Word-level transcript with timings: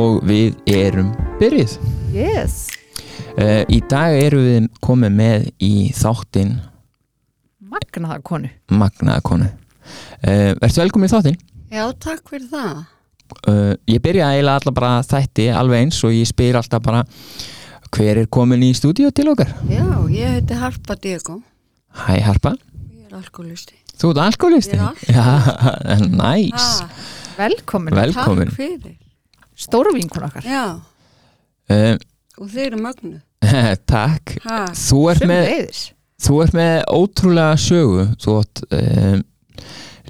og 0.00 0.20
við 0.28 0.56
erum 0.80 1.12
byrjuð. 1.40 1.78
Yes, 2.16 2.60
Uh, 3.40 3.62
í 3.70 3.76
dag 3.88 4.10
erum 4.18 4.42
við 4.42 4.64
komið 4.82 5.12
með 5.14 5.44
í 5.62 5.74
þáttinn 5.94 6.56
magnaða 7.70 8.16
konu 8.26 8.48
Magnaða 8.74 9.22
konu. 9.24 9.46
Uh, 10.24 10.50
Vertu 10.60 10.80
velkomin 10.82 11.06
í 11.08 11.12
þáttinn? 11.12 11.36
Já, 11.70 11.84
takk 12.02 12.26
fyrir 12.32 12.48
það. 12.50 12.80
Uh, 13.46 13.76
ég 13.88 14.02
byrja 14.02 14.32
eiginlega 14.34 14.56
alltaf 14.58 14.74
bara 14.76 14.90
þætti 15.06 15.46
alveg 15.54 15.84
eins 15.86 16.00
og 16.04 16.16
ég 16.16 16.26
spyr 16.28 16.58
alltaf 16.58 16.82
bara 16.84 17.04
hver 17.94 18.20
er 18.24 18.28
komin 18.34 18.66
í 18.66 18.72
stúdíu 18.76 19.12
til 19.14 19.30
okkar? 19.30 19.54
Já, 19.70 19.86
ég 20.10 20.34
heiti 20.40 20.58
Harpa 20.58 20.98
Diego. 20.98 21.38
Hæ 22.06 22.18
Harpa, 22.26 22.56
Ég 22.90 23.06
er 23.12 23.20
alkoholisti. 23.22 23.78
þú 23.94 24.10
ert 24.10 24.24
alkoholisti? 24.26 24.76
Ég 24.76 25.14
er 25.14 25.14
Já, 25.14 26.02
næs. 26.18 26.66
Ha, 26.82 26.90
Velkomin, 27.38 27.94
Velkomin. 27.94 28.50
Takk 28.50 28.58
fyrir. 28.58 28.98
Stóru 29.60 29.92
vinkun 29.96 30.28
okkar 30.30 30.46
Já, 30.48 30.64
Uh, 31.70 31.94
og 32.40 32.48
þeir 32.50 32.72
eru 32.72 32.78
mögnu. 32.82 33.18
takk. 33.92 34.32
Ha, 34.42 34.64
Þú 34.74 35.00
ert 35.12 35.22
með. 35.30 35.76
Þú 36.20 36.38
ert 36.42 36.56
með 36.58 36.72
ótrúlega 36.90 37.60
sögu 37.62 38.06
þú 38.18 38.34
ert 38.40 38.62
um, 38.74 39.20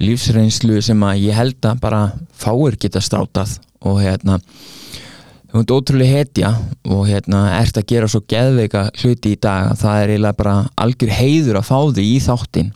lífsreynslu 0.01 0.81
sem 0.81 1.03
að 1.05 1.21
ég 1.27 1.37
held 1.37 1.67
að 1.69 1.83
bara 1.83 1.99
fáir 2.33 2.79
geta 2.81 3.01
státað 3.03 3.59
og 3.85 4.01
hérna 4.01 4.39
þú 5.51 5.61
ert 5.61 5.73
ótrúlega 5.77 6.17
hetja 6.23 6.51
og 6.89 7.05
hérna 7.11 7.43
ert 7.59 7.77
að 7.77 7.87
gera 7.93 8.09
svo 8.11 8.23
geðveika 8.33 8.87
hluti 9.03 9.35
í 9.35 9.39
dag 9.45 9.71
að 9.71 9.81
það 9.85 10.01
er 10.01 10.13
eiginlega 10.15 10.39
bara 10.41 10.55
algjör 10.81 11.13
heiður 11.19 11.61
að 11.61 11.69
fá 11.69 11.77
þig 11.99 12.09
í 12.09 12.19
þáttin 12.25 12.73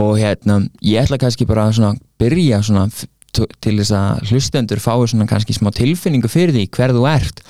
og 0.00 0.16
hérna 0.18 0.58
ég 0.82 1.04
ætla 1.04 1.20
kannski 1.22 1.46
bara 1.46 1.68
að 1.68 1.76
svona 1.78 1.94
byrja 2.18 2.62
svona 2.66 2.88
til 3.64 3.74
þess 3.80 3.92
að 3.98 4.28
hlustendur 4.30 4.80
fái 4.82 4.96
svona 5.10 5.26
kannski 5.30 5.56
smá 5.56 5.70
tilfinningu 5.74 6.30
fyrir 6.32 6.54
því 6.56 6.66
hver 6.76 6.94
þú 6.96 7.04
ert. 7.10 7.42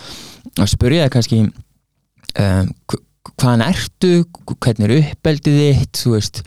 Og 0.60 0.68
spyrja 0.70 1.06
það 1.06 1.12
kannski 1.16 1.38
um, 1.44 2.70
hv- 2.92 3.02
hvaðan 3.34 3.64
ertu, 3.66 4.10
hvernig 4.52 4.84
er 4.88 4.96
uppeldið 5.00 5.60
þitt, 5.78 6.00
þú 6.04 6.12
veist 6.14 6.42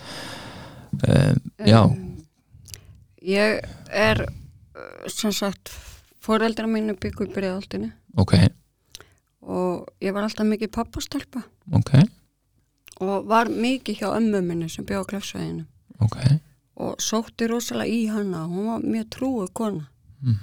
um, 1.07 1.39
já, 1.65 1.79
um, 1.81 1.95
ég 3.25 3.57
er, 3.89 4.21
uh, 4.77 5.07
sem 5.11 5.33
sagt, 5.35 5.73
foreldra 6.23 6.67
mínu 6.69 6.93
byggu 7.01 7.25
í 7.27 7.33
bregðaldinu 7.33 7.89
ok, 8.21 8.35
og 9.47 9.89
ég 10.03 10.13
var 10.15 10.27
alltaf 10.27 10.47
mikið 10.47 10.71
pappastelpa 10.77 11.41
ok. 11.75 11.93
Og 13.03 13.27
var 13.29 13.49
mikið 13.51 13.99
hjá 14.03 14.07
ömmu 14.17 14.39
minni 14.45 14.69
sem 14.73 14.85
bjóð 14.87 15.03
á 15.05 15.09
klefsvæðinu 15.11 15.65
ok, 16.05 16.17
og 16.77 16.97
sótti 17.01 17.47
rosalega 17.49 17.89
í 17.93 18.07
hana. 18.11 18.45
Hún 18.47 18.65
var 18.71 18.81
mjög 18.85 19.07
trúið 19.15 19.53
kona. 19.53 19.87
Mm. 20.23 20.35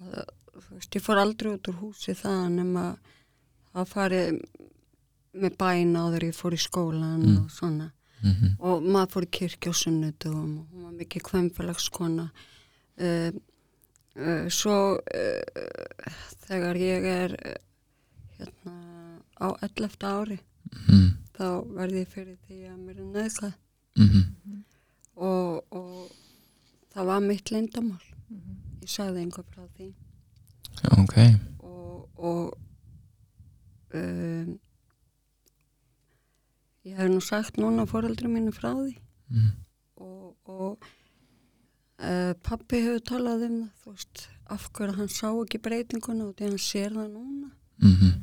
Og 0.00 0.12
það- 0.14 0.36
Þú 0.60 0.74
veist, 0.76 0.94
ég 0.94 1.02
fór 1.02 1.18
aldrei 1.18 1.48
út 1.56 1.68
úr 1.70 1.76
húsi 1.80 2.12
það 2.14 2.50
nema 2.52 2.82
að 3.74 3.86
farið 3.88 4.40
með 5.34 5.56
bæna 5.56 6.02
áður 6.04 6.24
ég 6.28 6.34
fór 6.36 6.52
í 6.52 6.58
skólan 6.60 7.22
Mm. 7.24 7.38
og 7.44 7.50
svona 7.50 7.90
mm 8.22 8.56
og 8.60 8.82
maður 8.82 9.10
fór 9.14 9.24
í 9.24 9.30
kirkja 9.30 9.70
á 9.72 9.74
sunnudum 9.74 10.58
og 10.58 10.66
hún 10.70 10.82
var 10.84 10.92
mikið 10.92 11.22
kvemmfélagskona 11.28 12.26
uh, 13.00 13.30
uh, 14.16 14.48
svo 14.48 14.98
uh, 15.00 16.12
þegar 16.46 16.76
ég 16.76 17.04
er 17.04 17.30
uh, 17.32 17.54
hérna 18.38 18.74
á 19.40 19.48
11. 19.62 19.96
ári 20.06 20.38
mm 20.88 21.08
þá 21.38 21.64
verði 21.72 22.04
ég 22.04 22.08
fyrir 22.12 22.36
því 22.46 22.58
að 22.68 22.78
mér 22.84 22.96
er 22.98 23.08
nöðgað 23.16 23.54
-hmm. 23.96 24.62
Og, 25.20 25.64
og 25.70 26.92
það 26.94 27.10
var 27.10 27.20
mitt 27.24 27.52
lindamál 27.52 28.06
ég 28.80 28.88
sagði 28.88 29.24
einhver 29.24 29.46
frá 29.50 29.66
því. 29.76 29.88
Ok. 30.96 31.16
Og, 31.66 32.08
og 32.16 32.54
um, 33.94 34.54
ég 36.88 36.96
hef 36.96 37.10
nú 37.12 37.20
sagt 37.24 37.60
núna 37.60 37.86
fóreldri 37.90 38.30
mínu 38.30 38.54
frá 38.56 38.72
því. 38.72 38.96
Mm. 39.30 39.50
og, 40.02 40.34
og 40.50 40.86
uh, 42.02 42.32
pappi 42.42 42.80
hefur 42.82 43.04
talað 43.12 43.44
um 43.46 43.58
það 43.60 43.84
þú 43.84 43.92
veist, 43.92 44.24
af 44.50 44.64
hverju 44.74 44.96
hann 44.96 45.12
sá 45.12 45.28
ekki 45.28 45.60
breytinguna 45.62 46.26
og 46.26 46.34
því 46.38 46.48
hann 46.48 46.64
sér 46.64 46.96
það 46.96 47.12
núna. 47.12 47.52
Mm 47.80 47.94
-hmm. 47.94 48.16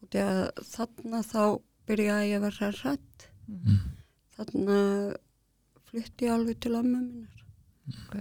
og 0.00 0.08
því 0.12 0.20
að 0.28 0.44
þarna 0.74 1.22
þá 1.32 1.42
byrjaði 1.86 2.30
ég 2.30 2.36
að 2.36 2.44
vera 2.46 2.70
hrætt 2.82 3.28
Mm. 3.52 3.78
þarna 4.36 4.76
flutti 5.92 6.26
ég 6.26 6.34
alveg 6.34 6.60
til 6.64 6.76
ömmu 6.78 7.00
minnar. 7.00 7.44
Ok. 7.92 8.14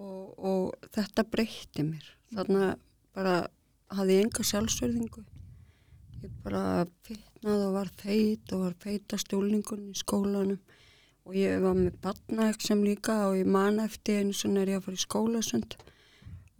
og, 0.00 0.38
og 0.38 0.90
þetta 0.94 1.26
breytti 1.28 1.84
mér. 1.84 2.06
Þarna 2.32 2.72
bara 3.14 3.36
hafði 3.90 4.16
ég 4.16 4.26
enga 4.28 4.46
sjálfsverðingu 4.46 5.26
ég 6.24 6.32
bara 6.44 6.84
fitnaði 7.06 7.66
og 7.66 7.74
var 7.76 7.90
feit 8.00 8.52
og 8.54 8.64
var 8.66 8.76
feitast 8.82 9.32
úlingun 9.36 9.90
í 9.92 9.96
skólanum. 9.98 10.60
Og 11.28 11.36
ég 11.36 11.60
var 11.62 11.76
með 11.76 11.96
batnaeg 12.02 12.62
sem 12.64 12.80
líka 12.84 13.16
og 13.28 13.38
ég 13.38 13.48
man 13.48 13.80
eftir 13.82 14.22
einu 14.22 14.34
svona 14.36 14.62
er 14.62 14.74
ég 14.74 14.80
að 14.80 14.86
fara 14.88 14.98
í 14.98 15.04
skólasund. 15.04 15.76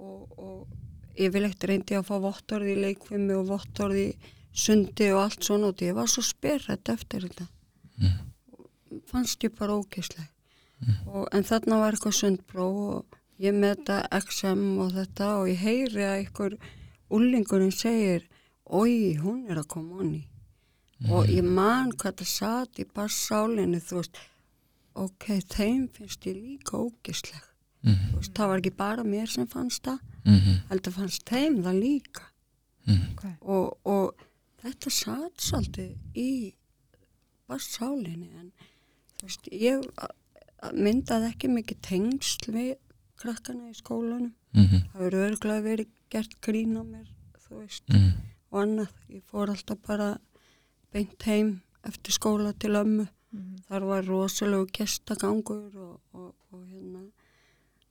Og, 0.00 0.38
og 0.41 1.16
yfirleitt 1.20 1.65
reyndi 1.69 1.97
ég 1.97 2.04
að 2.04 2.10
fá 2.10 2.20
vottorði 2.25 2.76
í 2.76 2.82
leikfimi 2.87 3.37
og 3.37 3.49
vottorði 3.50 4.06
í 4.10 4.34
sundi 4.65 5.10
og 5.15 5.25
allt 5.25 5.47
svona 5.47 5.72
og 5.72 5.84
ég 5.84 5.97
var 5.97 6.10
svo 6.10 6.25
sperrætt 6.25 6.93
eftir 6.93 7.26
þetta. 7.28 7.49
Fannst 9.10 9.44
ég 9.44 9.56
bara 9.59 9.76
ógeðsleg 9.81 10.28
og, 11.07 11.29
en 11.33 11.45
þarna 11.45 11.81
var 11.81 11.97
eitthvað 11.97 12.17
sundpróf 12.19 12.81
og 12.95 13.19
ég 13.41 13.57
með 13.57 13.77
þetta 13.77 14.21
XM 14.21 14.65
og 14.85 14.93
þetta 14.97 15.31
og 15.41 15.49
ég 15.51 15.63
heyri 15.65 16.05
að 16.07 16.17
einhver 16.19 16.57
úlingurinn 17.11 17.75
segir 17.75 18.27
oi, 18.65 19.17
hún 19.21 19.47
er 19.51 19.61
að 19.61 19.71
koma 19.75 20.03
onni. 20.05 20.25
Og 21.11 21.31
ég 21.33 21.45
man 21.45 21.95
hvað 21.97 22.21
það 22.21 22.29
satt 22.29 22.81
í 22.83 22.85
bara 22.85 23.09
sálinni 23.13 23.81
þú 23.81 24.03
veist. 24.03 24.19
Ok, 25.01 25.27
þeim 25.49 25.87
finnst 25.95 26.27
ég 26.29 26.37
líka 26.37 26.77
ógeðsleg. 26.77 27.47
Mm 27.87 27.95
Þú 28.11 28.17
veist, 28.19 28.35
það 28.37 28.49
var 28.51 28.59
ekki 28.61 28.77
bara 28.77 29.05
mér 29.05 29.31
sem 29.31 29.47
fannst 29.49 29.85
það 29.85 29.99
-hmm. 30.25 30.57
heldur 30.69 30.93
fannst 30.93 31.29
þeim 31.29 31.62
það 31.65 31.81
líka. 31.81 32.27
Okay. 32.91 33.35
og, 33.41 33.79
og 33.85 34.15
þetta 34.62 34.91
satt 34.91 35.43
svolítið 35.45 35.97
í 36.15 36.55
bara 37.49 37.59
sálinni 37.59 38.31
en 38.41 38.53
þú 39.19 39.29
veist, 39.29 39.49
ég 39.53 39.85
myndaði 40.72 41.31
ekki 41.31 41.50
mikið 41.53 41.81
tengsl 41.87 42.53
við 42.54 42.75
krakkana 43.21 43.71
í 43.71 43.76
skólanum. 43.76 44.34
Mm 44.56 44.66
það 44.91 45.03
verður 45.04 45.26
örgulega 45.28 45.62
verið 45.62 45.88
gert 46.10 46.37
grín 46.43 46.76
á 46.76 46.82
mér 46.82 47.09
þú 47.44 47.60
veist, 47.60 47.84
-hmm. 47.88 48.12
og 48.50 48.62
annað. 48.62 48.93
Ég 49.09 49.22
fór 49.25 49.50
alltaf 49.50 49.78
bara 49.87 50.19
beint 50.93 51.22
heim 51.22 51.62
eftir 51.84 52.12
skóla 52.12 52.53
til 52.53 52.76
ömmu. 52.76 53.06
Þar 53.69 53.82
var 53.84 54.04
rosalegu 54.04 54.66
gestagangur 54.72 55.76
og, 55.76 56.00
og, 56.12 56.34
og 56.50 56.66
hérna 56.66 57.10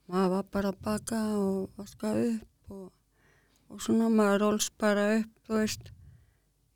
maður 0.08 0.30
var 0.30 0.44
bara 0.52 0.70
að 0.70 0.82
baka 0.82 1.38
og 1.38 1.70
vaska 1.78 2.12
upp 2.14 2.72
og, 2.72 2.92
og 3.70 3.82
svona 3.82 4.10
maður 4.10 4.42
rólst 4.42 4.74
bara 4.78 5.20
upp 5.20 5.32
þú 5.48 5.54
veist. 5.54 5.92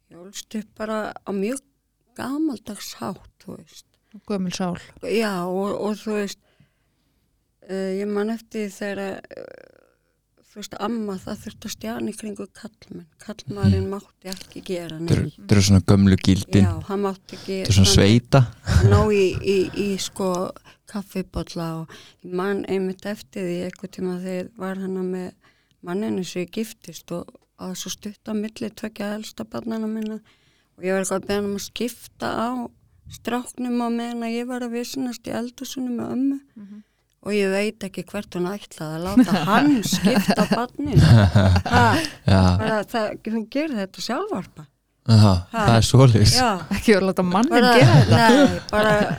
Ég 0.10 0.18
rólst 0.18 0.56
upp 0.56 0.76
bara 0.76 1.14
á 1.28 1.32
mjög 1.32 1.60
gamaldags 2.16 2.94
hátt 2.94 3.32
þú 3.44 3.58
veist 3.58 3.93
Gömul 4.30 4.54
sál. 4.54 4.78
já 5.02 5.34
og, 5.46 5.74
og 5.82 5.96
þú 5.98 6.18
veist 6.20 6.40
uh, 7.70 7.92
ég 7.98 8.10
man 8.10 8.30
eftir 8.34 8.70
þegar 8.74 9.22
uh, 9.24 9.74
þú 10.54 10.60
veist 10.60 10.76
amma 10.86 11.16
það 11.18 11.40
þurfti 11.44 11.68
að 11.70 11.74
stjana 11.74 12.12
í 12.12 12.18
kringu 12.18 12.46
kallmenn 12.54 13.08
kallmaðurinn 13.24 13.88
mátti 13.90 14.30
ekki 14.30 14.62
gera 14.68 15.00
neitt. 15.00 15.34
Þetta 15.34 15.56
eru 15.56 15.64
svona 15.66 15.86
gömlu 15.90 16.18
gildin. 16.22 16.68
Já, 16.68 16.76
hann 16.92 17.02
mátti 17.08 17.40
ekki 17.40 17.56
Þetta 17.64 17.72
er 17.72 17.78
svona 17.80 17.94
sveita. 17.96 18.42
Ná 18.92 19.00
í, 19.10 19.24
í, 19.42 19.56
í 19.82 19.88
sko 19.98 20.28
kaffibotla 20.94 21.70
og 21.80 21.96
ég 22.22 22.36
man 22.38 22.62
einmitt 22.70 23.08
eftir 23.10 23.50
því 23.50 23.58
eitthvað 23.66 23.96
tíma 23.98 24.20
þegar 24.22 24.54
var 24.62 24.84
hana 24.84 25.08
með 25.08 25.32
manninu 25.82 26.28
sem 26.28 26.46
ég 26.46 26.54
giftist 26.60 27.10
og 27.18 27.34
að 27.58 27.74
svo 27.82 27.96
stutt 27.96 28.30
á 28.30 28.34
milli 28.38 28.70
tvekja 28.70 29.16
elsta 29.18 29.50
barnana 29.50 29.90
minna. 29.90 30.20
Og 30.78 30.86
ég 30.86 30.94
var 30.94 31.02
eitthvað 31.02 31.24
að 31.24 31.28
beða 31.32 31.40
hann 31.40 31.50
um 31.50 31.58
að 31.58 31.66
skipta 31.66 32.30
á 32.30 32.50
stráknum 33.20 33.80
á 33.82 33.88
meðan 33.94 34.26
að 34.28 34.36
ég 34.38 34.50
var 34.50 34.66
að 34.66 34.76
vissinast 34.80 35.30
í 35.30 35.36
eldursunum 35.38 35.96
með 36.02 36.12
ömmu. 36.18 36.82
Og 37.24 37.32
ég 37.38 37.54
veit 37.54 37.84
ekki 37.88 38.04
hvert 38.10 38.36
hún 38.36 38.50
ætlaði 38.52 38.98
að 38.98 39.06
láta 39.08 39.44
hann 39.50 39.74
skipta 39.88 40.44
barninu. 40.52 41.00
Ha, 41.72 41.88
það, 42.92 43.10
gerir 43.54 43.78
þetta 43.80 44.08
sjálfvarpa 44.10 44.68
Aha, 45.04 45.32
það 45.52 45.74
er 45.76 46.14
já. 46.32 46.50
Ekki 46.72 46.94
að 46.96 47.02
láta 47.10 47.24
mannin 47.28 47.52
bara, 47.52 47.72
gera 47.76 47.96
þetta. 48.00 48.20
nei, 48.32 48.60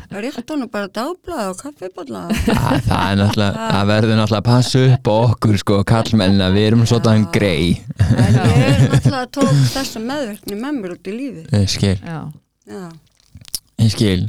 bara 0.08 0.22
rétt 0.24 0.52
honum 0.54 0.70
bara 0.72 0.88
dáblað 0.88 1.50
og 1.50 1.58
kaffibotla 1.60 2.22
Það, 2.38 2.78
það 2.86 3.02
er 3.10 3.18
náttúrulega, 3.20 3.66
það 3.74 3.90
verður 3.90 4.16
náttúrulega 4.20 4.40
að 4.40 4.46
passa 4.48 4.84
upp 4.94 5.10
á 5.12 5.14
okkur 5.18 5.58
sko, 5.60 5.80
kallmenna, 5.90 6.48
við 6.54 6.68
erum 6.70 6.86
svona 6.88 7.18
grei 7.36 7.66
en 8.00 8.38
ég 8.40 8.86
náttúrulega 8.94 9.26
tók 9.36 9.60
þessa 9.74 10.04
meðverkni 10.06 10.58
með 10.62 10.78
mér 10.80 10.96
út 10.96 11.12
í 11.12 11.16
lífi 11.18 11.62
skil, 11.74 11.98
Já. 12.00 12.18
já, 12.64 12.84
ég 13.84 13.94
skil 13.94 14.24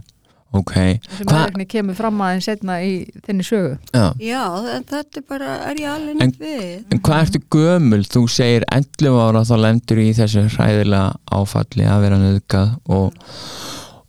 ok 0.55 0.73
sem 1.17 1.27
Hva- 1.27 1.45
er 1.51 1.65
kemur 1.67 1.97
fram 1.97 2.21
aðeins 2.23 2.47
setna 2.47 2.77
í 2.85 2.93
þinni 3.25 3.43
sögu 3.43 3.73
Já. 3.91 4.05
Já, 4.23 4.43
þetta 4.87 5.19
er 5.19 5.25
bara, 5.27 5.49
er 5.69 5.81
ég 5.81 5.89
alveg 5.91 6.21
En- 6.21 6.31
nýtt 6.31 6.39
við. 6.39 6.85
En 6.95 7.01
hvað 7.03 7.23
ertu 7.25 7.41
gömul? 7.55 8.03
Þú 8.07 8.23
segir 8.31 8.65
11 8.71 9.19
ára 9.25 9.43
þá 9.43 9.55
lendur 9.65 10.01
í 10.03 10.09
þessu 10.15 10.45
hræðilega 10.55 11.15
áfalli 11.35 11.87
að 11.91 12.01
vera 12.05 12.21
nöðgað 12.21 12.73
og, 12.87 13.19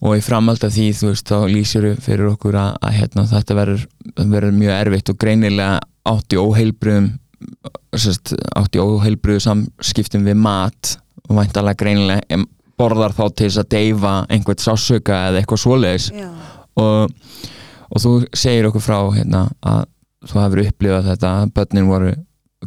og 0.07 0.17
í 0.17 0.23
framhald 0.23 0.63
af 0.69 0.75
því 0.77 0.87
þú 1.01 1.11
veist 1.11 1.27
þá 1.33 1.39
lýsir 1.51 1.89
fyrir 2.05 2.31
okkur 2.35 2.59
að, 2.63 2.73
að 2.83 2.97
hérna, 3.01 3.27
þetta 3.33 3.59
verður, 3.59 3.87
verður 4.23 4.59
mjög 4.61 4.77
erfitt 4.81 5.11
og 5.15 5.19
greinilega 5.25 5.81
átti 6.07 6.39
óheilbriðum 6.39 7.11
sest, 7.97 8.37
átti 8.57 8.79
óheilbriðu 8.83 9.43
samskiptum 9.49 10.25
við 10.29 10.39
mat 10.39 10.97
og 11.27 11.41
væntalega 11.41 11.81
greinilega 11.83 12.45
borðar 12.79 13.15
þá 13.17 13.25
til 13.33 13.49
þess 13.49 13.63
að 13.63 13.71
deyfa 13.77 14.15
einhvern 14.29 14.63
sásöka 14.63 15.21
eða 15.29 15.41
eitthvað 15.41 15.63
svoleiðis. 15.65 16.11
Og, 16.77 17.13
og 17.91 18.03
þú 18.03 18.13
segir 18.37 18.69
okkur 18.69 18.85
frá 18.85 18.99
hérna, 19.17 19.47
að 19.65 19.87
þú 20.27 20.43
hefur 20.43 20.65
upplifað 20.67 21.09
þetta 21.13 21.33
að 21.41 21.55
börnin 21.57 21.89
voru 21.91 22.13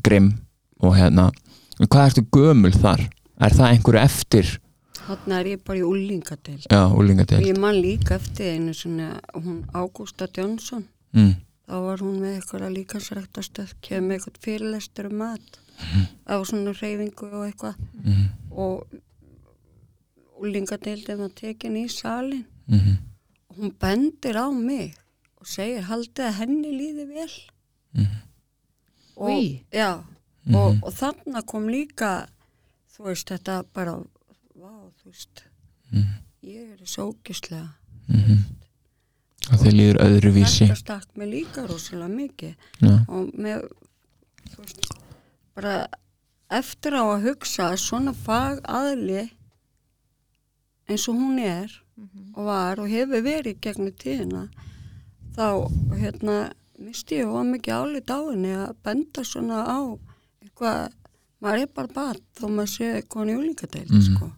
grimm 0.05 0.33
og 0.79 0.95
hérna 0.95 1.29
hvað 1.87 2.09
ertu 2.09 2.25
gömul 2.33 2.73
þar? 2.75 3.05
Er 3.39 3.55
það 3.55 3.73
einhverju 3.73 4.01
eftir? 4.01 4.49
Hann 5.07 5.33
er 5.33 5.47
ég 5.53 5.61
bara 5.65 5.79
í 5.79 5.85
úlingadeild. 5.87 6.65
Og 6.69 7.45
ég 7.47 7.59
man 7.59 7.77
líka 7.79 8.17
eftir 8.19 8.57
einu 8.57 8.73
svona, 8.77 9.15
hún 9.33 9.63
Ágústa 9.73 10.27
Jónsson, 10.27 10.83
mm, 11.15 11.31
þá 11.69 11.75
var 11.85 12.03
hún 12.03 12.19
með 12.19 12.35
eitthvað 12.35 12.67
líkansræktastöð, 12.75 13.73
kemur 13.81 14.09
með 14.09 14.17
eitthvað 14.17 14.41
fyrirlestur 14.43 15.09
um 15.09 15.17
mat 15.23 15.59
á 16.27 16.35
svona 16.43 16.75
reyfingu 16.75 17.31
og 17.31 17.45
eitthvað. 17.47 17.79
Mm, 18.03 18.27
og 18.51 18.99
úlingadeildin 20.39 21.21
var 21.23 21.31
tekin 21.35 21.77
í 21.79 21.85
salin 21.91 22.45
mm, 22.67 22.97
og 23.49 23.61
hún 23.61 23.75
bendir 23.81 24.39
á 24.39 24.47
mig 24.53 24.95
og 25.39 25.47
segir 25.47 25.87
haldið 25.87 26.25
að 26.27 26.37
henni 26.41 26.71
líði 26.75 27.05
vel. 27.07 27.31
Mm, 27.95 28.15
og, 29.15 29.29
Oj. 29.29 29.47
já, 29.73 29.91
og, 30.53 30.79
og 30.83 30.93
þarna 30.95 31.43
kom 31.47 31.69
líka 31.71 32.11
þú 32.93 33.09
veist 33.09 33.31
þetta 33.31 33.61
bara 33.75 33.95
vá, 34.59 34.73
þú 34.99 35.11
veist 35.11 35.43
mm, 35.91 36.09
ég 36.49 36.73
er 36.75 36.89
svo 36.89 37.09
ógislega 37.13 37.69
mm, 38.11 38.41
og 39.49 39.63
þið 39.63 39.75
líður 39.77 40.01
öðruvísi. 40.05 40.67
þetta 40.67 40.79
stakk 40.83 41.15
mig 41.17 41.31
líka 41.31 41.65
rosalega 41.67 42.11
mikið. 42.13 42.69
Já, 42.83 42.93
og 43.07 43.31
með 43.39 43.65
þú 44.51 44.65
veist, 44.65 44.93
bara 45.57 45.75
eftir 46.59 46.97
á 46.97 47.03
að 47.05 47.27
hugsa 47.29 47.71
að 47.71 47.81
svona 47.83 48.13
fag 48.17 48.61
aðli 48.67 49.27
eins 50.89 51.07
og 51.09 51.15
hún 51.19 51.39
er 51.39 51.69
og 52.35 52.45
var 52.45 52.79
og 52.79 52.89
hefur 52.89 53.21
verið 53.25 53.59
gegnum 53.61 53.91
tíðina 53.99 54.47
þá 55.35 55.45
hérna 55.99 56.37
misti 56.79 57.19
ég 57.19 57.27
of 57.29 57.45
mikið 57.45 57.75
álit 57.75 58.09
á 58.11 58.19
henni 58.31 58.53
að 58.55 58.75
benda 58.83 59.23
svona 59.27 59.63
á 59.67 59.79
eitthvað, 60.43 60.93
maður 61.43 61.63
er 61.65 61.71
bara 61.75 61.93
bat 61.95 62.21
þó 62.39 62.45
maður 62.49 62.71
sé 62.73 62.91
koni 63.07 63.35
úlingadeild 63.35 63.91
Mhm. 63.91 64.01
sko. 64.15 64.31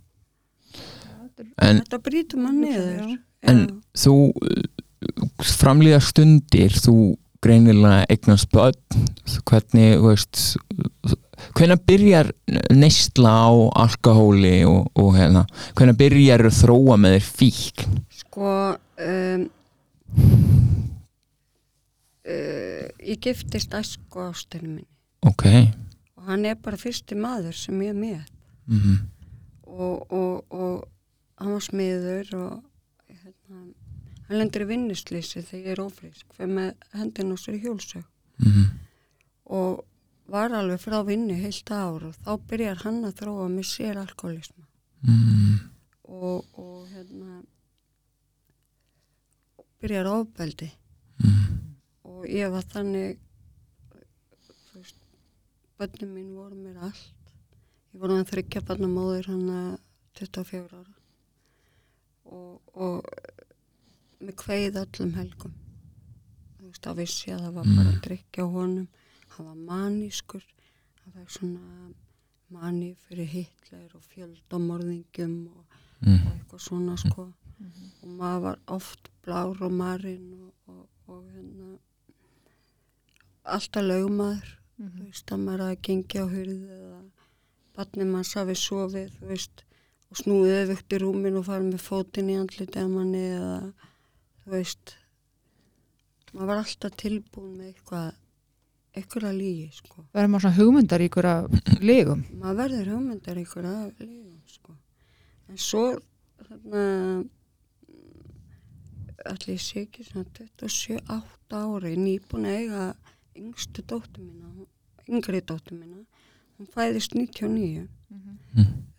en, 1.58 1.82
þetta 1.82 1.98
brýtur 2.06 2.38
maður 2.38 2.60
niður 2.62 3.20
en 3.44 3.60
Já. 3.68 3.76
þú 4.06 4.16
framlýða 5.42 6.02
stundir 6.06 6.76
þú 6.78 6.96
greinilega 7.42 8.06
eignast 8.14 8.50
börn 8.54 8.76
hvernig, 9.50 9.96
þú 9.98 10.10
veist 10.12 10.42
hvenær 11.58 11.82
byrjar 11.88 12.32
neysla 12.74 13.34
á 13.48 13.52
alkohóli 13.86 14.62
og, 14.70 14.92
og 14.96 15.16
hérna, 15.18 15.46
hvenær 15.78 15.98
byrjar 16.00 16.46
þróa 16.62 16.98
með 17.02 17.18
þér 17.18 17.30
fíkn? 17.42 18.02
Sko, 18.22 18.56
um, 19.08 19.48
uh, 22.26 22.86
ég 23.02 23.24
giftist 23.24 23.74
æsku 23.78 24.28
ástæðinu 24.28 24.76
minni. 24.76 24.90
Ok. 25.28 25.48
Og 26.18 26.30
hann 26.30 26.46
er 26.50 26.60
bara 26.62 26.80
fyrsti 26.80 27.18
maður 27.18 27.58
sem 27.58 27.82
ég 27.86 27.96
er 27.96 28.00
með 28.00 28.22
mm 28.70 29.02
og, 29.72 30.12
og, 30.12 30.54
og 30.54 30.88
hann 31.42 31.56
var 31.56 31.64
smiður 31.64 32.34
og 32.38 33.14
hérna, 33.22 33.62
hann 34.28 34.42
lendur 34.42 34.66
í 34.66 34.70
vinnuslýsi 34.72 35.44
þegar 35.48 35.64
ég 35.64 35.72
er 35.76 35.84
ófrísk 35.84 36.36
fyrir 36.38 36.56
með 36.58 36.90
hendin 36.98 37.34
á 37.34 37.38
sér 37.40 37.58
í 37.58 37.64
hjólsög. 37.66 38.04
-hmm. 38.42 38.68
og 39.46 39.86
var 40.32 40.56
alveg 40.56 40.82
frá 40.82 41.00
vinnu 41.08 41.36
heilt 41.44 41.72
ár 41.72 42.10
og 42.10 42.18
þá 42.24 42.32
byrjar 42.50 42.84
hann 42.86 43.04
að 43.08 43.18
þróa 43.22 43.48
með 43.52 43.72
sér 43.76 44.02
alkoholisma 44.02 44.68
Mm. 45.02 45.58
Og, 46.04 46.46
og 46.54 46.88
hérna 46.88 47.42
byrjar 49.82 50.06
ofbeldi. 50.06 50.72
-hmm. 51.18 51.58
og 52.04 52.26
ég 52.26 52.52
var 52.52 52.62
þannig 52.62 53.18
þú 54.72 54.78
veist 54.78 55.00
börnum 55.78 56.14
mín 56.14 56.36
voru 56.36 56.56
mér 56.56 56.78
allt. 56.78 57.34
Ég 57.94 58.00
voru 58.00 58.16
hann 58.16 58.26
þryggja 58.26 58.62
barnamóðir 58.62 59.28
hann 59.28 59.50
að 59.50 59.80
24 60.14 60.78
ára. 60.80 60.96
Og, 62.24 62.62
og 62.74 63.06
með 64.22 64.36
kveið 64.36 64.78
öllum 64.84 65.14
helgum. 65.14 65.54
Þú 66.60 66.68
veist 66.68 66.86
þá 66.86 66.94
vissi 66.96 67.32
að 67.32 67.42
það 67.42 67.54
var 67.54 67.66
bara 67.76 67.90
að 67.90 68.02
drikja 68.02 68.44
honum 68.44 68.88
hann 69.36 69.46
var 69.50 69.56
manískur. 69.70 70.44
Hann 71.04 71.14
var 71.16 71.28
svona 71.32 71.94
mani 72.52 72.96
fyrir 73.08 73.26
Hitler 73.32 73.90
og 73.96 74.04
fjöldamorðingum 74.12 75.38
og, 75.56 75.66
Mm. 76.02 76.16
og 76.26 76.32
eitthvað 76.34 76.62
svona 76.66 76.96
sko. 76.98 77.28
Og 78.02 78.10
maður 78.18 78.42
var 78.42 78.60
oft 78.68 79.10
blár 79.24 79.62
og 79.62 79.72
marinn 79.72 80.32
og, 80.34 80.54
og, 80.68 80.88
og 81.08 81.24
hérna 81.30 81.78
alltaf 83.46 83.84
lögmaður. 83.86 84.48
Þú 84.82 85.04
veist 85.06 85.32
að 85.36 85.44
maður 85.46 85.64
að 85.68 85.82
gengi 85.86 86.18
á 86.18 86.26
hurði 86.26 86.56
eða 86.74 87.02
barnið 87.78 88.10
manns 88.12 88.34
hafi 88.38 88.56
sofið 88.58 89.12
þú 89.20 89.28
veist 89.30 89.62
og 90.12 90.18
snúið 90.18 90.56
öfugt 90.64 90.96
í 90.96 91.00
rúmin 91.04 91.38
og 91.38 91.46
farið 91.46 91.68
með 91.70 91.84
fótinn 91.86 92.32
í 92.34 92.38
andlitið 92.42 92.82
að 92.82 92.90
manni 92.96 93.22
eða 93.36 93.60
þú 94.42 94.54
veist 94.56 94.96
maður 96.34 96.50
var 96.50 96.64
alltaf 96.64 96.98
tilbúin 97.04 97.54
með 97.60 97.70
eitthvað 97.76 98.10
að 98.96 99.38
lígi 99.38 99.68
sko. 99.74 100.04
Verður 100.14 100.30
maður 100.34 100.44
svona 100.46 100.58
hugmyndar 100.58 101.02
í 101.02 101.08
ykkur 101.10 101.28
að 101.32 101.46
legum 101.82 102.24
maður 102.42 102.58
verður 102.62 102.90
hugmyndar 102.96 103.38
ykkur 103.42 103.68
að 103.70 103.86
lífum 104.04 104.42
sko. 104.52 104.76
en 105.50 105.58
svo 105.58 105.84
þarna 106.42 106.84
allir 109.32 109.54
ég 109.56 109.62
sé 109.62 109.84
ekki 109.86 110.04
svona 110.08 110.26
27-8 110.38 111.58
ári 111.62 111.94
nýbúin 112.00 112.48
að 112.50 112.58
eiga 112.60 112.86
yngstu 113.38 113.84
dóttur 113.88 114.24
mína 114.26 114.50
hún- 114.56 114.68
yngri 115.08 115.42
dóttur 115.42 115.78
mína. 115.78 116.06
Hún 116.58 116.68
fæðist 116.76 117.16
99 117.16 117.88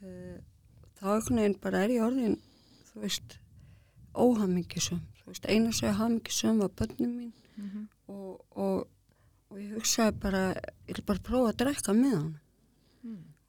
Eh, 0.02 0.38
þá 0.98 1.04
einhvern 1.04 1.36
veginn 1.36 1.60
bara 1.60 1.82
er 1.84 1.90
ég 1.90 2.02
orðin 2.02 2.38
þú 2.88 3.00
veist 3.04 3.36
óhamingisum 4.14 5.00
þú 5.20 5.26
veist 5.26 5.46
eina 5.46 5.72
sem 5.72 5.94
hamingisum 5.94 6.58
var 6.58 6.68
börnum 6.70 7.12
mín. 7.18 7.32
Og, 8.08 8.40
og, 8.56 8.88
og 9.52 9.58
ég 9.60 9.74
hugsaði 9.76 10.16
bara 10.22 10.44
ég 10.88 10.96
vil 10.96 11.04
bara 11.06 11.26
prófa 11.28 11.52
að 11.52 11.60
drekka 11.64 11.96
með 11.96 12.16
hann 12.16 12.32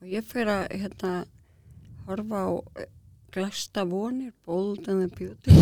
og 0.04 0.12
ég 0.12 0.26
fyrir 0.28 0.52
að 0.52 0.66
hérna 0.82 1.14
horfa 2.08 2.42
á 2.44 2.52
eh, 2.84 2.90
glæsta 3.34 3.86
vonir 3.88 4.34
bold 4.46 4.90
and 4.92 5.06
the 5.06 5.10
beauty 5.16 5.54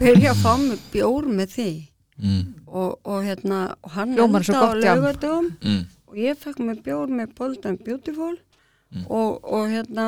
byrja 0.00 0.32
að 0.34 0.40
fá 0.40 0.54
mig 0.60 0.80
bjór 0.92 1.28
með 1.28 1.58
því. 1.58 1.72
Mm. 2.14 2.42
og, 2.70 3.00
og 3.10 3.24
hérna 3.26 3.74
og 3.82 3.90
hann 3.96 4.12
endaði 4.14 4.54
á 4.54 4.70
laugardögum. 4.78 5.48
Mm. 5.66 5.80
og 6.06 6.18
ég 6.22 6.38
fekk 6.38 6.60
mig 6.62 6.82
bjór 6.86 7.10
með 7.10 7.32
bold 7.38 7.66
and 7.66 7.82
beautiful. 7.82 8.36
Og, 9.10 9.42
og 9.42 9.72
hérna 9.72 10.06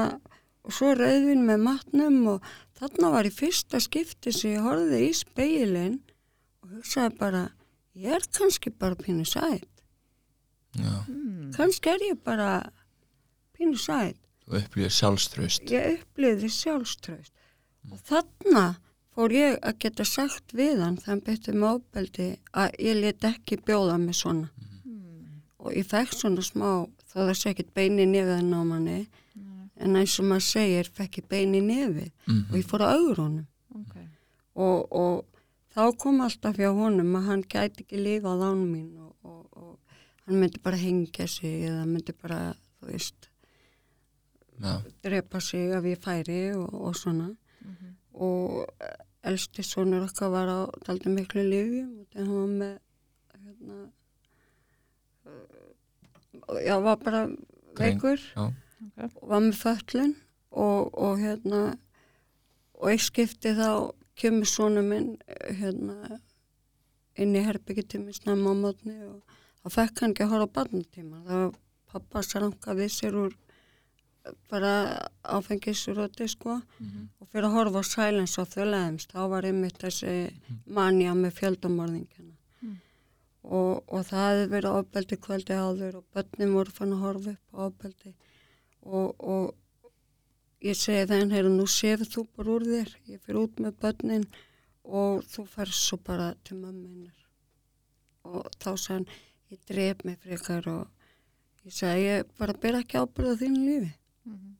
og 0.62 0.74
svo 0.74 0.92
rauðvin 0.94 1.42
með 1.46 1.64
matnum 1.64 2.18
og 2.36 2.50
þarna 2.78 3.10
var 3.14 3.26
í 3.26 3.32
fyrsta 3.34 3.80
skipti 3.82 4.30
sem 4.34 4.54
ég 4.54 4.66
horfði 4.66 5.00
í 5.08 5.12
speilin 5.18 5.96
og 6.62 6.76
hugsaði 6.76 7.18
bara 7.18 7.42
ég 7.96 8.18
er 8.18 8.28
kannski 8.38 8.70
bara 8.70 8.98
pínu 9.00 9.26
sætt 9.28 9.72
Já, 10.76 10.94
kannski 11.56 11.94
er 11.94 12.08
ég 12.10 12.22
bara 12.24 12.70
pínu 13.56 13.78
sætt 13.80 14.20
þú 14.46 14.60
upplýður 14.60 14.96
sjálfströst 15.00 15.70
ég 15.72 16.00
upplýði 16.00 16.52
sjálfströst 16.52 17.32
og 17.90 18.02
þarna 18.06 18.66
fór 19.16 19.32
ég 19.32 19.54
að 19.64 19.78
geta 19.80 20.04
sagt 20.04 20.52
við 20.56 20.82
hann 20.84 20.98
hann 21.06 21.22
byrti 21.24 21.54
með 21.56 21.78
ábeldi 21.78 22.26
að 22.52 22.74
ég 22.84 22.98
let 23.00 23.24
ekki 23.24 23.56
bjóða 23.64 23.96
mig 24.00 24.18
svona. 24.18 24.50
Og 25.64 25.72
ég 25.72 25.86
fekk 25.88 26.12
svona 26.12 26.44
smá 26.44 26.68
þó 27.08 27.16
það 27.22 27.32
sé 27.40 27.52
ekkert 27.54 27.72
bein 27.74 27.96
í 28.02 28.06
nefið 28.10 28.52
á 28.52 28.60
manni 28.60 28.98
en 29.80 29.96
eins 29.96 30.18
og 30.20 30.28
maður 30.28 30.44
segir 30.50 30.90
fekk 30.98 31.22
ég 31.22 31.30
bein 31.32 31.56
í 31.56 31.62
nefið. 31.64 32.12
Og 32.50 32.58
ég 32.60 32.68
fór 32.68 32.84
að 32.84 32.98
augur 32.98 33.22
honum. 33.24 33.48
Okay. 33.76 34.06
og, 34.56 34.92
og 34.92 35.35
þá 35.76 35.82
kom 36.00 36.22
alltaf 36.24 36.56
hjá 36.56 36.70
honum 36.72 37.16
að 37.18 37.26
hann 37.30 37.44
gæti 37.44 37.84
ekki 37.84 38.00
lifað 38.00 38.44
án 38.48 38.62
mín 38.64 38.90
og, 39.04 39.12
og, 39.28 39.42
og 39.52 39.96
hann 40.26 40.40
myndi 40.40 40.60
bara 40.64 40.80
hengja 40.80 41.28
sig 41.28 41.66
eða 41.68 41.84
myndi 41.88 42.16
bara, 42.16 42.40
þú 42.80 42.92
veist 42.92 43.30
Já, 44.56 44.80
drepa 45.04 45.40
sig 45.44 45.74
ef 45.76 45.84
ég 45.84 46.00
færi 46.00 46.38
og, 46.56 46.72
og 46.72 46.94
svona. 46.96 47.28
Og 48.16 48.64
elsti 49.26 49.62
sonur 49.66 50.06
okkar 50.06 50.30
var 50.32 50.48
á 50.48 50.60
daldi 50.86 51.12
miklu 51.12 51.42
og 51.44 52.06
þegar 52.12 52.26
hann 52.26 52.36
var 52.38 52.52
með 52.60 52.74
hérna 53.44 53.78
uh, 55.26 56.60
já, 56.64 56.76
var 56.80 56.96
bara 57.02 57.22
veikur 57.76 58.16
já. 58.22 58.46
og 59.20 59.28
var 59.28 59.42
með 59.44 59.60
föllun 59.60 60.14
og, 60.50 60.94
og 60.94 61.20
hérna 61.20 61.60
og 62.76 62.90
eitt 62.92 63.06
skipti 63.10 63.52
þá 63.56 63.92
kemur 64.16 64.48
sonu 64.50 64.82
minn 64.86 65.16
eh, 65.26 65.54
hérna 65.60 66.20
inn 67.16 67.36
í 67.36 67.42
herbyggi 67.46 67.86
til 67.88 68.02
mig 68.04 68.18
snemma 68.18 68.52
á 68.52 68.56
mótni 68.62 68.96
og 69.08 69.22
þá 69.64 69.74
fekk 69.78 70.02
hann 70.02 70.14
ekki 70.14 70.26
að 70.26 70.32
horfa 70.34 70.48
á 70.48 70.56
barnatíma 70.60 71.24
það 71.26 71.42
var 71.44 71.58
pappa 71.92 72.22
sranka 72.22 72.76
við 72.76 72.90
sér 72.92 73.18
úr 73.24 73.32
eh, 73.32 74.32
bara 74.50 74.72
áfengisroti 75.36 76.28
sko 76.28 76.58
og 76.60 77.28
fyrir 77.30 77.48
að 77.48 77.56
horfa 77.58 77.84
á 77.84 77.90
Silence 77.92 78.44
the 78.54 78.64
Lambs 78.68 79.08
þá 79.12 79.20
var 79.32 79.48
einmitt 79.48 79.78
þessi 79.80 80.16
manja 80.66 81.14
með 81.14 81.38
fjöldamorðingjana 81.40 82.34
Mm. 82.64 82.78
og, 83.44 83.82
og 83.92 84.04
það 84.08 84.22
hefði 84.30 84.46
verið 84.54 84.76
ofbeldi 84.80 85.16
kvöldi 85.20 85.56
áður 85.60 85.98
og 86.00 86.04
börnin 86.16 86.54
voru 86.56 86.72
fann 86.72 86.94
að 86.96 87.02
horfa 87.04 87.34
upp 87.34 87.52
á 87.52 87.58
ofbeldi. 87.66 88.12
Og, 88.86 89.12
og 89.20 89.50
ég 90.64 90.76
segi 90.78 91.04
þeim, 91.10 91.30
heyru, 91.34 91.50
nú 91.52 91.66
sefur 91.68 92.08
þú 92.08 92.24
bara 92.36 92.52
úr 92.56 92.64
þér, 92.64 92.92
ég 93.12 93.22
fyrir 93.24 93.42
út 93.42 93.60
með 93.60 93.78
börnin 93.82 94.26
og 94.86 95.24
þú 95.28 95.44
færst 95.52 95.82
svo 95.82 95.98
bara 96.06 96.32
til 96.46 96.58
mömmunar 96.62 97.16
og 98.26 98.48
þá 98.58 98.70
hann, 98.88 99.06
ég 99.52 99.60
dref 99.68 100.04
mig 100.04 100.18
frekar 100.22 100.66
og 100.72 100.88
ég 101.66 101.74
segi, 101.74 102.06
ég 102.06 102.32
bara 102.38 102.56
ber 102.62 102.80
ekki 102.80 103.02
ábyrða 103.02 103.40
þínu 103.42 103.64
lífi. 103.66 103.92
Mhm. 104.26 104.56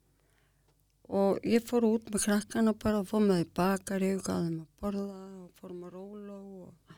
og 1.09 1.39
ég 1.47 1.63
fór 1.63 1.85
út 1.87 2.09
með 2.11 2.25
krakkana 2.27 2.73
bara 2.75 2.99
og 2.99 3.07
fór 3.07 3.23
með 3.23 3.37
því 3.41 3.51
bakari 3.55 4.15
og 4.17 4.23
gaf 4.27 4.41
þeim 4.43 4.61
að 4.61 4.71
borða 4.81 5.21
og 5.43 5.51
fórum 5.61 5.85
að 5.87 5.93
róla 5.95 6.35
og 6.35 6.97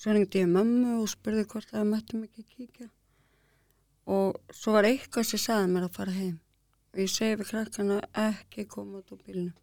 svo 0.00 0.12
ringdi 0.12 0.40
ég 0.40 0.48
mömmu 0.48 1.02
og 1.02 1.08
spurði 1.12 1.44
hvort 1.44 1.68
það 1.68 1.90
mættum 1.90 2.22
ekki 2.24 2.40
að 2.40 2.54
kíkja. 2.56 2.88
Og 4.06 4.40
svo 4.48 4.72
var 4.72 4.88
eitthvað 4.88 5.28
sem 5.28 5.38
sagði 5.44 5.74
mér 5.74 5.90
að 5.90 5.96
fara 5.98 6.16
heim 6.16 6.40
og 6.90 6.98
ég 6.98 7.10
segi 7.10 7.38
við 7.38 7.50
krakkana 7.52 7.98
ekki 8.18 8.66
koma 8.70 9.00
út 9.00 9.12
á 9.14 9.16
bílnum. 9.20 9.54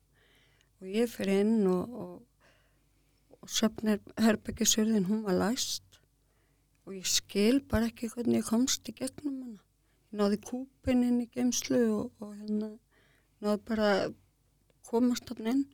Og 0.80 0.92
ég 0.94 1.10
fyrir 1.12 1.42
inn 1.44 1.68
og, 1.68 1.96
og, 2.04 2.52
og 3.42 3.52
söfnir 3.52 4.00
herbyggisjörðin 4.22 5.10
hún 5.10 5.26
var 5.26 5.36
læst. 5.42 6.00
Og 6.88 6.96
ég 6.96 7.10
skil 7.10 7.60
bara 7.68 7.90
ekki 7.90 8.12
hvernig 8.14 8.44
ég 8.44 8.48
komst 8.48 8.88
í 8.88 8.96
gegnum 8.96 9.42
hana. 9.42 9.60
Ég 10.08 10.22
náði 10.22 10.40
kúpin 10.46 11.04
inn 11.04 11.20
í 11.26 11.28
geimslu 11.34 11.82
og, 11.98 12.24
og 12.24 12.38
hérna 12.38 12.72
náði 13.44 13.62
bara 13.68 13.92
komast 14.88 15.28
hann 15.34 15.52
inn. 15.52 15.66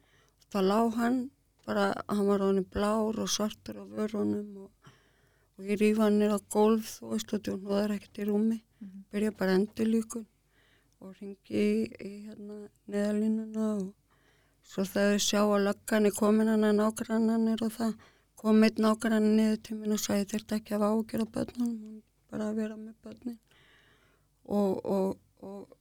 Þá 0.49 0.59
lág 0.65 0.97
hann 0.97 1.21
bara, 1.67 1.91
hann 2.09 2.27
var 2.27 2.47
hann 2.47 2.65
blár 2.65 3.21
og 3.21 3.29
svartur 3.29 3.83
á 3.83 3.85
vörunum 3.85 4.65
og, 4.65 4.91
og 5.59 5.69
ég 5.69 5.77
rífa 5.83 6.07
hann 6.07 6.17
nýra 6.17 6.41
á 6.41 6.49
gólf 6.49 6.97
þú 6.97 7.13
veist 7.13 7.37
og 7.37 7.45
það 7.69 7.81
er 7.83 7.97
ekkert 7.99 8.23
í 8.23 8.29
rúmi. 8.31 8.61
Mhm. 8.83 9.05
byrja 9.11 9.31
bara 9.37 9.53
endur 9.55 9.87
líkun 9.87 10.25
og 11.03 11.13
ringi 11.19 11.59
í, 11.59 11.83
í 12.07 12.11
hérna 12.27 12.57
neðalínuna 12.93 13.67
og 13.81 13.91
svo 14.63 14.85
þegar 14.87 15.17
þau 15.17 15.23
sjá 15.27 15.41
að 15.43 15.65
löggan 15.67 16.07
er 16.09 16.15
komin 16.17 16.51
hann 16.53 16.63
að 16.69 16.77
nágrannanir 16.79 17.63
og 17.67 17.73
það 17.75 17.93
kom 18.43 18.63
eitt 18.67 18.79
nágrann 18.83 19.29
niður 19.37 19.59
til 19.67 19.77
minn 19.79 19.95
og 19.95 20.01
sagði 20.03 20.29
þurfti 20.33 20.57
ekki 20.59 20.75
að 20.77 20.85
ágjöra 20.89 21.27
börnunum 21.35 22.01
bara 22.31 22.49
að 22.49 22.59
vera 22.63 22.77
með 22.79 22.95
börnin 23.03 23.39
og, 24.45 24.79
og, 24.83 25.17
og 25.43 25.79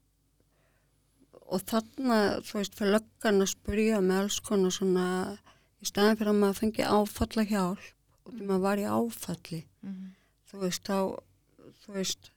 og 1.53 1.61
þarna, 1.69 2.19
þú 2.49 2.55
veist, 2.59 2.77
fyrir 2.79 2.95
löggan 2.95 3.43
að 3.45 3.51
spyrja 3.53 3.99
með 4.01 4.21
alls 4.23 4.39
konar 4.47 4.73
svona 4.73 5.07
í 5.83 5.89
staðin 5.91 6.17
fyrir 6.17 6.31
að 6.33 6.39
maður 6.41 6.61
fengi 6.63 6.87
áfalla 6.87 7.45
hjálp 7.51 7.89
og 8.25 8.33
því 8.37 8.47
maður 8.49 8.63
var 8.69 8.81
í 8.81 8.87
áfalli 8.89 9.61
Mhm. 9.83 10.07
þú 10.49 10.63
veist, 10.63 10.85
þá 10.87 10.97
þú 11.83 11.93
veist, 11.99 12.31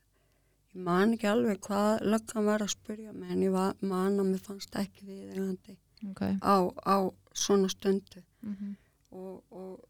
ég 0.76 0.82
man 0.84 1.14
ekki 1.16 1.28
alveg 1.32 1.60
hvað 1.64 2.04
löggan 2.12 2.46
var 2.50 2.64
að 2.66 2.74
spyrja 2.76 3.14
mig 3.16 3.32
en 3.32 3.44
ég 3.46 3.52
var, 3.56 3.76
man 3.82 4.20
að 4.20 4.30
mér 4.34 4.44
fannst 4.44 4.76
ekki 4.76 5.06
við 5.08 5.34
eigandi 5.34 5.78
Ok. 6.10 6.22
á, 6.44 6.56
á 6.86 6.98
svona 7.34 7.70
stundu 7.72 8.22
Mhm. 8.44 8.76
og, 9.12 9.44
og 9.52 9.84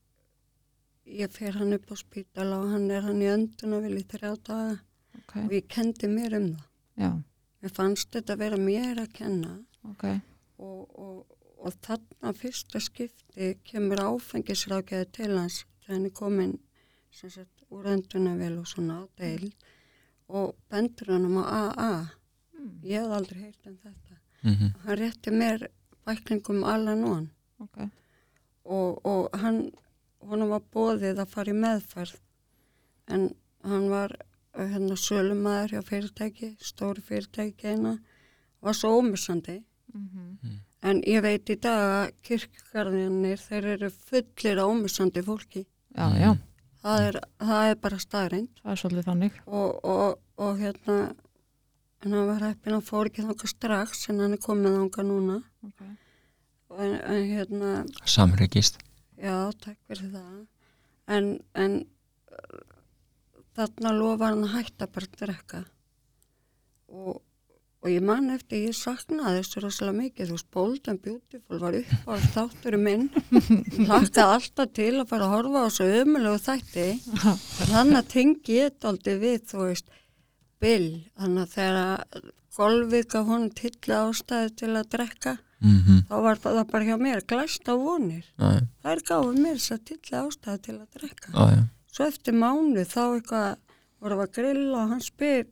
ég 1.05 1.29
fer 1.31 1.51
hann 1.57 1.73
upp 1.73 1.89
á 1.91 1.95
spítala 1.97 2.59
og 2.63 2.69
hann 2.71 2.89
er 2.91 3.01
hann 3.01 3.21
í 3.21 3.27
öndun 3.29 3.73
og 3.77 3.83
vil 3.83 3.97
í 3.99 4.03
þrjá 4.05 4.35
daga 4.43 4.79
Ok. 5.17 5.35
og 5.45 5.51
ég 5.51 5.67
kendi 5.67 6.07
mér 6.07 6.37
um 6.37 6.47
það 6.55 6.63
Já. 6.97 7.11
mér 7.63 7.71
fannst 7.73 8.11
þetta 8.11 8.37
vera 8.37 8.57
mér 8.57 9.01
að 9.03 9.13
kenna 9.13 9.59
Ok. 9.89 10.03
og, 10.59 10.99
og, 10.99 11.25
og 11.59 11.73
þarna 11.81 12.33
fyrsta 12.33 12.79
skipti 12.79 13.55
kemur 13.63 13.97
áfengisrákjaði 13.97 15.11
til 15.11 15.37
hans 15.37 15.65
þegar 15.81 15.95
hann 15.95 16.05
er 16.05 16.09
komin 16.21 16.59
sagt 17.11 17.61
úr 17.71 17.85
öndunavel 17.85 18.59
og 18.59 18.65
svona 18.67 19.01
á 19.01 19.03
deil 19.17 19.51
og 20.29 20.55
bendur 20.69 21.11
hann 21.13 21.25
um 21.25 21.37
á 21.43 21.45
AA 21.77 22.09
Mm. 22.55 22.79
ég 22.83 23.01
hef 23.03 23.11
aldrei 23.11 23.39
heyrt 23.41 23.67
um 23.67 23.77
þetta 23.83 24.15
Mhm. 24.43 24.73
hann 24.85 24.97
rétti 24.97 25.31
mér 25.31 25.67
bæklingum 26.05 26.63
Alanon 26.63 27.29
Ok. 27.59 27.77
og, 28.65 29.05
og 29.05 29.29
hann 29.39 29.71
honum 30.21 30.49
var 30.49 30.61
bóðið 30.73 31.19
að 31.19 31.27
fara 31.29 31.51
í 31.51 31.55
meðferð 31.55 32.15
en 33.07 33.35
hann 33.63 33.89
var 33.89 34.15
uh, 34.57 34.65
hérna 34.65 34.95
sölumæður 34.97 35.69
hjá 35.75 35.81
fyrirtæki 35.83 36.55
stóri 36.59 37.01
fyrirtæki 37.01 37.67
eina 37.67 37.99
var 38.61 38.73
svo 38.73 38.97
ómissandi 39.01 39.63
Mhm. 39.93 40.59
En 40.83 41.01
ég 41.01 41.21
veit 41.23 41.45
í 41.49 41.55
dag 41.59 42.09
að 42.09 42.11
kirkgarðinir, 42.21 43.37
þeir 43.39 43.65
eru 43.65 43.89
fullir 43.89 44.57
ómissandi 44.61 45.21
fólki. 45.23 45.65
Já, 45.95 46.09
já. 46.19 46.37
Það 46.85 47.03
er, 47.09 47.19
það 47.41 47.67
er 47.71 47.77
bara 47.81 47.97
staðrind 48.01 48.59
Það 48.61 48.71
er 48.75 48.81
svolítið 48.81 49.07
þannig. 49.09 49.37
og, 49.47 49.69
og, 49.89 50.17
og 50.45 50.59
hérna, 50.61 50.97
hann 52.05 52.17
var 52.29 52.43
heppin 52.45 52.77
að 52.77 52.83
fór 52.89 53.09
ekki 53.09 53.25
þangað 53.25 53.53
strax 53.55 54.03
en 54.13 54.21
hann 54.21 54.35
er 54.37 54.41
komið 54.43 54.75
þangað 54.77 55.07
núna. 55.09 55.37
Ok. 55.65 55.85
En, 56.75 56.93
en 56.99 57.23
hérna, 57.29 57.71
Samryggist 58.09 58.77
já, 59.17 59.35
takk 59.63 59.77
fyrir 59.87 60.11
það. 60.13 60.41
En, 61.15 61.29
en 61.55 61.77
þarna 63.55 63.93
lofa 63.95 64.31
hann 64.31 64.43
að 64.45 64.55
hætta 64.57 64.89
bara 64.91 65.09
að 65.09 65.17
drekka. 65.21 65.61
Og, 66.91 67.21
og 67.85 67.91
ég 67.93 68.01
man 68.01 68.31
eftir, 68.33 68.63
ég 68.65 68.73
saknaði 68.77 69.43
þessu 69.43 69.61
rosalega 69.61 69.97
mikið, 69.99 70.29
þú 70.31 70.35
veist, 70.39 70.47
Bold 70.55 70.87
and 70.89 71.01
Beautiful 71.05 71.59
var 71.61 71.75
upp 71.77 72.07
á 72.09 72.13
þátturum 72.33 72.81
minn, 72.87 73.03
hlakkaði 73.85 74.23
alltaf 74.25 74.71
til 74.73 74.93
að 75.03 75.09
fara 75.11 75.27
að 75.27 75.33
horfa 75.35 75.61
á 75.61 75.65
þessu 75.69 75.89
ömulegu 76.01 76.39
þætti, 76.47 76.85
þannig 77.69 77.99
að 77.99 78.09
tengi 78.15 78.57
ég 78.57 78.71
þetta 78.73 78.89
aldrei 78.91 79.15
við, 79.21 79.37
þú 79.51 79.61
veist, 79.67 79.93
Bill, 80.65 80.89
þannig 81.19 81.43
að 81.45 81.53
þegar 81.55 82.29
golfið 82.55 83.07
gaf 83.11 83.27
honum 83.29 83.51
tilli 83.59 83.95
ástæði 83.99 84.53
til 84.61 84.71
að 84.79 84.89
drekka, 84.95 85.35
mm 85.65 86.01
þá 86.09 86.15
var 86.21 86.37
það 86.41 86.59
bara 86.71 86.85
hjá 86.89 86.97
mér, 87.01 87.21
glæst 87.27 87.69
á 87.69 87.73
vonir, 87.77 88.25
Já, 88.37 88.49
þær 88.85 88.99
gáðu 89.07 89.35
mér 89.41 89.59
þess 89.59 89.75
að 89.77 89.85
tilli 89.91 90.17
ástæði 90.23 90.61
til 90.67 90.75
að 90.79 90.87
drekka. 90.99 91.31
já, 91.33 91.45
já. 91.55 91.61
Svo 91.95 92.05
eftir 92.09 92.35
mánu 92.35 92.83
þá 92.85 93.01
eitthvað 93.15 93.51
voru 94.03 94.17
að 94.25 94.33
grilla 94.35 94.81
og 94.83 94.89
hann 94.91 95.01
spyr 95.01 95.45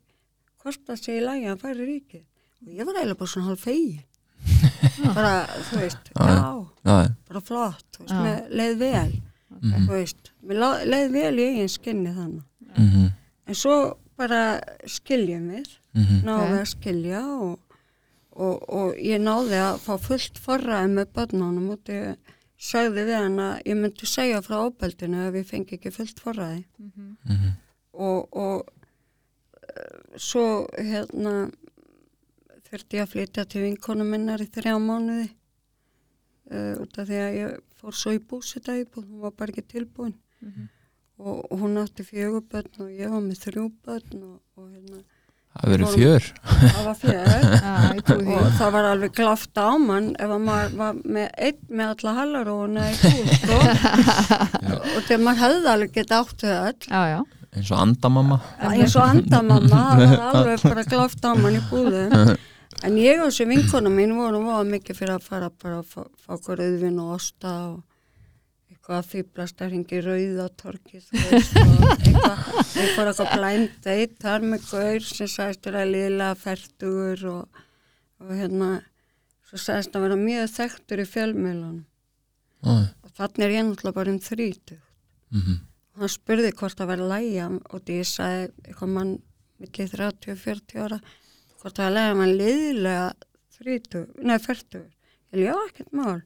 hvort 0.63 0.81
það 0.87 1.01
sé 1.03 1.17
í 1.17 1.23
lagi 1.23 1.43
að 1.45 1.49
hann 1.53 1.61
færi 1.63 1.87
ríkið. 1.89 2.23
Og 2.63 2.73
ég 2.77 2.85
var 2.87 2.95
eiginlega 2.99 3.19
bara 3.19 3.31
svona 3.33 3.47
hálf 3.51 3.63
fegi. 3.67 4.05
bara, 5.17 5.33
þú 5.69 5.79
veist, 5.79 6.09
Já, 6.15 6.67
já, 6.83 6.95
bara 7.29 7.41
flott, 7.47 7.85
þú 7.95 8.03
veist, 8.03 8.15
með 8.25 8.49
leið 8.59 8.77
vel, 8.81 9.13
Mhm. 9.53 9.85
þú 9.87 9.91
veist, 9.93 10.31
leið 10.43 11.11
vel 11.13 11.35
í 11.39 11.45
eigin 11.49 11.69
skinni 11.69 12.11
þannig. 12.15 12.43
Mhm. 12.77 13.11
En 13.47 13.55
svo 13.55 13.75
bara 14.17 14.59
skiljum 14.87 15.49
við, 15.51 15.69
Mhm. 15.95 16.23
náðum 16.25 16.43
Ok. 16.43 16.51
við 16.51 16.61
að 16.61 16.71
skilja 16.73 17.21
og, 17.41 17.59
og, 18.35 18.69
og 18.69 18.95
ég 18.97 19.21
náði 19.21 19.59
að 19.61 19.79
fá 19.79 19.97
fullt 19.99 20.39
forræði 20.39 20.89
með 20.93 21.05
börnunum 21.13 21.69
og 21.71 21.83
ég 21.85 22.17
sagði 22.59 23.05
við 23.05 23.15
hann 23.21 23.37
að 23.37 23.63
ég 23.65 23.75
myndi 23.77 24.05
segja 24.07 24.41
frá 24.41 24.57
óbeldinu 24.69 25.27
ef 25.27 25.33
ég 25.35 25.45
fengi 25.45 25.77
ekki 25.77 25.91
fullt 25.93 26.19
forræði 26.19 26.63
Mhm. 26.79 27.17
Mhm. 27.29 27.51
og, 27.93 28.27
og 28.35 28.67
svo 30.17 30.43
hérna 30.77 31.33
þurfti 32.69 32.97
ég 32.99 33.05
að 33.05 33.11
flytja 33.13 33.45
til 33.49 33.63
vinkonu 33.67 34.05
minnar 34.07 34.41
í 34.43 34.47
þrjá 34.53 34.75
mánuði 34.81 35.27
uh, 36.51 36.75
út 36.83 36.99
af 37.01 37.07
því 37.09 37.19
að 37.23 37.37
ég 37.39 37.57
fór 37.83 37.97
svo 37.99 38.13
í 38.15 38.21
búsita 38.23 38.75
íbúð, 38.79 39.09
hún 39.09 39.23
var 39.27 39.33
bara 39.37 39.53
ekki 39.53 39.65
tilbúin 39.77 40.15
Mhm. 40.43 40.65
og, 41.23 41.37
og 41.53 41.59
hún 41.61 41.77
átti 41.79 42.03
fjögur 42.03 42.41
börn 42.51 42.81
og 42.83 42.89
ég 42.91 43.07
var 43.13 43.21
með 43.23 43.37
þrjú 43.45 43.61
börn 43.85 44.23
og, 44.27 44.39
og 44.59 44.65
hérna, 44.73 44.97
Það 45.53 45.69
verður 45.71 45.93
fjör 45.93 46.25
það 46.73 46.79
var 46.87 46.97
fjögur 46.99 47.45
Já, 47.53 47.75
ég 47.95 48.01
trúi 48.09 48.23
því. 48.25 48.33
og 48.41 48.49
það 48.57 48.71
var 48.75 48.87
alveg 48.89 49.13
glaft 49.19 49.61
á 49.61 49.69
mann 49.79 50.09
ef 50.19 50.33
að 50.35 50.43
maður 50.49 50.75
var 50.81 50.99
með 51.15 51.29
einn 51.47 51.61
með 51.69 51.93
alla 51.93 52.13
hallaróna 52.17 52.87
í 52.89 52.97
búð 53.05 53.31
sko. 53.37 53.59
og 54.97 54.99
þegar 55.07 55.23
maður 55.29 55.41
hefði 55.45 55.71
alveg 55.77 55.93
geta 56.01 56.19
áttu 56.25 56.51
öll 56.51 56.89
Já, 56.89 57.01
já. 57.13 57.21
Eins 57.53 57.69
og 57.71 57.79
andamamma. 57.83 58.39
Eins 58.69 58.95
og 58.97 59.05
andamamma, 59.05 59.69
það 59.69 60.03
var 60.09 60.25
alveg 60.31 60.65
bara 60.67 60.83
glaft 60.89 61.25
á 61.25 61.31
mann 61.37 61.57
í 61.59 61.63
búðum 61.69 62.35
en 62.87 62.99
ég 62.99 63.21
og 63.21 63.29
þessi 63.29 63.47
vinkona 63.49 63.91
mín 63.93 64.15
voru 64.17 64.41
voða 64.43 64.67
mikið 64.67 64.99
fyrir 64.99 65.15
að 65.15 65.27
fara 65.27 65.49
bara 65.49 65.81
að 65.81 65.89
fá, 65.93 66.05
fá 66.19 66.33
okkur 66.37 66.63
auðvin 66.63 67.01
og 67.03 67.11
osta 67.15 67.53
og 67.71 67.81
eitthvað 68.73 68.97
að 68.97 69.11
fýblast 69.11 69.61
að 69.63 69.75
ringi 69.75 69.99
rauðatorki 70.03 70.99
eitthvað 70.99 71.35
eitthvað 72.03 73.11
eitthvað 73.11 73.35
blind 73.37 73.77
date 73.85 74.17
þar 74.23 74.47
með 74.53 74.65
gaur 74.71 75.07
sem 75.07 75.29
sagðist 75.31 75.69
vera 75.69 75.85
liðlega 75.87 76.39
færtugur 76.41 77.27
og, 77.31 77.61
og 78.23 78.33
hérna 78.35 78.71
svo 79.47 79.61
sagðist 79.61 79.95
að 79.95 80.07
vera 80.07 80.17
mjög 80.19 80.49
þekktur 80.57 81.03
í 81.03 81.05
fjölmiðlunum. 81.13 81.83
Æ, 82.63 82.73
og 83.03 83.13
þannig 83.19 83.45
er 83.45 83.53
ég 83.53 83.65
náttúrulega 83.69 83.97
bara 83.99 84.11
um 84.11 84.19
þrítug 84.23 84.81
mhm, 85.93 86.01
hann 86.01 86.11
spurði 86.11 86.53
hvort 86.57 86.79
það 86.79 86.91
var 86.93 87.05
lægja 87.13 87.49
og 87.53 87.83
því 87.83 87.99
ég 87.99 88.09
sagði 88.09 88.49
eitthvað 88.65 88.95
mann 88.97 89.13
milli 89.61 89.87
30-40 89.93 90.83
ára 90.83 90.99
hvort 91.61 91.77
það 91.77 91.85
var 91.85 91.95
lægja 91.97 92.19
mann 92.19 92.35
liðlega 92.41 93.07
30, 93.63 94.05
nei 94.25 94.37
40 94.41 94.83
ég 95.33 95.47
ljá 95.47 95.55
ekkert 95.67 95.93
mál. 95.95 96.21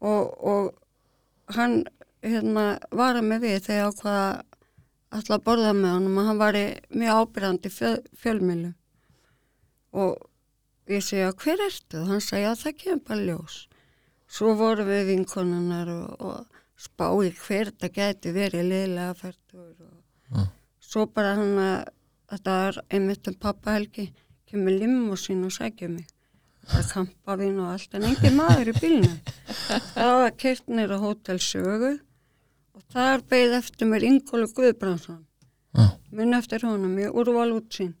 Og, 0.00 0.32
og 0.40 1.54
hann 1.56 1.82
hérna 2.24 2.78
var 2.92 3.18
að 3.18 3.28
með 3.28 3.46
við 3.46 3.58
þegar 3.68 3.90
ákvaða 3.90 4.24
alltaf 5.10 5.36
að 5.36 5.46
borða 5.46 5.72
með 5.76 5.94
honum 5.96 6.20
og 6.20 6.28
hann 6.28 6.40
var 6.40 6.58
í 6.58 6.66
mjög 6.94 7.20
ábyrðandi 7.20 7.72
fjöl, 7.74 7.96
fjölmilu 8.20 8.72
og 9.90 10.90
ég 10.90 11.02
segja 11.02 11.32
hver 11.34 11.64
ertu? 11.66 11.98
og 12.02 12.12
hann 12.12 12.22
segja 12.22 12.54
það 12.58 12.76
kemur 12.82 13.04
bara 13.08 13.26
ljós. 13.26 13.56
Svo 14.30 14.54
vorum 14.54 14.86
við 14.86 15.08
vinkonunnar 15.10 15.90
og, 15.90 16.22
og 16.22 16.49
spái 16.80 17.32
hver 17.36 17.70
þetta 17.70 17.90
geti 17.96 18.32
verið 18.34 18.68
liðlega 18.70 19.16
færtur 19.18 19.74
og 19.84 20.36
Já. 20.36 20.46
svo 20.90 21.06
bara 21.06 21.34
hann 21.38 21.58
að 21.60 21.90
þetta 22.30 22.56
er 22.68 22.80
einmitt 22.96 23.30
um 23.30 23.36
pappa 23.44 23.76
Helgi 23.76 24.06
kemur 24.50 24.76
limmusín 24.80 25.44
og 25.46 25.54
sækja 25.54 25.90
mig 25.92 26.06
það 26.66 26.82
er 26.82 26.90
kampavinn 26.94 27.60
og 27.60 27.72
allt 27.74 27.96
en 27.98 28.06
engin 28.10 28.38
maður 28.38 28.72
í 28.72 28.76
bílnum 28.78 29.16
það 29.94 30.14
var 30.22 30.36
kert 30.44 30.70
nýra 30.70 31.00
hótel 31.02 31.40
sögu 31.44 31.96
og 32.76 32.84
þar 32.94 33.26
beigð 33.32 33.58
eftir 33.60 33.90
mér 33.90 34.06
Ingólu 34.10 34.48
Guðbrandsson 34.56 35.24
Já. 35.76 35.90
mun 36.16 36.38
eftir 36.38 36.64
honum 36.66 36.96
í 36.98 37.10
úrval 37.10 37.50
útsýn 37.58 37.96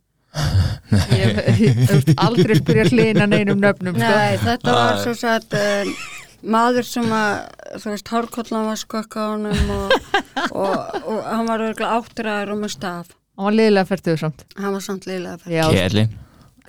Ég 1.10 1.38
hef 1.58 2.08
aldrei 2.22 2.56
spyrja 2.58 2.84
hlýna 2.86 3.26
neinum 3.30 3.58
nöfnum 3.62 3.96
sko. 3.96 4.10
Nei, 4.10 4.36
þetta 4.42 4.74
var 4.76 5.00
svo 5.02 5.14
satt 5.18 5.54
um, 5.58 5.90
maður 6.42 6.88
sem 6.88 7.12
að 7.12 7.34
þú 7.82 7.92
veist, 7.92 8.10
hárkollan 8.14 8.70
var 8.70 8.80
skokka 8.80 9.26
á 9.26 9.28
honum 9.34 9.76
og, 9.76 9.94
og, 10.62 10.74
og 11.04 11.20
hann 11.26 11.46
var 11.50 11.66
örgulega 11.68 12.00
áttræður 12.00 12.56
og 12.56 12.64
með 12.64 12.74
staf. 12.78 13.14
Hann 13.36 13.50
var 13.50 13.56
liðlega 13.56 13.90
færtugur 13.92 14.24
samt. 14.24 14.44
Hann 14.56 14.76
var 14.76 14.84
samt 14.84 15.08
liðlega 15.08 15.52
Já, 15.52 15.64
Kjellin 15.70 16.18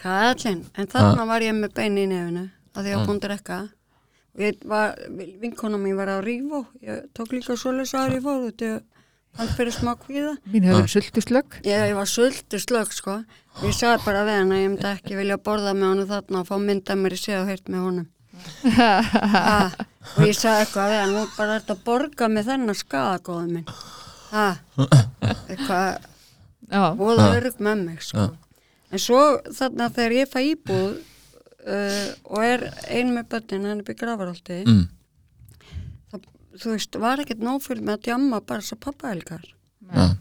kallinn, 0.02 0.66
en 0.78 0.90
þarna 0.90 1.28
var 1.30 1.46
ég 1.46 1.56
með 1.58 1.76
bein 1.78 2.00
í 2.00 2.08
nefinu 2.10 2.48
að 2.76 2.88
því 2.88 2.94
að 2.96 3.10
hún 3.10 3.20
drekka. 3.22 3.60
Og 4.32 4.46
ég 4.46 4.64
var, 4.68 4.96
vinkona 5.42 5.80
mín 5.82 5.98
var 6.00 6.14
á 6.16 6.18
Rífó. 6.24 6.64
Ég 6.86 7.04
tók 7.16 7.34
líka 7.36 7.58
svoleiðs 7.60 7.94
ári 8.00 8.22
í 8.22 8.24
fór 8.24 8.48
út 8.48 8.64
hann 9.40 9.52
fyrir 9.56 9.72
smá 9.72 9.94
kvíða. 10.00 10.34
Mín 10.52 10.66
hefur 10.68 10.82
verið 10.82 10.94
sultuslögg. 10.96 11.60
Ég, 11.64 11.84
ég 11.92 11.96
var 11.96 12.10
sultu 12.10 12.60
slögg 12.60 12.96
sko. 12.96 13.22
Ég 13.64 13.76
sagði 13.76 14.02
bara 14.04 14.26
við 14.28 14.40
hann 14.42 14.56
að 14.56 14.64
ég 14.64 14.72
myndi 14.74 14.90
ekki 14.90 15.20
vilja 15.20 15.38
borða 15.40 15.76
með 15.76 15.88
honum 15.88 16.10
þarna 16.10 16.42
og 16.42 16.50
fá 16.50 16.58
mynda 16.60 16.98
mér 17.00 17.16
í 17.16 17.20
sig 17.20 17.38
og 17.38 17.48
heyrt 17.52 17.72
með 17.72 17.86
honum 17.86 18.10
og 20.16 20.24
ég 20.28 20.38
sagði 20.38 20.66
eitthvað 20.66 20.94
við 20.94 21.02
hann 21.02 21.16
nú 21.16 21.26
bara 21.38 21.60
að 21.62 21.84
borga 21.86 22.30
með 22.32 22.52
þennan 22.52 22.80
skadagóðu 22.80 23.58
minn. 23.58 23.68
Ha, 24.32 24.48
eitthvað 25.50 26.08
Já, 26.72 26.84
voða 26.96 27.32
örug 27.36 27.60
með 27.60 27.86
mig 27.86 28.04
sko. 28.06 28.30
En 28.92 29.02
svo 29.02 29.22
þarna 29.52 29.90
þegar 29.92 30.16
ég 30.16 30.30
fæ 30.32 30.40
íbúð 30.54 31.00
uh, 31.68 32.08
og 32.32 32.44
er 32.46 32.66
ein 32.92 33.14
með 33.16 33.30
börnin 33.36 33.68
hann 33.68 33.82
er 33.82 33.88
bygg 33.88 34.00
grafaráldi 34.02 34.60
mm. 34.66 34.84
þú 36.62 36.76
veist, 36.76 37.00
var 37.02 37.24
ekkert 37.24 37.44
nófyl 37.44 37.80
með 37.82 37.98
að 37.98 38.06
djamma 38.10 38.42
bara 38.48 38.66
svo 38.66 38.78
pappahelgar 38.82 39.44
Já. 39.92 40.16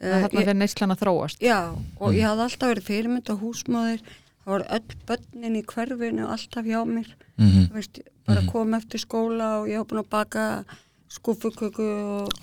þarna 0.00 0.28
þegar 0.34 0.60
neyslan 0.60 0.94
að 0.94 1.04
þróast. 1.04 1.44
Já, 1.44 1.72
og 1.72 2.16
ég 2.16 2.28
hafði 2.28 2.46
alltaf 2.48 2.72
verið 2.74 2.88
fyrirmynd 2.90 3.32
á 3.32 3.34
húsmóðir, 3.40 4.04
það 4.44 4.52
voru 4.52 4.64
öll 4.76 4.96
börnin 5.08 5.56
í 5.56 5.62
hverfinu 5.64 6.26
alltaf 6.28 6.64
hjá 6.64 6.84
mér, 6.84 7.06
Mhm. 7.38 7.68
þú 7.68 7.72
veist, 7.74 8.00
bara 8.26 8.42
kom 8.52 8.74
eftir 8.74 9.00
skóla 9.00 9.60
og 9.60 9.68
ég 9.68 9.76
var 9.78 9.84
búin 9.84 10.04
að 10.04 10.10
baka 10.10 10.64
skúfuköku 11.08 11.86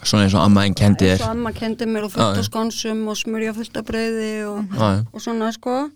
Svona 0.03 0.23
eins 0.25 0.33
og 0.35 0.41
amma 0.45 0.61
einn 0.65 0.73
kendi 0.75 1.05
eins 1.09 1.19
þér. 1.21 1.25
og 1.25 1.29
amma 1.35 1.51
kendi 1.51 1.85
mér 1.85 2.03
og 2.05 2.11
fullt 2.11 2.37
af 2.39 2.45
skonsum 2.45 3.07
og 3.07 3.17
smurja 3.17 3.53
fullt 3.53 3.77
af 3.77 3.85
brauði 3.85 4.45
og, 4.47 5.05
og 5.13 5.21
svona 5.21 5.51
sko. 5.53 5.89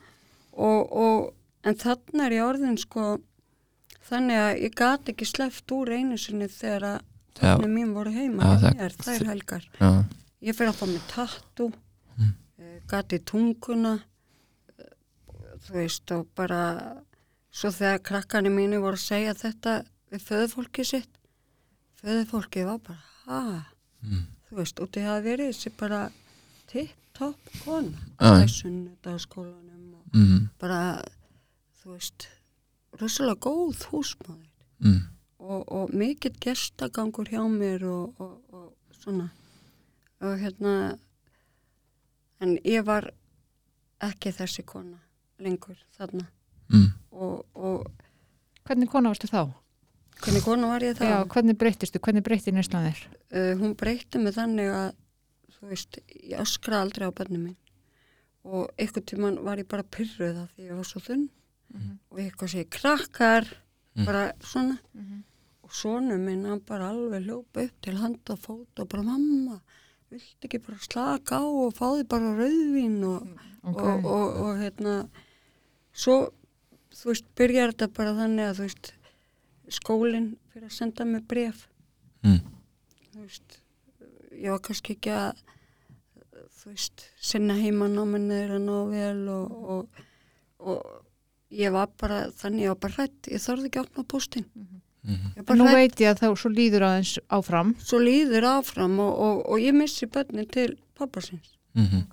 Og, 0.57 0.93
og, 0.95 1.33
en 1.65 1.75
þannig 1.75 2.25
er 2.25 2.31
ég 2.37 2.45
orðin 2.45 2.77
sko 2.79 3.17
þannig 4.09 4.37
að 4.39 4.61
ég 4.63 4.75
gat 4.75 5.05
ekki 5.11 5.25
sleppt 5.25 5.71
úr 5.75 5.89
einu 5.97 6.17
sinni 6.17 6.47
þegar 6.47 6.83
að 6.83 6.99
börnin 7.41 7.73
mín 7.75 7.93
voru 7.93 8.11
heima 8.15 8.43
Já, 8.43 8.59
það- 8.61 8.77
mér, 8.79 8.95
þær 9.03 9.25
helgar. 9.31 9.63
Já, 9.81 10.05
Ég 10.45 10.53
fyrir 10.55 10.69
að 10.69 10.75
fá 10.77 10.85
mig 10.87 11.01
tattu, 11.09 11.71
Mm. 12.19 12.33
mm. 12.59 12.79
gati 12.87 13.19
tunguna, 13.19 13.93
eh, 13.95 13.99
þú 15.65 15.73
veist, 15.79 16.11
og 16.11 16.27
bara, 16.37 16.61
svo 17.51 17.71
þegar 17.73 18.01
krakkarnir 18.05 18.53
mínu 18.53 18.81
voru 18.83 18.99
að 18.99 19.05
segja 19.07 19.33
þetta 19.39 19.75
við 20.13 20.25
föðufólkið 20.27 20.89
sitt, 20.91 21.17
föðufólkið 22.01 22.69
var 22.71 22.79
bara, 22.89 23.03
ha, 23.25 23.41
Mm. 24.05 24.25
þú 24.49 24.55
veist, 24.59 24.79
og 24.79 24.89
það 24.93 25.23
verið 25.25 25.47
þessi 25.49 25.71
bara 25.77 26.11
tipp-topp 26.67 27.49
kona, 27.63 27.97
Já. 28.21 28.43
í 28.45 28.47
sunnudagaskólanum 28.53 29.95
og 29.95 30.13
mm. 30.13 30.49
bara, 30.59 31.01
þú 31.81 31.95
veist, 31.95 32.27
rosalega 33.01 33.39
góð 33.39 33.87
húsmaður 33.89 34.51
Mm. 34.79 35.01
og, 35.39 35.71
og 35.71 35.93
mikill 35.93 36.35
gestagangur 36.39 37.25
hjá 37.31 37.41
mér 37.49 37.83
og, 37.87 38.13
og, 38.19 38.41
og 38.53 38.73
svona 38.99 39.29
og 40.21 40.37
hérna 40.39 40.97
en 42.41 42.57
ég 42.65 42.83
var 42.85 43.09
ekki 44.03 44.33
þessi 44.35 44.65
kona 44.67 44.99
lengur 45.39 45.77
þarna 45.97 46.27
Mm. 46.69 46.87
og, 47.11 47.45
og 47.55 47.91
Hvernig 48.65 48.89
kona 48.89 49.09
varstu 49.11 49.27
þá? 49.29 49.53
hvernig 50.23 50.41
kona 50.43 50.67
var 50.71 50.81
ég 50.81 50.95
þá? 50.97 51.03
Já, 51.05 51.17
hvernig 51.29 51.57
breytistu? 51.61 51.99
Hvernig 52.01 52.23
breyti 52.25 52.51
neyslan 52.51 52.87
þér? 52.87 53.01
Uh, 53.29 53.51
hún 53.59 53.75
breytti 53.77 54.17
mig 54.17 54.33
þannig 54.33 54.71
að 54.73 54.95
þú 55.59 55.69
veist, 55.69 55.99
ég 56.23 56.39
öskra 56.41 56.81
aldrei 56.81 57.05
á 57.05 57.13
bönni 57.13 57.37
mín 57.37 57.55
og 58.45 58.71
einhvern 58.79 59.05
tíman 59.05 59.37
var 59.45 59.57
ég 59.61 59.67
bara 59.69 59.83
pyrruð 59.83 60.41
af 60.43 60.49
því 60.55 60.69
ég 60.71 60.75
var 60.79 60.85
svo 60.89 60.99
þunn 61.05 61.27
og 62.09 62.19
eitthvað 62.19 62.51
sé 62.55 62.65
krakkar 62.69 63.45
Mm. 63.95 64.05
bara 64.05 64.23
svona 64.43 64.75
og 65.63 65.71
sonu 65.71 66.17
minn 66.19 66.43
hann 66.45 66.59
bara 66.67 66.89
alveg 66.91 67.23
hljópa 67.23 67.63
upp 67.63 67.77
til 67.81 67.95
handa 67.95 68.33
og 68.33 68.39
fót 68.43 68.79
og 68.81 68.89
bara 68.89 69.03
mamma 69.03 69.61
viltu 70.11 70.43
ekki 70.49 70.59
bara 70.65 70.77
slaka 70.83 71.37
á 71.39 71.45
og 71.47 71.71
fá 71.73 71.93
þig 71.95 72.07
bara 72.09 72.33
rauðvín 72.35 72.97
og, 73.07 73.29
Ok. 73.63 73.79
og, 73.81 74.05
og, 74.05 74.35
og 74.43 74.57
hérna 74.59 75.07
svo 75.95 76.17
þú 76.95 77.09
veist 77.11 77.27
byrjar 77.39 77.73
þetta 77.73 77.87
bara 77.95 78.13
þannig 78.19 78.49
að 78.49 78.59
þú 78.59 78.67
veist 78.67 78.91
skólinn 79.79 80.29
fyrir 80.53 80.69
að 80.69 80.77
senda 80.81 81.05
mig 81.09 81.25
bref 81.31 81.67
Mm. 82.25 82.39
þú 83.13 83.21
veist 83.21 83.59
ég 84.33 84.49
var 84.49 84.59
kannski 84.65 84.95
ekki 84.95 85.11
að 85.13 85.41
þú 86.57 86.71
veist 86.71 87.03
sinna 87.21 87.53
heimanáminu 87.59 88.33
þeirra 88.33 88.57
nóg 88.63 88.89
vel 88.95 89.27
og, 89.29 89.51
og, 89.75 90.01
og 90.59 91.03
ég 91.53 91.71
var 91.75 91.91
bara 92.01 92.23
þannig 92.33 92.65
ég 92.65 92.73
var 92.73 92.79
bara 92.87 92.97
hrætt, 92.97 93.29
ég 93.29 93.43
þorði 93.43 93.69
ekki 93.69 93.79
að 93.83 93.87
opna 93.89 94.03
póstinn 94.15 94.47
Mhm. 95.05 95.35
ég 95.37 95.45
var 95.45 95.55
Nú 95.55 95.63
bara 95.67 95.75
hrætt 95.75 95.93
veit 95.93 95.99
ég 96.01 96.09
að 96.15 96.21
þá 96.23 96.27
svo 96.41 96.49
líður 96.49 96.81
aðeins 96.87 97.11
áfram. 97.29 97.75
svo 97.77 97.99
líður 98.01 98.47
áfram 98.55 98.95
og, 98.99 99.19
og, 99.21 99.43
og 99.53 99.59
ég 99.61 99.75
missi 99.77 100.07
bönnin 100.09 100.49
til 100.51 100.77
pappasins 100.97 101.51
Mhm. 101.75 102.01
og 102.01 102.09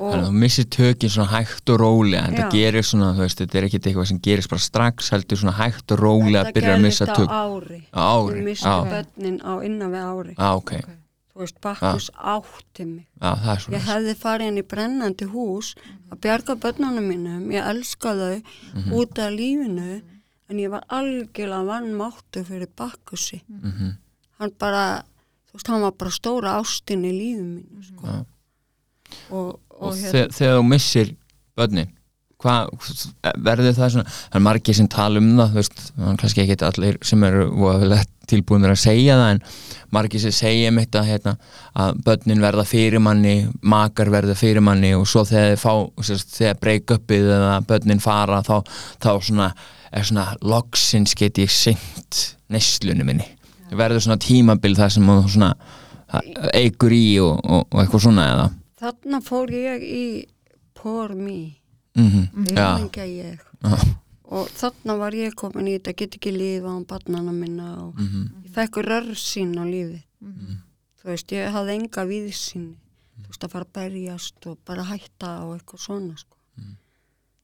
Þannig 0.00 0.24
að 0.24 0.30
þú 0.30 0.38
missir 0.40 0.64
tökin 0.64 1.10
svona 1.12 1.30
hægt 1.34 1.70
og 1.74 1.78
rólega 1.80 2.22
en 2.28 2.34
Já. 2.34 2.40
það 2.40 2.54
gerir 2.56 2.84
svona, 2.88 3.10
þú 3.16 3.20
veist, 3.26 3.38
þetta 3.42 3.58
er 3.60 3.64
ekkit 3.68 3.86
eitthvað 3.90 4.06
sem 4.10 4.20
gerist 4.24 4.48
bara 4.50 4.60
strax, 4.64 5.10
heldur 5.12 5.36
svona 5.42 5.56
hægt 5.58 5.92
og 5.92 5.98
rólega 6.00 6.40
að 6.40 6.46
þetta 6.48 6.56
byrja 6.60 6.74
að 6.76 6.80
missa 6.86 7.04
gerðist 7.04 7.20
tök. 7.20 7.28
á 7.28 7.42
ári. 7.44 7.80
Á 7.92 8.02
ári, 8.16 8.38
ég 8.40 8.44
missi 8.48 8.64
já, 8.64 8.76
bönnin 8.94 9.38
á 9.44 9.52
innan 9.68 9.92
við 9.92 10.04
ári. 10.10 10.34
Já, 10.38 10.48
ok, 10.56 10.72
þú 11.34 11.42
veist, 11.44 11.60
Bakkus 11.60 12.10
átti 12.16 12.84
mig. 12.86 13.06
Já, 13.20 13.30
það 13.36 13.50
er 13.52 13.58
ég 13.58 13.64
svona 13.66 13.82
hefði 13.90 14.14
farið 14.24 14.48
inn 14.50 14.58
í 14.58 14.66
brennandi 14.72 15.28
hús 15.34 15.74
að 16.10 16.20
bjarga 16.24 16.56
börnunum 16.64 17.06
mínum. 17.12 17.44
Ég 17.52 17.68
elska 17.74 18.14
þau 18.16 18.42
Mhm. 18.74 18.92
út 18.92 19.18
af 19.18 19.30
lífinu 19.32 20.02
en 20.50 20.56
ég 20.58 20.70
var 20.70 20.82
algjörlega 20.90 21.64
vannmáttu 21.68 22.44
fyrir 22.44 22.66
Bakkusi. 22.76 23.42
Mhm. 23.48 23.96
hann 24.40 24.50
bara, 24.58 25.02
þú 25.50 25.54
veist, 25.54 25.66
hann 25.68 25.82
var 25.82 25.92
bara 25.92 26.10
stóra 26.10 26.56
ástin 26.60 27.04
í 27.04 27.12
lífum 27.12 27.60
mínu 27.60 27.84
sko. 27.84 28.06
Já. 28.06 28.24
Og, 29.30 29.56
og, 29.56 29.88
og 29.90 29.96
hérna, 29.96 30.28
þe 30.28 30.36
þegar 30.36 30.60
þú 30.60 30.68
missir 30.68 31.16
börnin 31.58 31.90
hvað, 32.40 32.70
verður 33.44 33.74
það 33.76 33.92
svona 33.94 34.12
það 34.14 34.38
er 34.38 34.44
margir 34.46 34.76
sem 34.78 34.88
tala 34.90 35.20
um 35.20 35.30
það 35.38 35.58
veist, 35.58 35.82
það 35.96 36.16
kannski 36.22 36.44
ekki 36.44 36.56
allir 36.68 36.98
sem 37.04 37.26
eru 37.28 37.48
tilbúinir 38.30 38.72
að 38.72 38.80
segja 38.84 39.16
það 39.18 39.32
en 39.34 39.42
margir 39.94 40.22
sem 40.22 40.34
segja 40.34 40.70
mitt 40.74 40.94
að, 40.96 41.08
hérna, 41.10 41.34
að 41.74 42.00
börnin 42.06 42.44
verða 42.44 42.64
fyrir 42.68 43.02
manni 43.02 43.34
makar 43.60 44.12
verða 44.12 44.36
fyrir 44.38 44.64
manni 44.64 44.92
og 44.96 45.08
svo 45.10 45.24
þegar 45.28 45.54
þið 45.54 45.64
fá 45.64 46.06
sérst, 46.06 46.36
þegar 46.38 46.62
break-upið 46.64 47.28
eða 47.36 47.58
börnin 47.68 48.02
fara 48.02 48.40
þá, 48.46 48.56
þá 49.02 49.10
svona, 49.26 49.50
er 49.90 50.06
svona 50.06 50.28
loksins 50.46 51.16
get 51.18 51.42
ég 51.42 51.50
seint 51.52 52.22
neyslunum 52.50 53.10
minni. 53.10 53.26
Verður 53.70 54.02
svona 54.02 54.22
tímabil 54.22 54.74
það 54.78 54.96
sem 54.96 55.12
svona 55.30 55.52
eigur 56.54 56.94
í 56.94 57.04
og, 57.22 57.36
og, 57.44 57.68
og 57.70 57.82
eitthvað 57.82 58.06
svona 58.06 58.30
eða 58.32 58.48
þarna 58.80 59.20
fór 59.24 59.52
ég 59.54 59.84
í 59.84 60.04
Poor 60.74 61.14
Me 61.14 61.60
mm 61.98 62.46
já, 62.54 62.78
Ríðingja 62.78 63.04
ég. 63.04 63.40
Já. 63.60 63.76
og 64.30 64.50
þarna 64.56 64.96
var 65.00 65.16
ég 65.16 65.34
komin 65.36 65.68
í 65.68 65.76
þetta 65.78 65.96
get 65.98 66.16
ekki 66.16 66.32
lífa 66.32 66.72
á 66.72 66.78
barnana 66.86 67.32
minna 67.34 67.70
og 67.84 67.98
mhm, 67.98 68.44
ég 68.46 68.52
fekk 68.54 68.80
rörsýn 68.86 69.56
á 69.58 69.64
lífið. 69.66 70.04
Mhm. 70.20 70.60
þú 71.00 71.08
veist, 71.10 71.32
ég 71.32 71.52
hafði 71.52 71.76
enga 71.78 72.04
víðsýn 72.06 72.68
þú 73.20 73.26
veist, 73.26 73.44
að 73.44 73.52
fara 73.52 73.64
að 73.64 73.74
berjast 73.78 74.46
og 74.46 74.58
bara 74.64 74.84
hætta 74.84 75.30
og 75.44 75.58
eitthvað 75.58 75.80
svona 75.80 76.16
sko. 76.16 76.36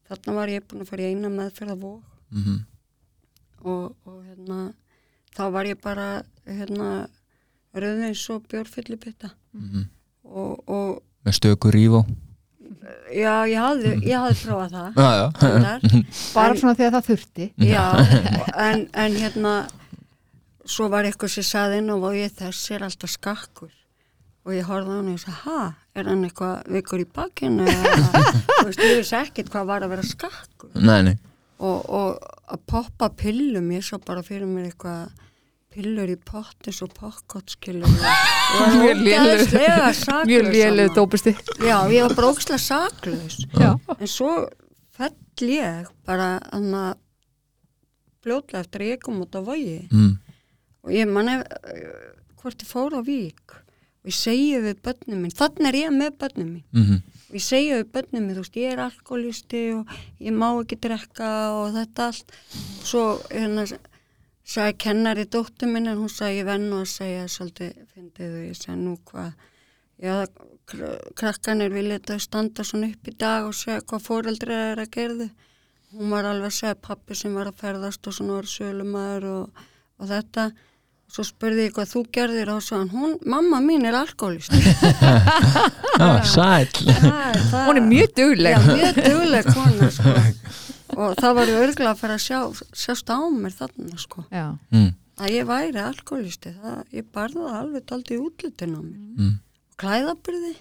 þarna 0.08 0.34
var 0.34 0.48
ég 0.48 0.66
búin 0.68 0.84
að 0.84 0.90
fara 0.90 1.02
í 1.02 1.10
eina 1.12 1.28
meðferð 1.28 1.72
af 1.72 1.78
vók 1.78 2.04
mhm, 2.30 2.56
og, 3.64 3.96
og 4.06 4.22
hérna 4.24 4.74
þá 5.36 5.44
var 5.52 5.66
ég 5.66 5.80
bara 5.82 6.22
hérna 6.46 7.08
rauðins 7.76 8.24
og 8.30 8.46
bjórfylli 8.48 8.96
bytta 8.96 9.32
mhm. 9.52 9.88
og, 10.24 10.68
og 10.68 11.02
með 11.26 11.36
stöku 11.40 11.72
rífó 11.74 12.04
já, 13.16 13.32
ég 13.48 13.58
hafði, 13.62 13.92
ég 14.06 14.18
hafði 14.18 14.36
prófað 14.44 14.76
það 14.76 15.00
já, 15.00 15.10
já, 15.16 15.26
bara 16.36 16.52
En- 16.52 16.60
svona 16.60 16.76
þegar 16.78 16.94
það 16.96 17.08
þurfti. 17.10 17.46
Já, 17.66 17.84
en, 18.66 18.84
en 19.04 19.16
hérna 19.20 19.54
svo 20.66 20.88
var 20.92 21.06
eitthvað 21.06 21.32
sem 21.36 21.46
saði 21.46 21.80
inn 21.82 21.92
og 21.94 22.06
ég 22.18 22.32
þessi 22.36 22.74
er 22.76 22.84
alltaf 22.88 23.12
skakkur. 23.12 23.70
Og 24.46 24.54
ég 24.54 24.66
horfði 24.68 24.94
á 24.94 24.96
hann 24.98 25.08
og 25.10 25.14
ég 25.16 25.22
sagði, 25.22 25.38
ha, 25.46 25.60
er 25.98 26.10
hann 26.10 26.24
eitthvað 26.26 26.68
vikur 26.76 27.02
í 27.02 27.06
bakkinu 27.16 27.66
eða, 27.66 28.20
þú 28.50 28.66
veist, 28.68 28.82
ég 28.84 28.98
vissi 29.00 29.16
ekkert 29.18 29.50
hvað 29.54 29.70
var 29.72 29.86
að 29.86 29.94
vera 29.96 30.06
skakkur. 30.06 30.70
Nei, 30.78 31.00
nei. 31.08 31.14
Og, 31.56 31.86
og 31.88 32.26
að 32.52 32.60
poppa 32.70 33.08
pillum, 33.18 33.70
ég 33.74 33.82
sá 33.86 33.96
bara 34.02 34.22
fyrir 34.26 34.46
mér 34.50 34.68
eitthvað 34.68 35.08
pillur 35.76 36.10
í 36.10 36.16
pottis 36.16 36.80
og 36.84 36.94
pokkotskilur 36.96 37.86
og 37.86 38.76
Mjög 39.06 39.42
saklaus 40.00 40.28
mjög 40.28 40.50
þarna. 40.50 40.86
dópusti. 40.96 41.34
Já, 41.60 41.76
ég 41.92 42.06
var 42.06 42.14
bara 42.16 42.30
ókslega 42.32 42.62
saklaus. 42.62 43.40
En 43.98 44.10
svo 44.10 44.30
fell 44.96 45.50
ég 45.52 45.90
bara 46.08 46.36
að 46.56 46.96
fljótlega 48.24 48.64
eftir 48.64 48.84
að 48.84 48.92
ég 48.94 49.02
kom 49.04 49.20
út 49.22 49.36
á 49.36 49.40
vogi. 49.44 49.82
Mm, 49.92 50.14
og 50.86 50.94
ég 50.94 51.10
manna 51.10 51.40
hvort 52.40 52.62
ég 52.64 52.70
fór 52.70 52.96
á 52.98 53.02
vík. 53.06 53.58
Og 54.02 54.10
ég 54.12 54.16
segi 54.16 54.56
við 54.62 54.80
börnum 54.86 55.24
minn, 55.24 55.34
þannig 55.34 55.68
er 55.72 55.78
ég 55.80 55.94
með 55.94 56.12
börnum 56.20 56.50
minn 56.54 56.66
mhm, 56.70 57.00
og 57.26 57.34
ég 57.34 57.42
segi 57.42 57.72
við 57.74 57.88
börnum 57.96 58.22
minn, 58.22 58.36
þú 58.36 58.44
veist, 58.44 58.58
ég 58.62 58.74
er 58.76 58.82
alkoholisti 58.84 59.62
og 59.74 59.96
ég 60.22 60.36
má 60.36 60.46
ekki 60.52 60.78
drekka 60.84 61.30
og 61.58 61.72
þetta 61.74 62.06
allt. 62.12 62.36
Svo 62.86 63.04
hérna 63.32 63.66
sagði 64.46 64.76
kennari 64.84 65.24
dóttur 65.26 65.70
minn 65.72 65.90
en 65.90 65.98
hún 65.98 66.12
sagði 66.12 66.42
ég 66.42 66.46
venn 66.50 66.68
og 66.72 66.84
að 66.84 66.92
segja 66.92 67.24
svolítið, 67.32 67.72
fyndið 67.94 68.36
og 68.36 68.44
ég 68.46 68.58
segi 68.60 68.76
nú 68.78 68.94
hvað? 69.10 69.32
Já, 70.02 70.14
kr- 70.68 71.10
krakkanir 71.18 71.72
vilja 71.72 71.98
þetta 71.98 72.18
standa 72.22 72.64
svona 72.66 72.90
upp 72.92 73.08
í 73.10 73.16
dag 73.16 73.48
og 73.48 73.56
segja 73.56 73.80
hvað 73.82 74.06
fóreldri 74.06 74.54
er 74.54 74.82
að 74.84 74.92
gerðu 74.94 75.28
hún 75.96 76.12
var 76.12 76.26
alveg 76.28 76.50
að 76.50 76.56
segja 76.60 76.78
pappi 76.88 77.16
sem 77.16 77.34
var 77.34 77.48
að 77.50 77.60
ferðast 77.62 78.06
og 78.06 78.16
svona 78.16 78.36
var 78.38 78.48
sölumæður 78.50 79.28
og, 79.32 79.66
og 80.02 80.10
þetta. 80.10 80.50
Svo 81.06 81.22
spurði 81.22 81.68
ég 81.68 81.74
hvað 81.76 81.90
þú 81.92 82.00
gerðir 82.16 82.48
og 82.50 82.62
svo 82.66 82.80
hann, 82.80 82.88
hún, 82.90 83.12
mamma 83.30 83.60
mín 83.62 83.86
er 83.86 83.94
alkoholist 83.94 84.50
já, 84.50 86.08
sæl 86.26 86.66
hún 86.74 87.78
er 87.78 87.84
mjög 87.86 88.16
dugleg. 88.18 88.56
Já, 88.56 88.58
mjög 88.66 88.98
dugleg 89.06 89.52
kona 89.54 89.90
sko. 89.94 90.16
og 90.96 91.16
það 91.20 91.34
var 91.38 91.54
örgulega 91.60 91.92
að 91.92 92.02
fara 92.02 92.18
að 92.18 92.24
sjá, 92.24 92.38
sjást 92.76 93.10
á 93.12 93.18
mér 93.32 93.56
þarna 93.56 93.98
sko. 94.00 94.24
já, 94.32 94.46
mm, 94.72 94.92
að 95.20 95.34
ég 95.34 95.48
væri 95.48 95.82
alkoholisti 95.82 96.54
það, 96.60 96.78
ég 96.96 97.10
barði 97.12 97.42
það 97.42 97.58
alveg 97.60 98.14
í 98.14 98.20
útlutin 98.20 98.78
á 98.78 98.80
mér. 98.80 99.02
Mm. 99.16 99.34
klæðabyrði 99.76 100.54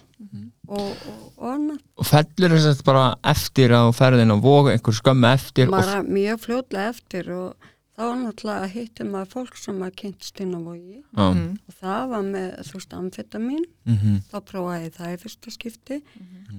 og, 0.68 0.80
og, 0.80 1.22
og 1.38 1.46
annað. 1.48 1.78
Og 1.96 2.08
fellur 2.08 2.52
þess 2.52 2.82
að 2.82 2.82
bara 2.84 3.06
eftir 3.32 3.72
á 3.72 3.82
ferðin 3.96 4.34
og 4.34 4.42
voga 4.44 4.74
einhver 4.74 4.96
skömmu 4.96 5.30
eftir 5.30 5.70
og, 5.70 5.78
bara 5.78 6.02
mjög 6.04 6.42
fljótlega 6.44 6.92
eftir 6.92 7.30
og 7.32 7.72
þá 7.96 8.02
var 8.04 8.18
náttúrulega 8.20 8.70
hittum 8.74 9.12
maður 9.14 9.32
fólk 9.32 9.56
sem 9.56 9.78
maður 9.80 9.96
kynntst 10.02 10.40
inn 10.44 10.52
á 10.52 10.60
vogi. 10.60 11.00
Mm. 11.16 11.46
og 11.56 11.78
það 11.80 12.12
var 12.12 12.26
með, 12.28 12.48
þú 12.68 12.76
veist, 12.76 12.96
amfetamin 13.00 13.66
mhm, 13.88 14.18
þá 14.28 14.36
prófaði 14.50 14.88
ég 14.90 14.96
það 14.98 15.14
í 15.14 15.20
fyrsta 15.24 15.54
skipti. 15.54 16.00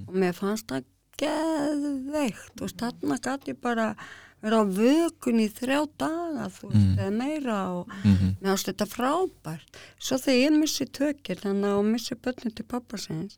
Og 0.07 0.17
mér 0.17 0.37
fannst 0.37 0.69
það 0.71 0.87
geðveikt. 1.21 2.61
Og 2.61 2.73
þarna 2.79 3.17
gæti 3.23 3.53
bara 3.61 3.89
vera 4.43 4.61
á 4.61 4.65
vökun 4.69 5.39
í 5.41 5.47
þrjá 5.49 5.79
daga 5.97 6.47
þú 6.53 6.69
veist, 6.69 6.87
Mm. 6.87 6.97
eða 7.01 7.13
meira 7.17 7.57
og 7.73 7.87
mhm, 8.03 8.35
mér 8.41 8.51
fannst 8.51 8.69
þetta 8.69 8.85
frábært. 8.91 9.79
Svo 9.99 10.17
þegar 10.21 10.41
ég 10.43 10.59
missi 10.61 10.85
tökir 10.85 11.39
þannig 11.41 11.71
að 11.73 11.87
missi 11.91 12.15
börnin 12.15 12.53
til 12.55 12.65
pappa 12.69 12.97
sinns 13.01 13.37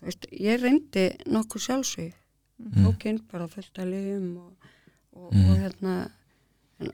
þú 0.00 0.04
veist, 0.10 0.26
ég 0.32 0.60
reyndi 0.62 1.06
nokkuð 1.26 1.64
sjálfsvík 1.66 2.14
tók 2.84 3.04
inn 3.08 3.22
bara 3.32 3.46
fullt 3.48 3.78
að 3.80 3.88
liðum 3.94 4.36
og, 4.36 4.68
og, 5.16 5.30
og 5.32 5.54
hérna 5.56 5.94
en 6.80 6.90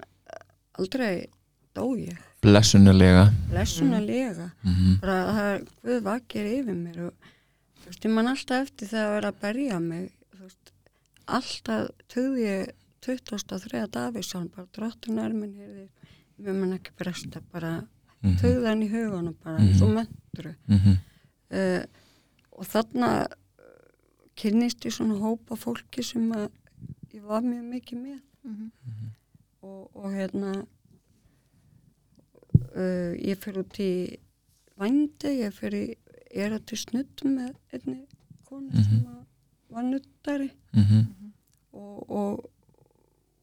aldrei 0.79 1.27
dó 1.75 1.89
ég. 1.99 2.17
Blessunulega 2.47 3.33
lesunalega 3.51 4.53
mhm, 4.63 5.01
bara 5.03 5.17
það 5.35 5.49
er 5.57 5.65
Guð 5.83 6.03
vakir 6.07 6.47
yfir 6.53 6.79
mér 6.79 7.01
og 7.09 7.33
þú 7.87 7.93
veist, 7.93 8.05
ég 8.09 8.13
man 8.17 8.27
alltaf 8.33 8.67
eftir 8.67 8.89
þegar 8.91 9.07
að 9.07 9.15
vera 9.17 9.31
að 9.33 9.41
berja 9.45 9.79
mig 9.81 10.09
þú 10.35 10.43
veist, 10.43 10.73
alltaf 11.39 11.89
töði 12.13 12.43
ég 12.47 12.73
23. 13.07 13.85
Davísson 13.95 14.49
bara 14.51 14.67
drottun 14.75 15.21
er 15.23 15.33
minn 15.37 15.55
hefði 15.55 15.85
mér 16.43 16.57
mun 16.59 16.75
ekki 16.77 16.93
bresta 16.99 17.41
bara 17.53 17.71
mhm, 18.23 18.37
töði 18.43 18.67
hann 18.67 18.83
í 18.83 18.91
hugunum 18.91 19.37
bara 19.45 19.63
eins 19.63 19.83
og 19.87 19.93
möndru 19.95 20.53
mhm, 20.67 20.97
uh, 21.55 21.85
og 22.57 22.67
þarna 22.73 23.11
uh, 23.25 23.35
kynnist 24.37 24.85
ég 24.89 24.93
svona 24.97 25.17
hópa 25.23 25.57
fólki 25.57 26.03
sem 26.05 26.27
að 26.35 26.49
ég 27.15 27.23
var 27.29 27.43
mjög 27.47 27.67
mikið 27.75 28.03
með 28.03 28.23
Mhm. 28.47 28.69
og, 29.67 29.89
og 29.99 30.13
hérna 30.15 30.51
uh, 32.77 33.13
ég 33.19 33.39
fyrir 33.43 33.63
út 33.65 33.79
í 33.83 33.89
vændi, 34.79 35.33
ég 35.41 35.55
fyrir 35.57 35.97
ég 36.35 36.43
er 36.47 36.57
að 36.57 36.65
til 36.71 36.79
snuttum 36.83 37.37
með 37.39 37.55
einni 37.77 38.01
konu 38.49 38.71
sem 38.85 39.07
að 39.07 39.23
var 39.77 39.83
nuttari 39.87 40.51
mhm, 40.73 41.33
og, 41.77 42.11
og, 42.11 42.45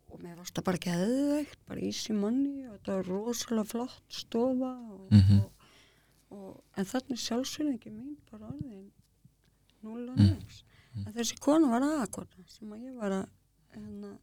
og 0.10 0.22
mér 0.24 0.38
varst 0.39 0.56
það 0.58 0.65
bara 0.69 0.80
ekki 0.80 0.93
eðveikt, 0.96 1.60
bara 1.67 1.84
easy 1.84 2.13
money 2.15 2.67
og 2.67 2.78
þetta 2.78 2.96
var 2.98 3.10
rosalega 3.12 3.65
flott 3.74 4.04
stofa 4.24 4.72
og, 4.96 5.08
Mhm. 5.13 5.39
og, 5.39 5.52
og, 6.34 6.63
en 6.78 6.86
þannig 6.89 7.19
sjálfsögningi 7.22 7.91
mín 7.93 8.15
bara 8.32 8.48
orðin 8.50 8.91
núl 9.84 10.10
og 10.10 10.17
nefns 10.17 10.63
en 10.96 11.13
þessi 11.13 11.38
konu 11.41 11.67
var 11.69 11.82
aðakona 11.82 12.48
sem 12.48 12.72
að 12.72 12.84
ég 12.88 12.96
var 13.02 13.12
að 13.12 13.28
hérna, 13.76 14.13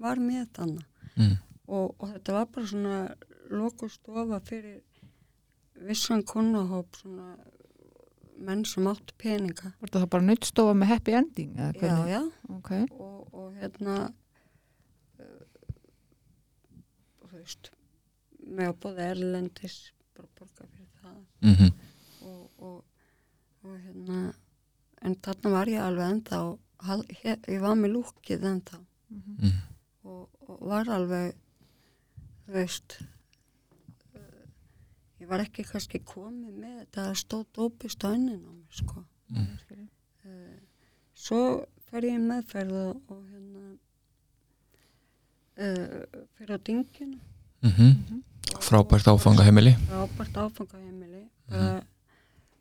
var 0.00 0.16
með 0.20 0.46
þannig 0.58 0.84
mhm, 1.16 1.36
og, 1.68 1.94
og 2.00 2.08
þetta 2.12 2.32
var 2.38 2.46
bara 2.52 2.66
svona 2.66 2.98
loku 3.50 3.88
stofa 3.88 4.40
fyrir 4.44 4.82
vissan 5.86 6.22
konahóp 6.24 6.96
svona 6.96 7.36
menn 8.44 8.64
sem 8.68 8.86
áttu 8.90 9.14
peninga. 9.20 9.72
Var 9.80 9.90
það 9.94 10.06
bara 10.14 10.26
nuttstofa 10.28 10.74
með 10.78 10.90
happy 10.92 11.16
ending 11.20 11.54
eða 11.56 11.72
já, 11.80 11.96
já, 12.14 12.20
ok, 12.58 12.70
og, 12.98 13.18
og 13.34 13.48
hérna 13.60 13.96
uh, 15.20 15.44
þú 17.22 17.30
veist 17.38 17.70
með 18.44 18.70
að 18.70 18.78
bóða 18.84 19.06
erlendis 19.14 19.76
bara 20.16 20.28
borga 20.38 20.66
fyrir 20.68 20.90
það. 21.02 21.20
Mhm, 21.50 21.70
og, 22.28 22.42
og, 22.58 22.82
og 23.64 23.78
hérna 23.86 24.18
en 25.04 25.16
þarna 25.24 25.54
var 25.58 25.70
ég 25.72 25.82
alveg 25.84 26.10
ennþá 26.14 26.40
hal- 26.88 27.06
he- 27.22 27.40
ég 27.54 27.60
var 27.64 27.74
með 27.80 27.94
lúkið 27.96 28.44
ennþá. 28.52 28.78
Mhm, 29.14 29.54
og, 30.04 30.28
og 30.48 30.62
var 30.68 30.88
alveg 30.92 31.34
þú 32.44 32.54
veist 32.58 32.98
ég 35.24 35.30
var 35.30 35.40
ekki 35.40 35.64
kannski 35.64 36.02
komið 36.04 36.52
með 36.52 36.72
þetta 36.82 37.06
að 37.08 37.14
stóð 37.22 37.44
dópist 37.56 38.04
á 38.04 38.12
enninu 38.12 38.44
á 38.44 38.52
mér 38.52 38.76
sko. 38.76 39.04
Mm. 39.32 39.86
uh, 40.28 40.58
svo 41.16 41.40
fer 41.88 42.04
ég 42.04 42.20
meðferð 42.20 42.74
og, 42.76 42.98
og 43.08 43.22
hérna 43.30 43.62
uh, 45.64 46.20
fyrir 46.36 46.52
á 46.52 46.58
dingina 46.60 47.18
mhm. 47.64 48.20
Frábært 48.64 49.08
áfangaheimili. 49.08 49.72
Frábært 49.88 50.36
áfangaheimili. 50.38 51.24
Bara, 51.48 51.80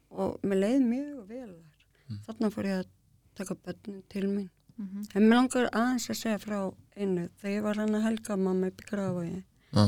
og 0.10 0.40
mér 0.48 0.62
leið 0.64 0.86
mjög 0.88 1.20
vel 1.30 1.52
þar. 1.52 1.84
Þarna 2.26 2.50
fór 2.56 2.70
ég 2.70 2.80
að 2.80 2.90
taka 3.38 3.58
börnin 3.60 4.02
til 4.10 4.26
mín. 4.32 4.50
Mhm. 4.80 5.04
en 5.14 5.28
mér 5.28 5.38
langar 5.38 5.68
aðeins 5.70 6.10
að 6.10 6.18
segja 6.18 6.40
frá 6.42 6.60
einu. 6.96 7.28
Þegar 7.42 7.54
ég 7.54 7.64
var 7.68 7.78
hann 7.78 7.96
að 8.00 8.06
helga 8.08 8.38
mamma 8.38 8.72
upp 8.72 8.82
í 8.82 8.88
grafaði 8.90 9.44
já, 9.74 9.84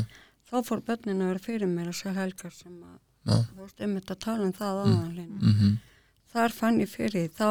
þá 0.50 0.58
fór 0.68 0.84
börnin 0.86 1.24
að 1.24 1.32
vera 1.34 1.46
fyrir 1.48 1.72
mér 1.72 1.92
að 1.92 2.00
segja 2.02 2.18
helgar 2.20 2.54
sem 2.56 2.76
að 2.76 2.98
já, 2.98 3.40
þú 3.50 3.64
veist 3.64 3.82
einmitt 3.86 4.14
að 4.14 4.22
tala 4.28 4.46
um 4.46 4.54
það 4.56 4.84
aðanlega 4.84 5.40
mhm, 5.40 5.74
þar 6.36 6.56
fann 6.60 6.80
ég 6.84 6.92
fyrir 6.92 7.32
þá 7.34 7.50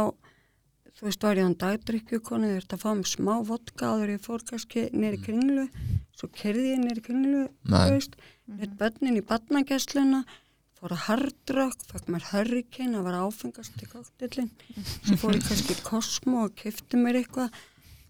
þú 0.94 1.08
veist 1.08 1.26
var 1.26 1.40
ég 1.40 1.48
hann 1.48 1.58
dagdrykkjukonu 1.64 2.52
þú 2.52 2.60
ert 2.60 2.76
að 2.76 2.84
fá 2.84 2.90
mig 2.94 3.10
smá 3.10 3.34
vodka 3.48 3.90
áður 3.90 4.14
ég 4.14 4.24
fór 4.24 4.46
kannski 4.46 4.86
nýri 4.94 5.20
kringlu 5.24 5.66
svo 6.14 6.30
kerði 6.30 6.70
ég 6.76 6.84
nýri 6.84 7.02
kringlu 7.02 7.44
þú 7.66 7.84
veist, 7.96 8.16
neitt 8.46 8.78
börnin 8.78 9.18
í 9.18 9.26
barnagessluna 9.26 10.22
fór 10.84 10.92
að 10.92 11.04
hardrock, 11.08 11.84
fekk 11.88 12.10
mér 12.12 12.24
hurricane, 12.28 12.92
það 12.98 13.06
var 13.06 13.14
áfengast 13.22 13.78
í 13.80 13.86
koktillin 13.88 14.50
svo 14.76 15.16
fór 15.22 15.38
ég 15.38 15.46
kannski 15.46 15.72
í 15.72 15.84
Cosmo 15.86 16.42
og 16.44 16.58
kifti 16.60 17.00
mér 17.00 17.22
eitthvað. 17.22 17.54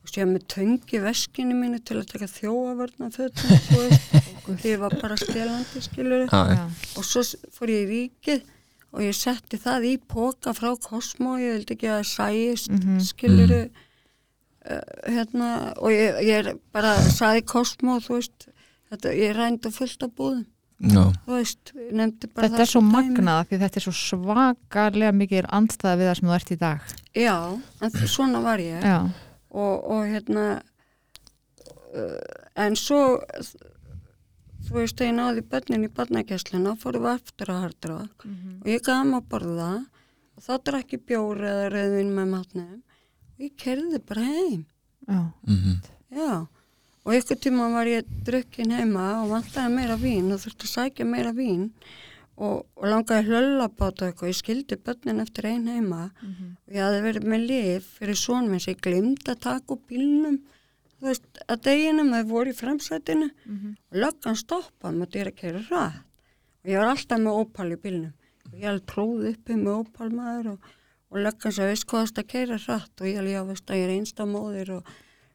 Og 0.05 0.11
séð 0.11 0.27
með 0.35 0.42
töngi 0.53 0.99
veskinu 1.01 1.55
mínu 1.57 1.79
til 1.81 2.01
að 2.01 2.11
taka 2.11 2.27
þjóavörna 2.29 3.12
fötum 3.14 4.34
því 4.46 4.72
ég 4.74 4.78
var 4.83 4.94
bara 5.00 5.16
stelandi 5.16 5.80
skilur 5.85 6.26
og 6.98 7.04
svo 7.04 7.22
fór 7.54 7.72
ég 7.72 7.85
í 7.85 7.90
ríkið 7.94 8.42
og 8.94 9.00
ég 9.02 9.14
setti 9.18 9.59
það 9.59 9.87
í 9.90 9.94
póka 9.98 10.52
frá 10.54 10.70
Cosmo, 10.78 11.37
ég 11.42 11.57
vildi 11.59 11.74
ekki 11.74 11.88
að 11.90 12.04
sæist 12.07 12.70
Mhm. 12.70 13.00
skiluru 13.02 13.62
hérna 15.07 15.74
og 15.76 15.90
ég, 15.92 16.18
ég 16.24 16.59
bara 16.72 16.94
sagði 17.02 17.42
Cosmo 17.50 17.98
þú 18.00 18.14
veist, 18.20 18.46
þetta, 18.90 19.12
ég 19.18 19.35
rændi 19.37 19.70
fullt 19.74 20.02
af 20.07 20.11
búðum. 20.16 20.44
Þú 20.85 21.33
veist, 21.37 21.72
Þetta 21.74 22.61
er 22.61 22.68
svo 22.68 22.80
magnað 22.83 23.46
því 23.48 23.59
þetta 23.62 23.76
er 23.80 23.85
svo 23.85 23.92
svakalega 23.94 25.12
mikið 25.14 25.46
andstæða 25.54 25.98
við 26.00 26.09
það 26.11 26.16
sem 26.18 26.28
þú 26.28 26.35
ert 26.35 26.50
í 26.50 26.59
dag. 26.59 26.80
já, 27.14 27.37
en 27.83 27.90
svona 28.09 28.40
var 28.42 28.59
ég. 28.59 28.83
Og, 29.54 29.85
og 29.90 30.02
hérna 30.11 30.46
uh, 31.94 32.18
en 32.57 32.74
svo 32.76 33.20
þú 34.64 34.74
veist, 34.79 34.96
þegar 34.98 35.11
ég 35.11 35.16
náði 35.18 35.42
bönnin 35.53 35.87
í 35.87 35.90
barnagæsluna 35.96 36.74
fórum 36.81 37.05
við 37.05 37.12
aftur 37.14 37.53
að 37.53 37.62
hardra 37.64 37.98
og 38.62 38.70
ég 38.70 38.83
gaf 38.87 39.12
að 39.18 39.29
borða 39.33 39.70
og 40.35 40.42
þá 40.46 40.53
drakk 40.68 40.94
ég 40.96 41.05
bjóri 41.07 41.46
eða 41.50 41.68
rauðvin 41.74 42.14
með 42.16 42.33
matnum 42.33 42.81
og 43.35 43.44
ég 43.44 43.55
kerði 43.61 44.00
bara 44.09 44.24
heim. 44.24 44.64
Já, 45.05 45.20
mhm, 45.46 45.74
já, 46.16 46.46
og 47.05 47.12
ykkur 47.18 47.37
tíma 47.44 47.68
var 47.74 47.87
ég 47.87 48.09
drukkin 48.24 48.72
heima 48.72 49.22
og 49.22 49.31
vantaði 49.35 49.74
meira 49.74 49.96
vín 50.00 50.33
og 50.33 50.40
þurfti 50.40 50.64
að 50.64 50.74
sækja 50.74 51.05
meira 51.05 51.33
vín 51.37 51.68
og, 52.37 52.64
og 52.74 52.87
langaði 52.88 53.29
hlöllabáta 53.29 54.09
eitthvað, 54.09 54.33
ég 54.33 54.38
skildi 54.40 54.77
bönnin 54.81 55.20
eftir 55.22 55.46
ein 55.50 55.68
heima 55.68 56.09
og 56.66 56.72
ég 56.72 56.83
hafði 56.83 57.03
verið 57.05 57.29
með 57.35 57.46
lif 57.50 57.90
fyrir 57.98 58.16
son 58.18 58.48
minn 58.48 58.61
sem 58.61 58.74
ég 58.74 58.81
glimti 58.81 59.31
að 59.31 59.42
taka 59.44 59.74
úr 59.77 59.83
bílnum 59.90 60.40
þú 61.04 61.10
veist, 61.10 61.26
að 61.52 61.62
deginum 61.68 62.12
þau 62.14 62.22
voru 62.30 62.52
í 62.52 62.56
fremsætinu 62.56 63.26
og 63.68 63.98
löggan 64.00 64.38
stoppaði 64.40 65.00
með 65.02 65.10
dyr 65.14 65.30
að 65.30 65.38
kæra 65.42 65.60
rætt 65.68 65.98
og 66.64 66.70
ég 66.72 66.78
var 66.80 66.92
alltaf 66.94 67.20
með 67.20 67.40
ópal 67.42 67.66
í 67.74 67.76
bílnum. 67.84 68.12
Og 68.48 68.54
ég 68.56 68.64
hafði 68.70 68.84
tróð 68.88 69.26
uppi 69.34 69.56
með 69.60 69.74
ópal 69.82 70.10
maður 70.14 70.48
og, 70.54 70.68
og 71.12 71.18
löggan 71.26 71.52
sem 71.52 71.68
veist 71.68 71.86
hvað 71.90 72.08
það 72.08 72.22
að 72.22 72.30
kæra 72.32 72.58
rætt 72.64 73.00
og 73.02 73.08
ég 73.10 73.18
hafði 73.20 73.34
já 73.34 73.42
veist 73.50 73.70
að 73.70 73.76
ég 73.76 73.84
er 73.84 73.94
einstamóðir 73.98 74.72
og 74.78 74.94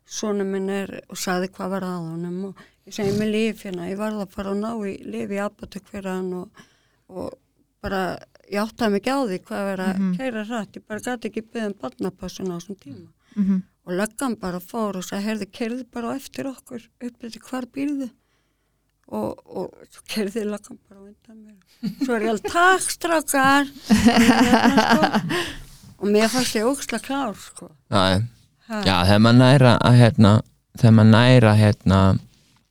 svona 0.09 0.47
minn 0.49 0.69
er 0.73 0.95
og 1.05 1.21
sagði 1.21 1.51
hvað 1.53 1.69
var 1.75 1.85
að 1.85 2.07
honum. 2.09 2.39
Og 2.49 2.65
ég 2.89 2.97
segi 2.97 3.13
með 3.19 3.31
lif 3.35 3.63
hérna, 3.63 3.89
ég 3.91 4.01
varð 4.01 4.23
að 4.25 4.33
fara 4.33 4.55
að 4.55 4.63
ná 4.63 4.71
í 4.89 4.97
lif 5.05 5.29
í 5.29 5.37
hann 5.37 6.33
og, 6.33 6.65
og 7.13 7.37
bara 7.83 8.17
ég 8.49 8.61
áttaði 8.63 8.91
mig 8.91 9.03
ekki 9.03 9.13
á 9.13 9.19
því 9.29 9.39
hvað 9.45 9.65
var 9.69 9.83
að 9.85 9.99
kæra 10.17 10.43
rætt, 10.49 10.77
ég 10.79 10.85
bara 10.89 11.03
gæti 11.05 11.29
ekki 11.29 11.43
byggðum 11.45 11.75
barnapassun 11.81 12.49
á 12.49 12.55
þessum 12.57 12.79
tíma. 12.81 13.09
Mhm, 13.35 13.61
og 13.89 13.95
löggan 13.97 14.35
bara 14.39 14.59
fór 14.61 14.99
og 14.99 15.05
sagði, 15.05 15.25
heyrðu, 15.25 15.47
kerði 15.57 15.85
bara 15.93 16.15
eftir 16.19 16.49
okkur 16.51 16.83
upp 17.07 17.21
til 17.25 17.41
hvar 17.49 17.65
býrðu. 17.73 18.09
Og, 19.09 19.39
og 19.49 19.71
svo 19.89 20.03
kerði 20.13 20.43
löggan 20.45 20.77
bara 20.85 21.01
undan 21.01 21.39
mér. 21.41 21.95
Svo 22.03 22.13
er 22.13 22.27
ég 22.27 22.33
alveg, 22.35 22.51
takk 22.53 22.91
Hérna, 23.89 24.83
sko. 24.85 25.47
og 25.99 26.11
mér 26.13 26.29
fannst 26.31 26.55
ég 26.59 26.67
óksla 26.69 26.99
klár 27.01 27.33
sko. 27.41 27.71
já, 28.85 28.95
þegar 29.09 29.23
maður 29.25 29.39
næra 29.41 29.73
að 29.89 29.97
hérna, 30.03 30.33
þegar 30.77 30.95
maður 30.99 31.11
næra 31.15 31.53
hérna 31.57 31.99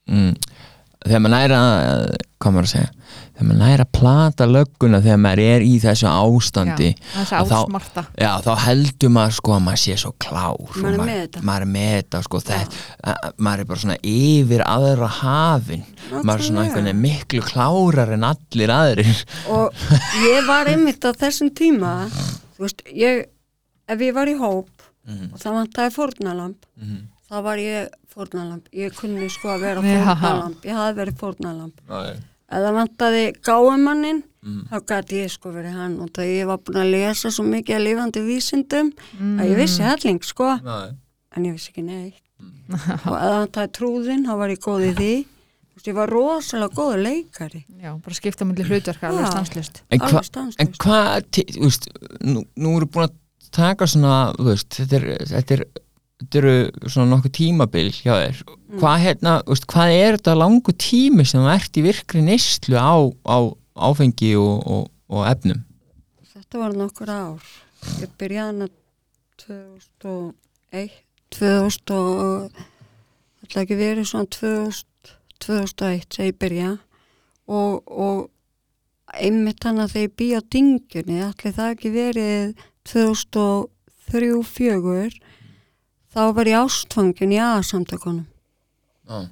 mm, 0.06 0.30
þegar 1.02 1.24
maður 1.24 1.34
næra 1.34 1.58
hvað 2.38 2.54
maður 2.54 2.68
að 2.68 2.72
segja 2.76 2.92
þegar 3.38 3.46
maður 3.48 3.60
næra 3.62 3.84
að 3.86 3.90
plata 3.98 4.46
lögguna 4.50 4.98
þegar 5.04 5.20
maður 5.22 5.42
er 5.44 5.62
í 5.62 5.74
þessu 5.84 6.08
ástandi 6.10 6.88
já, 6.90 7.42
þá-. 7.46 8.06
Já, 8.18 8.30
þá 8.42 8.50
heldur 8.64 9.12
maður 9.14 9.36
sko 9.38 9.52
að 9.54 9.62
maður 9.68 9.82
sé 9.84 9.96
svo 10.02 10.12
klár 10.18 10.56
og 10.58 10.76
Maður 10.76 10.94
er 10.98 11.04
með 11.06 11.20
þetta. 11.22 11.42
maður 11.46 11.66
er 11.66 11.70
með 11.76 11.92
þetta 11.94 12.22
sko, 12.26 12.40
þetta, 12.48 12.80
að- 13.12 13.36
maður 13.46 13.62
er 13.64 13.68
bara 13.70 13.82
svona 13.84 13.98
yfir 14.12 14.64
aðra 14.66 15.10
hafin 15.20 15.84
maður 16.22 16.34
er 16.38 16.46
svona 16.48 16.64
einhvern 16.66 16.88
veginn 16.90 17.04
miklu 17.06 17.42
klárar 17.46 18.12
en 18.18 18.26
allir 18.32 18.72
aðrir 18.74 19.22
og 19.54 19.86
ég 20.26 20.46
var 20.50 20.66
einmitt 20.72 21.06
á 21.06 21.10
þessum 21.14 21.52
tíma 21.54 21.92
þú 22.10 22.66
veist, 22.66 22.82
ég 22.90 23.24
ef 23.88 23.98
ég 24.02 24.12
var 24.18 24.26
í 24.26 24.34
hóp 24.38 24.66
Mhm. 25.08 25.30
og 25.32 25.38
það 25.40 25.54
vantaði 25.56 25.92
fórnalamb 25.94 26.56
Mhm. 26.76 26.98
þá 27.30 27.36
var 27.46 27.56
ég 27.56 27.86
fórnalamb 28.12 28.66
ég 28.76 28.92
kunni 28.98 29.28
sko 29.32 29.48
að 29.54 29.60
vera 29.62 29.80
Já. 29.80 30.02
fórnalamb 30.04 30.56
ég 30.66 30.74
hafði 30.76 30.98
verið 30.98 31.16
fórnalamb 31.22 31.72
Já, 31.88 32.16
það 32.48 32.74
vantaði 32.80 33.24
gáumannin 33.44 34.22
Mhm. 34.38 34.68
þá 34.70 34.76
gæti 34.86 35.16
ég 35.24 35.30
sko 35.34 35.50
verið 35.50 35.72
hann. 35.74 35.96
Og 36.00 36.08
það 36.14 36.28
ég 36.30 36.46
var 36.46 36.58
búin 36.58 36.76
að 36.78 36.90
lesa 36.94 37.28
svo 37.34 37.42
mikið 37.44 37.74
að 37.74 37.82
lifandi 37.88 38.20
vísindum 38.22 38.92
að 39.18 39.48
ég 39.50 39.56
vissi 39.58 39.82
helling 39.82 40.20
sko. 40.24 40.44
Já, 40.62 40.94
en 41.36 41.44
ég 41.44 41.52
vissi 41.56 41.72
ekki 41.72 41.82
neitt. 41.84 42.22
Og 42.70 42.78
ef 42.78 43.02
það 43.02 43.34
vantaði 43.34 43.72
trúðin 43.72 44.24
þá 44.24 44.36
var 44.38 44.48
ég 44.54 44.60
góð 44.62 44.86
í 44.86 44.94
því. 44.94 45.26
Ég 45.88 45.94
var 45.94 46.08
rosalega 46.10 46.74
góð 46.74 47.02
leikari. 47.02 47.64
Já, 47.82 47.92
bara 48.02 48.14
skipta 48.14 48.44
mellir 48.46 48.66
hlutverka 48.66 49.08
alveg 49.08 49.26
stanslust. 49.30 49.82
En 49.90 49.98
hvað 50.78 51.42
veist, 51.60 51.88
nú, 52.22 52.42
nú 52.56 52.76
eru 52.76 52.86
búin 52.86 53.08
að 53.08 53.14
taka 53.50 53.86
svona, 53.86 54.34
veist, 54.38 54.68
þetta 54.70 54.96
er, 55.02 55.26
þetta 55.34 55.52
er 55.58 55.64
þetta 56.18 56.38
eru 56.40 56.54
svona 56.90 57.10
nokkuð 57.16 57.32
tímabil 57.38 57.90
hjá 57.94 58.14
þér, 58.18 58.42
hvað 58.76 59.00
hérna 59.04 59.32
veist, 59.48 59.64
hvað 59.70 59.88
er 59.96 60.16
þetta 60.18 60.34
langu 60.36 60.72
tími 60.76 61.24
sem 61.26 61.40
þú 61.40 61.48
ert 61.54 61.78
í 61.80 61.82
virkri 61.86 62.20
neyslu 62.24 62.76
á, 62.76 62.96
á 63.24 63.36
áfengi 63.88 64.34
og, 64.36 64.56
og, 64.68 64.82
og 65.08 65.22
efnum? 65.30 65.60
Þetta 66.34 66.54
var 66.60 66.72
nokkur 66.76 67.08
ár. 67.12 67.42
Ég 68.02 68.10
byrjaði 68.20 68.52
hana 68.52 68.66
2001, 69.44 70.92
2000 71.38 71.94
og 71.94 72.50
ætla 73.46 73.62
ekki 73.64 73.76
verið 73.78 74.04
svona 74.10 74.28
2000, 74.36 74.86
2001 75.44 76.08
sem 76.12 76.24
ég 76.28 76.36
byrja 76.42 76.70
og, 77.48 77.72
og 77.88 78.18
einmitt 79.16 79.64
hana 79.64 79.88
þegar 79.88 80.08
ég 80.08 80.16
býja 80.20 80.40
dingjunni, 80.52 81.18
ætli 81.24 81.50
það 81.56 81.72
ekki 81.76 81.90
verið 81.94 82.42
2003-04 82.90 85.12
þá 86.12 86.22
var 86.36 86.46
ég 86.50 86.60
ástfangin 86.60 87.36
í 87.36 87.38
aðsamtökunum 87.40 88.26
Já, 89.08 89.28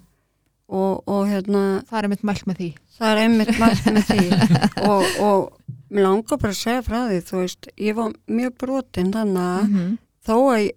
og, 0.68 1.02
og 1.06 1.26
hérna 1.30 1.62
Það 1.86 1.98
er 2.02 2.08
mitt 2.08 2.24
mælt 2.26 2.46
með 2.48 2.56
því. 2.62 2.68
það 2.98 3.10
er 3.12 3.22
einmitt 3.26 3.58
mælt 3.60 3.84
með 3.92 4.04
því 4.10 4.22
og, 4.90 5.04
og 5.20 5.74
mér 5.90 6.02
langar 6.08 6.40
bara 6.42 6.54
að 6.54 6.62
segja 6.62 6.82
frá 6.86 6.98
því 7.10 7.20
þú 7.28 7.42
veist, 7.44 7.68
ég 7.78 7.94
var 7.98 8.12
mjög 8.26 8.56
brotin 8.62 9.12
þannig 9.14 9.42
að 9.44 9.68
Mhm. 9.68 9.98
þó 10.26 10.34
að 10.50 10.70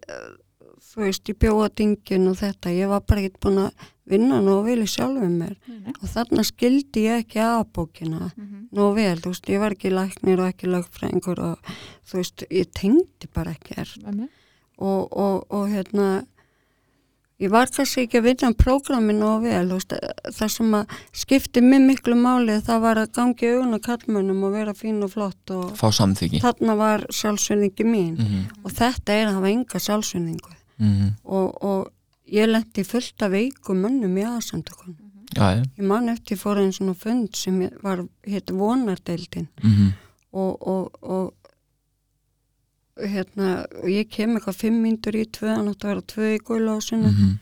þú 0.90 1.02
veist, 1.06 1.30
ég 1.30 1.38
bjóða 1.42 1.70
dingin 1.80 2.28
og 2.30 2.36
þetta, 2.38 2.70
ég 2.76 2.90
var 2.90 3.02
bara 3.08 3.22
ekkert 3.24 3.40
búin 3.42 3.58
að 3.64 3.88
vinna 4.10 4.40
nóg 4.42 4.64
vel 4.66 4.80
í 4.82 4.88
sjálfum 4.90 5.36
mér 5.38 5.56
Nei, 5.68 5.78
nei. 5.86 5.94
og 6.02 6.10
þarna 6.10 6.44
skildi 6.46 7.04
ég 7.06 7.24
ekki 7.24 7.40
að 7.46 7.68
bókina 7.78 8.32
Mhm. 8.36 8.68
nóg 8.74 8.96
vel, 8.98 9.18
þú 9.22 9.30
veist, 9.34 9.50
ég 9.54 9.60
var 9.60 9.72
ekki 9.76 9.92
læknir 9.94 10.40
og 10.42 10.50
ekki 10.54 10.68
lögfræðingur 10.70 11.40
og 11.40 11.58
þú 12.10 12.18
veist, 12.22 12.44
ég 12.50 12.72
tengdi 12.74 13.30
bara 13.34 13.52
ekkert 13.56 13.98
Með 14.04 14.16
mig. 14.16 14.30
og, 14.78 15.08
og, 15.18 15.46
og 15.50 15.68
hérna 15.70 16.26
ég 17.40 17.52
var 17.54 17.72
kannski 17.72 18.06
ekki 18.06 18.20
að 18.20 18.28
vinna 18.28 18.52
prógramin 18.60 19.24
og 19.26 19.44
vel, 19.46 19.66
veist, 19.72 19.96
það 20.38 20.54
sem 20.56 20.78
að 20.80 20.96
skipti 21.24 21.64
mig 21.64 21.84
miklu 21.86 22.18
máli 22.20 22.60
það 22.66 22.82
var 22.86 23.02
að 23.04 23.12
gangi 23.16 23.52
augun 23.54 23.78
á 23.78 23.80
kallmönnum 23.90 24.48
og 24.48 24.56
vera 24.58 24.76
fín 24.78 25.04
og 25.06 25.14
flott 25.16 25.56
og 25.56 25.76
fá 25.80 25.88
samþyggi 25.96 26.44
þarna 26.44 26.78
var 26.80 27.06
sjálfsvinningi 27.10 27.88
mín. 27.88 28.16
Mm 28.20 28.48
og 28.64 28.74
þetta 28.76 29.16
er 29.16 29.30
að 29.30 29.38
hafa 29.40 29.50
enga 29.50 29.80
sjálfsvinningu 29.80 30.56
-hmm. 30.80 31.14
og, 31.24 31.64
og 31.64 31.88
ég 32.28 32.48
lendi 32.48 32.84
fullt 32.84 33.22
af 33.22 33.32
veikum 33.32 33.82
mönnum 33.82 34.18
í 34.18 34.26
aðsamtökun 34.28 34.98
Já, 35.36 35.56
já. 35.56 35.64
Ég 35.78 35.86
man 35.86 36.10
eftir 36.10 36.38
fór 36.38 36.58
einn 36.58 36.72
svona 36.74 36.96
fund 36.98 37.36
sem 37.38 37.60
var 37.84 38.02
hétt 38.26 38.50
vonardeildin. 38.50 39.48
Mm 39.64 39.92
og, 40.32 40.68
og, 40.68 40.92
og 41.02 41.34
hérna, 43.08 43.66
ég 43.88 44.10
kem 44.10 44.36
eitthvað 44.36 44.56
fimm 44.64 44.82
myndur 44.84 45.16
í 45.16 45.26
tvö, 45.26 45.50
hann 45.56 45.70
átti 45.72 45.86
að 45.88 45.94
vera 45.94 46.02
tvö 46.14 46.30
í 46.36 46.40
guðlásinu 46.50 47.10
-hmm. 47.10 47.34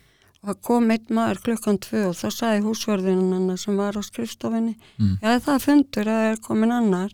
og 0.41 0.49
það 0.49 0.61
kom 0.61 0.91
einn 0.91 1.07
maður 1.09 1.41
klukkan 1.43 1.77
tvö 1.79 2.01
og 2.09 2.15
þá 2.15 2.27
sagði 2.31 2.63
húsverðin 2.67 3.33
hann 3.33 3.57
sem 3.57 3.77
var 3.77 3.93
á 3.97 4.01
skrifstofinni 4.01 4.75
Mm. 4.99 5.17
já 5.21 5.39
það 5.39 5.59
fundur 5.67 6.07
að 6.07 6.17
það 6.17 6.31
er 6.31 6.37
komin 6.47 6.71
annar 6.71 7.11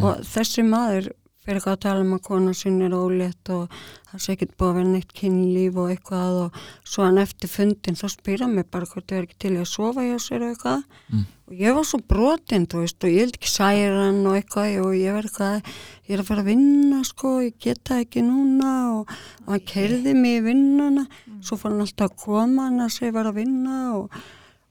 og 0.00 0.16
þessi 0.24 0.62
maður 0.64 1.12
fyrir 1.42 1.58
eitthvað 1.58 1.76
að 1.76 1.82
tala 1.82 2.04
um 2.04 2.14
að 2.16 2.22
kona 2.28 2.54
sinni 2.54 2.86
er 2.86 2.94
ólétt 2.94 3.50
og 3.50 3.76
það 4.10 4.22
sé 4.24 4.34
ekkert 4.36 4.56
búið 4.60 4.68
að 4.70 4.76
vera 4.78 4.90
neitt 4.92 5.14
kynlíf 5.18 5.78
og 5.82 5.92
eitthvað 5.92 6.40
og 6.44 6.58
svo 6.86 7.06
hann 7.06 7.22
eftir 7.22 7.50
fundin 7.50 7.98
þá 7.98 8.04
hann 8.42 8.54
mig 8.54 8.68
bara 8.70 8.86
hvort 8.86 9.10
ég 9.10 9.18
er 9.18 9.26
ekki 9.26 9.38
til 9.46 9.54
að 9.56 9.70
sofa 9.70 10.04
hjá 10.06 10.18
sér 10.22 10.44
og 10.46 10.52
eitthvað. 10.52 10.84
Mm. 11.12 11.24
og 11.46 11.56
ég 11.62 11.74
var 11.76 11.88
svo 11.88 11.98
brotin, 12.12 12.66
þú 12.66 12.84
veist, 12.84 12.98
og 13.02 13.10
ég 13.10 13.24
held 13.24 13.38
ekki 13.40 13.50
særa 13.50 14.04
hann 14.06 14.20
og 14.26 14.36
eitthvað 14.38 14.76
og 14.84 14.94
ég 14.96 15.16
var 15.16 15.26
eitthvað 15.28 15.72
ég 16.06 16.14
er 16.14 16.22
að 16.22 16.28
fara 16.30 16.44
að 16.44 16.52
vinna, 16.52 17.00
sko, 17.08 17.32
ég 17.42 17.58
geta 17.58 17.98
ekki 18.04 18.22
núna 18.26 18.74
og, 18.98 19.16
og 19.46 19.56
hann 19.56 19.66
kerði 19.66 20.14
mig 20.14 20.38
í 20.38 20.46
vinnuna. 20.46 21.08
Svo 21.42 21.58
fór 21.58 21.74
hann 21.74 21.82
alltaf 21.82 22.12
að 22.12 22.22
koma 22.22 22.68
hann 22.68 22.84
að 22.86 22.94
segja 22.94 23.16
var 23.18 23.32
að 23.32 23.42
vinna 23.42 23.82
og 23.96 24.22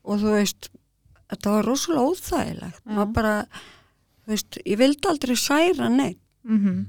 og 0.02 0.22
þú 0.22 0.34
veist 0.34 0.72
þetta 1.32 1.54
var 1.56 1.68
rosalega 1.68 2.08
óþægilegt. 2.10 2.82
Já. 2.82 2.92
maður 2.96 3.14
bara, 3.16 3.36
þú 4.24 4.34
veist, 4.34 4.60
ég 4.66 4.82
vildi 4.82 5.12
aldrei 5.12 5.38
særa 5.40 5.90
neitt 5.92 6.21
mm 6.48 6.86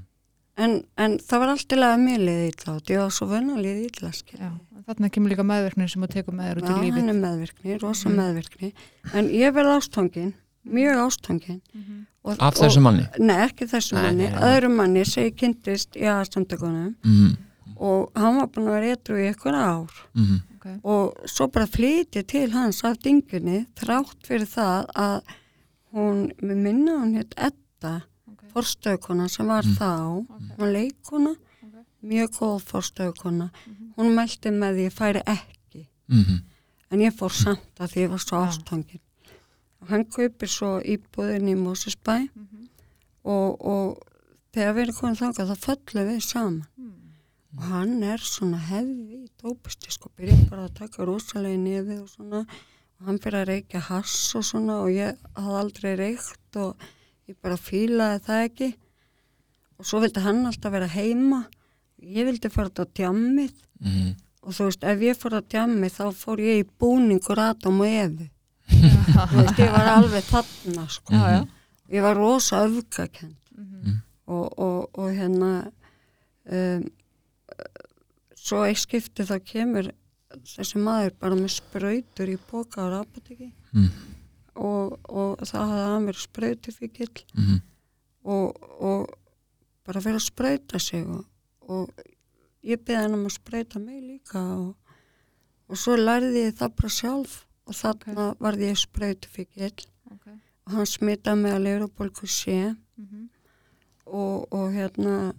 en, 0.55 0.83
en 1.01 1.15
það 1.17 1.39
var 1.41 1.49
allt 1.49 1.73
í 1.73 1.77
lagi 1.79 1.95
að 1.97 2.01
mér 2.05 2.19
liði 2.27 2.49
illa 2.51 2.73
og 2.75 2.89
ég 2.93 2.99
var 3.01 3.09
svo 3.15 3.25
vön 3.25 3.47
að 3.49 3.61
liði 3.65 3.85
illa 3.89 4.11
skil. 4.13 4.37
Já, 4.37 4.49
þarna 4.85 5.09
kemur 5.09 5.31
líka 5.33 5.43
meðverknin 5.49 5.89
sem 5.89 6.03
þú 6.03 6.09
tekur 6.13 6.35
með 6.37 6.45
þér 6.51 6.59
út 6.59 6.63
Já, 6.63 6.69
í 6.69 6.73
hann 6.75 6.83
lífið 6.85 7.09
er 7.09 7.17
meðvirkni, 7.23 7.77
rosa 7.81 8.09
Mhm. 8.09 8.17
meðvirkni 8.19 8.69
en 9.17 9.29
ég 9.33 9.53
verð 9.55 9.71
ástangin, 9.79 10.33
mjög 10.63 11.01
ástangin 11.07 11.61
Mhm. 11.73 12.05
og, 12.23 12.37
af 12.39 12.53
þessu 12.53 12.81
manni 12.85 13.07
Nei, 13.17 13.35
ekki 13.47 13.65
þessu 13.65 13.93
Nei, 13.97 14.01
manni, 14.03 14.23
nei, 14.23 14.31
nei. 14.31 14.41
öðrum 14.51 14.75
manni 14.77 15.05
sem 15.05 15.23
ég 15.23 15.35
kynntist 15.35 15.95
í 15.97 16.05
aðstandakonum 16.05 16.95
mm. 17.03 17.37
og 17.77 18.11
hann 18.15 18.37
var 18.37 18.47
búin 18.53 18.67
að 18.69 18.77
vera 18.77 18.93
eitthvað 18.93 19.17
í 19.23 19.27
eitthvað 19.33 19.57
ár 19.57 19.91
Mm. 20.13 20.41
okay. 20.55 20.75
og 20.83 21.15
svo 21.25 21.47
bara 21.51 21.65
flytja 21.65 22.21
til 22.27 22.51
hans 22.51 22.83
af 22.83 22.99
dingunni 22.99 23.65
þrátt 23.75 24.21
fyrir 24.21 24.45
það 24.45 24.85
að 24.95 25.21
hún, 25.93 26.31
mér 26.43 26.55
minna 26.61 26.91
hún 27.01 27.15
hétt 27.17 27.33
Edda, 27.37 27.57
Okay. 27.83 28.01
Forstöðkona 28.53 29.29
sem 29.29 29.47
var 29.47 29.63
Mm. 29.63 29.75
þá, 29.75 29.89
Okay. 30.29 30.55
hún 30.57 30.73
leikona 30.73 31.29
Okay. 31.29 31.83
mjög 32.03 32.29
góð 32.39 32.63
forstöðkona 32.71 33.49
Mhm. 33.67 33.93
hún 33.97 34.15
mælti 34.15 34.49
með 34.51 34.73
því 34.75 34.83
að 34.83 34.85
ég 34.87 34.93
færi 34.93 35.21
ekki 35.25 35.87
Mm. 36.09 36.41
en 36.91 36.99
ég 36.99 37.11
fór 37.13 37.31
samt 37.31 37.75
að 37.79 37.87
því 37.91 38.05
ég 38.05 38.09
var 38.09 38.17
svo 38.19 38.37
ástangin 38.45 38.99
og 39.81 39.87
hann 39.89 40.05
kaupir 40.05 40.47
svo 40.47 40.79
íbúðin 40.81 41.49
í 41.49 41.55
Mósusbæ 41.55 42.29
Mhm. 42.35 42.67
og, 43.25 43.65
og 43.65 43.97
þegar 44.53 44.73
við 44.75 44.81
erum 44.83 44.95
komin 44.95 45.15
þangað 45.15 45.49
þá 45.51 45.57
föllum 45.65 46.07
við 46.09 46.21
saman 46.21 46.65
Mm. 46.77 46.91
og 47.57 47.63
hann 47.63 48.03
er 48.03 48.17
svona 48.17 48.59
hefði 48.59 49.23
í 49.23 49.29
dópisti 49.41 49.91
sko, 49.91 50.09
byrja 50.17 50.49
bara 50.49 50.67
að 50.67 50.73
taka 50.75 51.05
rosalega 51.05 51.57
nefið 51.57 52.01
og 52.01 52.09
svona 52.09 52.39
og 52.99 53.05
hann 53.05 53.17
byrja 53.19 53.41
að 53.45 53.47
reykja 53.47 53.79
hass 53.79 54.35
og 54.35 54.43
svona 54.43 54.81
og 54.83 54.89
ég 54.89 55.17
hafði 55.35 55.59
aldrei 55.63 55.95
reykt 55.97 56.55
og 56.55 56.75
ég 57.29 57.35
bara 57.41 57.57
fílaði 57.57 58.19
það 58.25 58.43
ekki 58.49 58.69
og 59.79 59.85
svo 59.89 59.99
vildi 60.03 60.23
hann 60.23 60.45
alltaf 60.49 60.71
vera 60.73 60.87
heima 60.91 61.43
ég 62.03 62.25
vildi 62.27 62.49
fara 62.51 62.69
þetta 62.69 62.85
á 62.87 62.93
djammið 62.99 63.53
Mm. 63.83 64.13
og 64.43 64.53
þú 64.55 64.63
veist, 64.69 64.83
ef 64.87 65.01
ég 65.03 65.17
fór 65.19 65.33
á 65.35 65.41
djammið 65.43 65.91
þá 65.97 66.03
fór 66.15 66.39
ég 66.39 66.61
í 66.61 66.67
búningur 66.79 67.39
Adam 67.43 67.81
og 67.83 67.87
Efi 67.91 68.29
þú 68.71 69.41
veist, 69.41 69.59
ég 69.59 69.71
var 69.73 69.89
alveg 69.97 70.23
þarna 70.29 70.85
sko 70.87 71.13
Já, 71.13 71.23
já. 71.33 71.41
ég 71.91 72.01
var 72.05 72.15
rosa 72.15 72.61
öfgakend 72.67 73.35
Mhm. 73.57 73.97
og, 74.27 74.59
og, 74.59 74.89
og 74.97 75.09
hérna 75.13 75.49
um, 76.49 76.85
svo 78.39 78.63
eitt 78.65 78.79
skipti 78.81 79.25
þá 79.27 79.35
kemur 79.45 79.91
þessi 80.47 80.79
maður 80.81 81.13
bara 81.19 81.35
með 81.37 81.51
sprautur 81.59 82.31
í 82.33 82.37
boka 82.49 82.87
á 82.87 83.03
apoteki 83.03 83.51
Mm. 83.73 83.89
Og, 84.55 84.97
og 85.09 85.39
það 85.47 85.69
hafði 85.71 85.85
hann 85.91 86.07
verið 86.09 86.23
sprautufíkil 86.27 87.09
Mm. 87.33 87.61
og, 88.23 88.63
og 88.79 89.07
bara 89.85 90.01
fyrir 90.01 90.15
að 90.19 90.27
sprauta 90.27 90.79
sig 90.79 91.05
og, 91.07 91.25
og 91.67 91.89
ég 92.63 92.79
beði 92.85 93.01
hann 93.01 93.13
um 93.17 93.25
að 93.27 93.33
sprauta 93.37 93.79
mig 93.79 94.01
líka 94.03 94.39
og, 94.59 94.75
og 95.67 95.77
svo 95.77 95.95
lærði 95.97 96.45
ég 96.47 96.55
það 96.59 96.75
bara 96.79 96.89
sjálf 96.99 97.33
og 97.65 97.73
þarna 97.79 98.27
varði 98.39 98.69
ég 98.71 98.79
sprautufíkil 98.85 99.71
Okay. 100.13 100.35
og 100.67 100.71
hann 100.77 100.85
smitaði 100.85 101.41
mig 101.41 101.51
að 101.55 101.63
leirubólku 101.65 102.27
sé 102.29 102.75
Mhm. 102.97 103.29
og, 104.05 104.47
og 104.53 104.69
hérna 104.75 105.33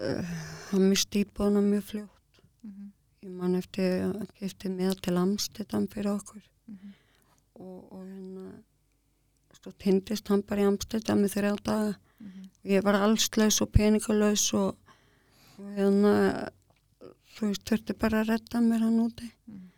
uh, 0.00 0.30
hann 0.70 0.88
misti 0.88 1.24
íbúðuna 1.24 1.60
mjög 1.66 1.84
fljótt 1.90 2.40
Mhm. 2.64 2.92
ég 3.22 3.30
man 3.36 3.54
eftir 3.54 4.02
að 4.06 4.14
hann 4.18 4.30
kefti 4.38 4.68
með 4.72 5.00
til 5.02 5.16
Amstidam 5.16 5.86
fyrir 5.88 6.14
okkur 6.16 6.42
Mhm. 6.70 6.92
og, 7.60 7.92
og 7.92 8.04
hérna 8.06 8.62
svo 9.60 9.72
tindist 9.78 10.28
hann 10.30 10.42
bara 10.46 10.62
í 10.62 10.68
Amstidam 10.70 11.24
í 11.26 11.28
þrjá 11.32 11.56
daga 11.66 11.96
Mhm. 12.20 12.48
ég 12.64 12.82
var 12.84 12.94
allslaus 13.00 13.60
og 13.62 13.70
peningalös 13.72 14.52
og, 14.54 14.76
og 15.58 15.66
hérna 15.76 16.14
þú 17.36 17.48
veist, 17.48 17.64
þurfti 17.64 17.94
bara 17.98 18.22
að 18.22 18.28
redda 18.34 18.60
mér 18.60 18.80
hann 18.86 19.00
úti 19.06 19.30
Mhm. 19.48 19.70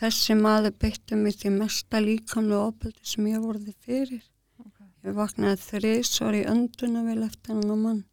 þessi 0.00 0.34
maður 0.40 0.70
beitti 0.78 1.16
mig 1.16 1.34
því 1.36 1.50
mesta 1.58 1.98
líkamlega 2.00 2.66
ofbeldi 2.70 3.02
sem 3.02 3.24
ég 3.26 3.40
vorði 3.42 3.74
fyrir 3.80 4.22
Okay. 4.58 4.86
Ég 5.04 5.14
vaknaði 5.14 5.58
þrísvar 5.60 6.34
í 6.34 6.44
önduna 6.48 7.02
vel 7.04 7.22
eftir 7.26 7.54
hann 7.54 7.70
og 7.70 7.78
mann. 7.78 8.04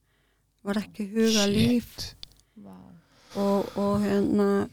Var 0.63 0.75
ekki 0.75 1.07
huga 1.09 1.45
líf 1.47 1.87
Shit. 1.99 2.15
Vá. 2.61 2.75
og, 3.35 3.77
og 3.77 4.01
hérna 4.01 4.69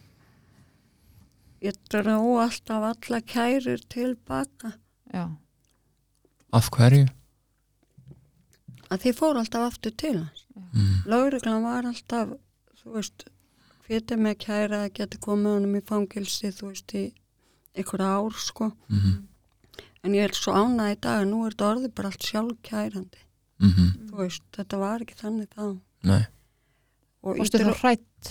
ég 1.64 1.76
dró 1.92 2.18
alltaf 2.42 2.86
alla 2.90 3.20
kærur 3.20 3.80
tilbaka. 3.88 4.74
Já. 5.12 5.26
af 6.52 6.70
hverju 6.70 7.08
Að 8.90 9.02
því 9.04 9.10
fór 9.14 9.38
alltaf 9.38 9.66
aftur 9.68 9.92
til 9.94 10.16
hans. 10.18 10.46
mm. 10.56 10.94
Lágreglan 11.06 11.62
var 11.62 11.86
alltaf, 11.86 12.32
þú 12.82 12.94
veist, 12.96 13.24
hvetið 13.86 14.18
með 14.18 14.34
kæra 14.42 14.80
að 14.84 14.94
geta 14.98 15.18
komið 15.18 15.54
honum 15.54 15.76
í 15.78 15.82
fangilsi, 15.86 16.50
þú 16.50 16.72
veist, 16.72 16.94
í 16.94 17.12
einhver 17.76 18.02
ár, 18.02 18.34
sko. 18.34 18.72
Mm. 18.88 19.28
En 20.02 20.16
ég 20.18 20.26
er 20.26 20.34
svo 20.34 20.56
ánað 20.58 20.96
í 20.96 20.98
dag 21.06 21.22
að 21.22 21.30
nú 21.30 21.44
er 21.46 21.54
þetta 21.54 21.70
orðið 21.70 21.94
bara 21.94 22.10
allt 22.10 22.26
sjálf 22.26 22.58
kærandi. 22.66 23.22
Mm. 23.62 24.10
Þú 24.10 24.20
veist, 24.24 24.42
þetta 24.58 24.82
var 24.82 25.06
ekki 25.06 25.20
þannig 25.22 25.48
þá. 25.54 25.80
nei 26.02 26.22
ég 27.20 27.50
þá 27.52 27.74
hrætt 27.82 28.30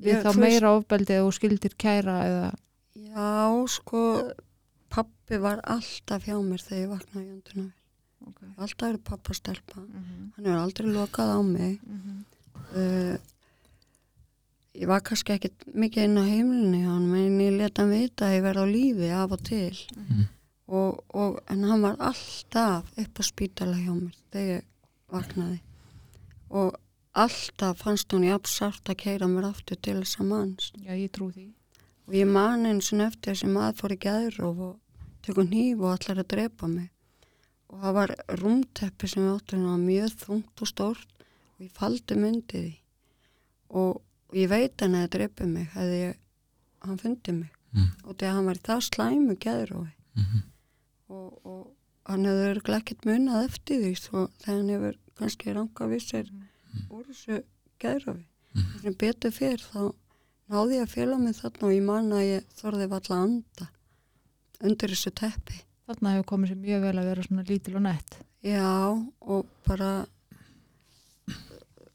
við 0.00 0.12
Já, 0.14 0.22
þá 0.22 0.28
þú 0.30 0.34
veist- 0.34 0.44
meira 0.44 0.72
ofbeldi 0.78 1.18
þú 1.20 1.32
skildir 1.38 1.74
kæra 1.78 2.16
eða 2.28 2.50
Já, 2.94 3.66
sko, 3.68 4.32
pappi 4.90 5.38
var 5.42 5.60
alltaf 5.64 6.24
hjá 6.26 6.36
mér 6.42 6.62
þegar 6.62 6.82
ég 6.84 6.90
vaknaði 6.94 7.24
í 7.26 7.32
önduna. 7.34 7.72
okay. 8.26 8.48
Alltaf 8.58 8.88
er 8.92 8.98
pappa 8.98 9.34
stelpa. 9.34 9.80
mm 9.80 10.32
Hann 10.36 10.44
hefur 10.46 10.62
aldrei 10.62 10.88
lokað 10.94 11.34
á 11.34 11.40
mig. 11.42 11.80
Uh, 12.74 13.16
ég 14.74 14.86
var 14.90 15.00
kannski 15.06 15.34
ekkit 15.36 15.66
mikið 15.74 16.04
inn 16.08 16.18
á 16.18 16.24
heimilinu 16.26 16.78
hjá 16.82 16.90
hann, 16.90 17.10
en 17.14 17.40
ég 17.40 17.58
leta 17.58 17.82
hann 17.82 17.92
vita 17.94 18.26
að 18.26 18.36
ég 18.38 18.42
verði 18.46 18.62
á 18.64 18.74
lífi 18.74 19.10
af 19.14 19.32
og 19.36 19.42
til. 19.46 19.76
Mhm. 19.96 20.24
Og, 20.66 21.04
og, 21.14 21.40
en 21.52 21.62
hann 21.68 21.82
var 21.82 21.96
alltaf 22.00 22.88
upp 22.98 23.18
á 23.20 23.22
spítala 23.22 23.76
hjá 23.76 23.92
mér 23.92 24.14
þegar 24.32 24.48
ég 24.56 24.64
vaknaði. 25.12 25.60
Og 26.50 26.74
alltaf 27.14 27.78
fannst 27.84 28.12
hún 28.12 28.24
jafn 28.26 28.50
sárt 28.50 28.90
að 28.90 28.98
keira 29.04 29.28
mér 29.30 29.46
aftur 29.50 29.78
til 29.82 30.00
þess 30.00 30.18
að 30.20 30.28
manns. 30.32 30.70
Já, 30.82 30.92
ég 30.98 31.12
trú 31.14 31.30
því 31.34 31.46
og 32.06 32.14
ég 32.18 32.26
man 32.28 32.66
eins 32.68 32.90
og 32.92 33.00
eftir 33.06 33.32
þessi 33.32 33.48
maður 33.54 33.78
fór 33.80 33.94
í 33.94 33.98
gæðróf 34.04 34.58
og 34.66 34.74
tökur 35.24 35.46
hníf 35.48 35.78
og 35.80 35.92
allar 35.94 36.20
að 36.24 36.28
drepa 36.34 36.68
mig 36.68 36.90
og 37.70 37.80
það 37.80 37.94
var 37.96 38.12
rúmteppi 38.42 39.08
sem 39.08 39.24
við 39.24 39.34
áttum 39.38 39.62
og 39.72 39.78
mjög 39.86 40.16
þungt 40.24 40.62
og 40.66 40.68
stórt 40.68 41.14
og 41.24 41.64
ég 41.64 41.72
faldi 41.78 42.18
myndið 42.20 42.66
því 42.66 42.74
og, 43.70 44.02
og 44.28 44.36
ég 44.36 44.50
veit 44.52 44.84
hann 44.84 44.94
að 44.98 45.06
það 45.06 45.14
drepa 45.16 45.46
mig 45.54 45.70
hefði 45.74 46.00
ég, 46.04 46.16
hann 46.88 46.98
fundið 47.04 47.38
mig 47.42 47.50
Mm. 47.74 47.88
og 48.06 48.14
þegar 48.20 48.34
hann 48.36 48.46
var 48.46 48.54
í 48.54 48.60
það 48.68 48.80
slæmu 48.86 49.34
gæðrófi 49.42 49.92
Mhm. 50.14 50.42
og, 51.10 51.30
og 51.42 51.72
hann 52.06 52.24
hefur 52.28 52.50
örugglega 52.52 52.78
ekkert 52.84 53.06
munað 53.08 53.48
eftir 53.48 53.80
því 53.82 53.94
svo 53.98 54.20
þegar 54.44 54.58
hann 54.60 54.68
hefur 54.70 54.98
kannski 55.18 55.54
ranga 55.56 55.88
við 55.90 56.04
sér 56.04 56.28
úr 56.90 57.04
þessu 57.10 57.42
gæðrófi 57.80 58.24
Mhm. 58.54 58.80
sem 58.82 58.94
betur 58.94 59.32
fyrr 59.34 59.58
þá 59.58 59.80
náði 60.50 60.76
ég 60.78 60.82
að 60.84 60.92
fela 60.94 61.18
mig 61.18 61.34
þarna 61.34 61.66
og 61.68 61.72
ég 61.74 61.82
man 61.82 62.10
að 62.12 62.24
ég 62.28 62.44
þorði 62.60 62.88
valla 62.92 63.16
að 63.16 63.22
anda 63.24 63.68
undir 64.62 64.88
þessu 64.94 65.10
teppi. 65.10 65.56
Þarna 65.88 66.12
hefur 66.14 66.28
komið 66.30 66.48
sér 66.52 66.60
mjög 66.62 66.80
vel 66.86 66.98
að 67.00 67.08
vera 67.10 67.22
svona 67.26 67.44
lítil 67.48 67.74
og 67.76 67.82
nett 67.82 68.14
Já, 68.44 68.68
og 69.20 69.46
bara 69.66 70.06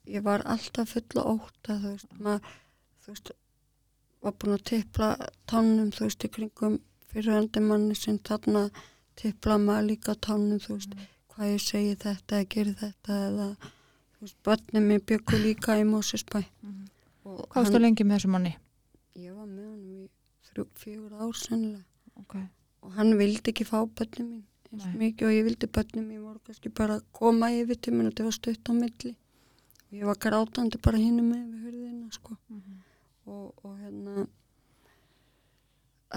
ég 0.09 0.23
var 0.25 0.41
alltaf 0.49 0.89
fulla 0.95 1.23
óta, 1.35 1.75
þú 1.77 1.91
veist, 1.93 2.13
maður, 2.19 2.53
þú 3.03 3.11
veist, 3.13 3.31
var 4.25 4.33
búin 4.41 4.55
að 4.57 4.63
tippla 4.71 5.09
tannum, 5.47 5.91
þú 5.95 6.05
veist, 6.07 6.25
í 6.25 6.31
kringum 6.33 6.79
fyrirhandi 7.11 7.61
manni 7.65 7.95
sem 7.97 8.17
þarna 8.19 8.63
tippla 9.19 9.59
maður 9.61 9.87
líka 9.91 10.15
tannum, 10.27 10.59
þú 10.63 10.77
veist, 10.79 10.95
hvað 11.33 11.53
ég 11.53 11.61
segi 11.67 11.95
þetta 12.03 12.39
eða 12.39 12.49
geri 12.55 12.73
þetta 12.81 13.19
eða, 13.29 13.47
þú 14.19 14.31
börnum 14.47 14.87
mér 14.91 15.03
byggu 15.07 15.43
líka 15.43 15.77
í 15.79 15.85
Mósesbæ. 15.87 16.43
Og 17.25 17.43
Hvað 17.47 17.61
varstu 17.63 17.79
lengi 17.79 18.03
með 18.07 18.17
þessu 18.19 18.31
manni? 18.33 18.55
Ég 19.19 19.35
var 19.35 19.47
með 19.47 19.65
honum 19.69 20.03
í 20.03 20.67
fjögur 20.79 21.13
ár 21.15 21.35
sennilega 21.37 21.85
Okay. 22.19 22.49
og 22.83 22.91
hann 22.97 23.15
vildi 23.19 23.53
ekki 23.53 23.65
fá 23.67 23.77
börnum 23.87 24.27
mín 24.27 24.43
eins 24.69 24.85
Nei. 24.85 24.95
mikið 25.03 25.27
og 25.29 25.33
ég 25.33 25.45
vildi 25.47 25.69
börnum 25.71 26.07
mín 26.09 26.23
voru 26.25 26.41
kannski 26.45 26.71
bara 26.75 26.99
koma 27.15 27.47
yfir 27.55 27.79
til 27.79 27.93
minn 27.95 28.09
og 28.09 28.13
þetta 28.13 28.25
var 28.27 28.35
stutt 28.35 28.69
á 28.69 28.73
milli 28.75 29.13
og 29.13 29.95
ég 29.95 30.09
var 30.09 30.19
grátandi 30.25 30.81
bara 30.83 30.99
hinum 30.99 31.31
með 31.31 31.45
við 31.53 31.63
hurðina 31.63 32.11
sko 32.11 32.35
og, 32.35 33.45
og 33.63 33.71
hérna 33.79 34.25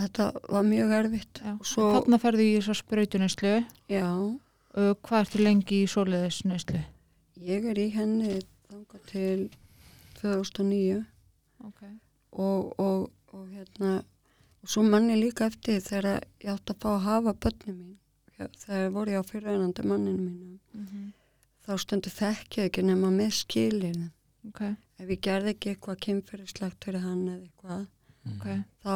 þetta 0.00 0.26
var 0.56 0.66
mjög 0.68 0.94
erfitt 0.98 1.42
og 1.52 1.66
svo, 1.70 1.88
Þarna 1.96 2.20
ferðu 2.22 2.46
í 2.48 2.56
þessar 2.58 2.80
sprautuneslu 2.82 3.54
já, 3.92 4.08
Hvað 4.72 5.18
ertu 5.20 5.42
lengi 5.42 5.82
í 5.84 5.88
svoleiðisneslu? 5.92 6.78
Ég 7.46 7.64
er 7.72 7.78
í 7.78 7.88
henni 7.94 8.40
þangað 8.70 9.06
til 9.12 9.50
2009 10.20 11.04
Okay. 11.62 11.92
og, 12.32 12.72
og, 12.82 13.10
og 13.32 13.42
hérna 13.54 14.00
og 14.62 14.68
svo 14.70 14.82
manni 14.82 15.14
líka 15.20 15.46
eftir 15.46 15.78
þegar 15.84 16.24
ég 16.42 16.48
átti 16.50 16.74
að 16.74 16.80
fá 16.82 16.88
að 16.96 17.04
hafa 17.06 17.34
börnum 17.44 17.76
mín 17.78 18.48
þegar 18.64 18.88
voru 18.96 19.14
ég 19.14 19.22
á 19.22 19.30
fyrirvænandi 19.30 19.84
manninu 19.86 20.24
mínum 20.26 20.58
Mhm. 20.74 21.12
þá 21.62 21.78
stundu 21.78 22.10
þekki 22.10 22.60
ég 22.64 22.70
ekki 22.72 22.82
nema 22.82 23.10
með 23.14 23.30
skilir 23.38 24.00
ok, 24.48 24.60
ef 24.98 25.08
ég 25.14 25.20
gerði 25.22 25.54
ekki 25.54 25.70
eitthvað 25.76 26.00
kynfyrirslegt 26.08 26.84
fyrir 26.84 27.00
hann 27.06 27.22
eða 27.28 27.46
eitthvað 27.46 27.86
ok 28.34 28.46
þá 28.82 28.92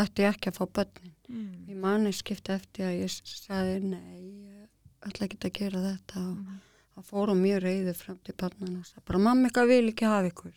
ætti 0.00 0.24
ég 0.24 0.32
ekki 0.32 0.48
að 0.52 0.58
fá 0.62 0.64
börnin 0.78 1.14
mm. 1.28 1.68
Ég 1.68 1.76
mani 1.76 2.12
skipti 2.12 2.52
eftir 2.56 2.88
að 2.88 3.02
ég 3.04 3.10
sagði 3.20 3.80
nei, 3.84 4.20
ég 4.48 5.10
ætla 5.10 5.26
ekki 5.28 5.42
að 5.44 5.52
gera 5.60 5.84
þetta 5.90 6.24
og 6.30 6.38
Mhm. 6.38 6.60
Það 6.94 7.08
fór 7.10 7.32
á 7.32 7.36
mjög 7.38 7.62
reyðu 7.64 7.94
fram 7.98 8.18
til 8.24 8.36
barnan 8.40 8.78
og 8.80 8.88
sagði 8.88 9.06
bara 9.10 9.22
mamma 9.26 9.48
eitthvað 9.48 9.72
vil 9.72 9.92
ekki 9.92 10.10
hafa 10.10 10.30
ykkur. 10.30 10.56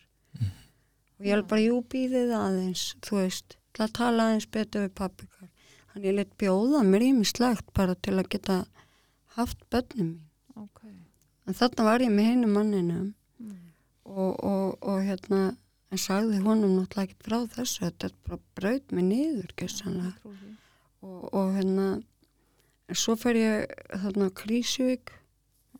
Og 1.17 1.25
ég 1.25 1.33
held 1.33 1.47
bara 1.49 1.65
jú 1.65 1.81
býðið 1.93 2.33
aðeins 2.37 2.87
þú 3.05 3.19
veist, 3.23 3.57
til 3.73 3.85
að 3.87 3.93
tala 3.97 4.27
aðeins 4.27 4.49
betur 4.53 4.85
við 4.85 4.95
pappikar 5.01 5.49
hann 5.97 6.05
ég 6.05 6.17
leitt 6.17 6.33
bjóða 6.37 6.83
mér 6.85 7.07
ímislegt 7.09 7.71
bara 7.73 7.95
til 7.95 8.17
að 8.19 8.29
geta 8.35 8.57
haft 9.37 9.63
börnum 9.73 10.11
mín. 10.13 10.25
Ok. 10.57 10.83
En 11.47 11.57
þarna 11.57 11.87
var 11.87 12.03
ég 12.05 12.13
með 12.13 12.29
hinu 12.31 12.49
manninum 12.51 13.07
mm. 13.41 13.55
og, 14.05 14.33
og, 14.45 14.77
og 14.81 15.01
hérna 15.05 15.41
en 15.91 16.01
sagði 16.01 16.41
honum 16.43 16.75
náttúrulega 16.75 17.07
ekkert 17.07 17.27
frá 17.27 17.37
þessu 17.55 17.85
þetta 17.85 18.11
bara 18.27 18.39
braut 18.59 18.93
mig 18.93 19.07
niður 19.07 19.53
og, 21.01 21.21
og 21.31 21.53
hérna 21.55 21.87
en 22.87 22.99
svo 22.99 23.15
fer 23.19 23.39
ég 23.39 23.77
þarna 24.03 24.29
á 24.29 24.37
Krísjövík 24.41 25.13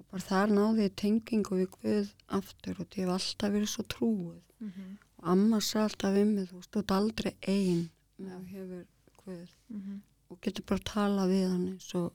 og 0.00 0.06
bara 0.10 0.24
þar 0.24 0.48
náði 0.56 0.86
ég 0.88 0.94
tengingu 0.98 1.58
við 1.60 1.68
Guð 1.76 2.08
aftur 2.38 2.80
og 2.82 2.86
ég 2.96 3.04
hef 3.06 3.12
alltaf 3.16 3.50
verið 3.54 3.70
svo 3.74 3.84
trúið 3.94 4.40
Mhm. 4.60 4.88
og 5.18 5.24
amma 5.32 5.58
sagði 5.60 5.84
alltaf 5.88 6.12
við 6.16 6.26
mig 6.34 6.48
þú 6.50 6.58
stótt 6.66 6.90
aldrei 6.92 7.32
ein 7.48 7.82
með 8.20 8.32
að 8.36 8.44
hefur 8.54 8.84
Guð 9.24 9.50
Mhm. 9.70 10.02
og 10.30 10.40
getur 10.40 10.64
bara 10.66 10.80
að 10.80 10.84
tala 10.84 11.26
við 11.26 11.48
hann 11.50 11.66
eins 11.68 11.94
og 11.94 12.12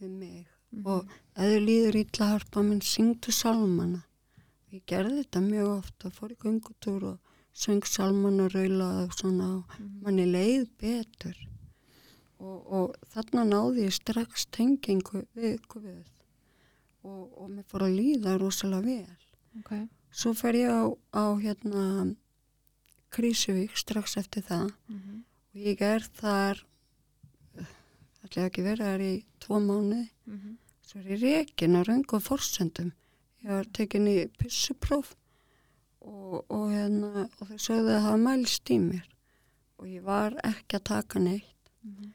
við 0.00 0.10
mig 0.10 0.46
Mhm. 0.72 0.86
og 0.86 1.04
ef 1.36 1.44
þau 1.52 1.60
líður 1.66 1.96
ítla 2.04 2.26
harpa 2.32 2.62
minn 2.62 2.80
syngdu 2.80 3.32
salmana 3.32 4.02
og 4.02 4.72
ég 4.72 4.82
gerði 4.86 5.22
þetta 5.24 5.40
mjög 5.44 5.68
oft 5.78 6.04
og 6.04 6.12
fór 6.12 6.32
í 6.32 6.36
göngutúr 6.36 7.02
og 7.12 7.18
söng 7.54 7.84
salmana 7.86 8.48
raula 8.48 9.04
og 9.04 9.10
svona 9.12 9.48
og 9.58 9.64
Mhm. 9.78 10.02
manni 10.02 10.24
leið 10.26 10.68
betur 10.80 11.36
og, 12.40 12.72
og 12.72 12.96
þarna 13.12 13.44
náði 13.44 13.84
ég 13.86 13.92
strax 13.92 14.46
tengingu 14.50 15.26
við 15.36 15.60
Guð 15.68 16.04
og, 17.04 17.38
og 17.38 17.50
mér 17.50 17.64
fór 17.68 17.82
að 17.86 17.96
líða 17.98 18.38
rosalega 18.40 18.82
vel 18.82 19.16
ok 19.58 19.88
svo 20.10 20.32
fer 20.34 20.52
ég 20.54 20.70
á, 20.70 20.82
á 21.12 21.24
hérna 21.38 22.16
Krísuvík 23.12 23.76
strax 23.76 24.16
eftir 24.16 24.42
það 24.42 24.72
Mhm. 24.88 25.24
og 25.54 25.60
ég 25.60 25.80
er 25.82 26.00
þar 26.00 26.64
ætla 28.24 28.46
ekki 28.48 28.62
verið 28.64 28.86
þar 28.88 29.00
í 29.04 29.24
tvo 29.40 29.58
mánuði 29.60 30.08
Mhm. 30.26 30.56
Svo 30.92 31.00
er 31.00 31.08
ég 31.16 31.22
rekin 31.24 31.78
á 31.78 31.82
röngu 31.88 32.20
forsendum. 32.20 32.92
Ég 33.42 33.48
var 33.50 33.64
tekin 33.74 34.06
í 34.06 34.16
pissupróf 34.38 35.14
og, 36.04 36.44
og 36.52 36.68
hérna 36.70 37.24
og 37.40 37.48
þau 37.48 37.58
sögðu 37.64 37.94
að 37.96 38.04
hafa 38.06 38.20
mælst 38.22 38.70
í 38.70 38.78
mér. 38.82 39.06
Og 39.80 39.88
ég 39.90 40.02
var 40.06 40.36
ekki 40.44 40.76
að 40.78 40.84
taka 40.92 41.18
neitt. 41.18 41.48
Mhm. 41.82 42.12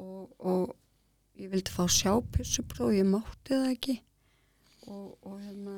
og, 0.00 0.30
og 0.40 0.76
ég 1.36 1.50
vildi 1.52 1.72
fá 1.74 1.82
að 1.84 1.92
sjá 1.98 2.12
pissupróf 2.32 2.94
ég 2.96 3.04
mátti 3.10 3.52
það 3.52 3.66
ekki. 3.74 3.96
Og, 4.86 5.18
og 5.26 5.34
hérna 5.42 5.74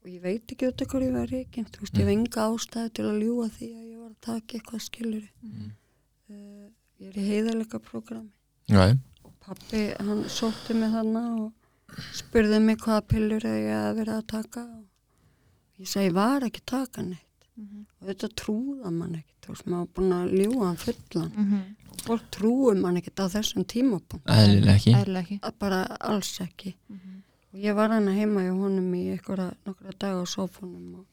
og 0.00 0.08
ég 0.08 0.22
veit 0.22 0.52
ekki 0.54 0.68
út 0.70 0.80
af 0.84 0.88
hverju 0.92 1.08
ég 1.10 1.16
var 1.18 1.26
rekin. 1.32 1.66
Þú 1.66 1.82
veist, 1.82 1.98
ég 1.98 2.06
hef 2.06 2.12
enga 2.14 2.46
ástæði 2.46 2.92
til 2.96 3.04
að 3.10 3.20
ljúa 3.24 3.48
því 3.52 3.68
að 3.74 3.84
ég 3.90 3.98
var 4.00 4.10
að 4.14 4.20
taka 4.30 4.56
eitthvað 4.60 4.84
skilur 4.86 5.26
Mhm. 5.42 5.70
uh, 6.30 6.68
ég 7.00 7.08
er 7.10 7.16
í 7.20 7.26
heiðarleika 7.28 7.78
prógrami. 7.82 8.30
Nei, 8.68 8.92
og 8.92 9.15
pappi 9.46 9.82
hann 10.00 10.24
sótti 10.32 10.74
mig 10.76 10.90
þannig 10.92 11.28
og 11.44 12.02
spurði 12.18 12.58
mig 12.64 12.78
hvaða 12.82 13.04
pillur 13.12 13.46
ég 13.46 13.70
að 13.76 13.94
vera 14.00 14.18
að 14.20 14.26
taka 14.32 14.64
og 14.66 15.80
ég 15.82 15.90
sagði 15.90 16.08
ég 16.10 16.16
var 16.18 16.46
ekki 16.48 16.62
að 16.64 16.70
taka 16.74 17.02
neitt. 17.06 17.22
Mhm. 17.56 17.86
og 18.00 18.08
þetta 18.10 18.28
trúða 18.36 18.90
mann 18.92 19.14
ekkert. 19.16 19.46
Veist 19.48 19.66
maður 19.70 19.78
var 19.86 19.92
búin 19.96 20.12
að 20.12 20.32
ljúa 20.36 20.64
hann 20.66 20.76
fullan. 20.76 21.30
Mhm. 21.36 21.60
fólk 22.06 22.24
trúi 22.30 22.74
mann 22.80 22.96
ekkert 23.00 23.18
á 23.24 23.26
þessum 23.32 23.64
tímapunkt. 23.64 24.26
Að 25.42 25.54
bara 25.58 25.80
alls 26.00 26.38
ekki. 26.40 26.74
Mhm. 26.88 27.22
og 27.54 27.60
ég 27.60 27.74
var 27.74 27.88
hann 27.88 28.06
heima 28.08 28.40
hjá 28.44 28.52
honum 28.60 28.92
í 28.94 29.16
einhverja 29.16 29.54
nokkra 29.64 29.92
daga 29.98 30.20
á 30.22 30.26
sófunum 30.26 30.94
og 30.98 31.06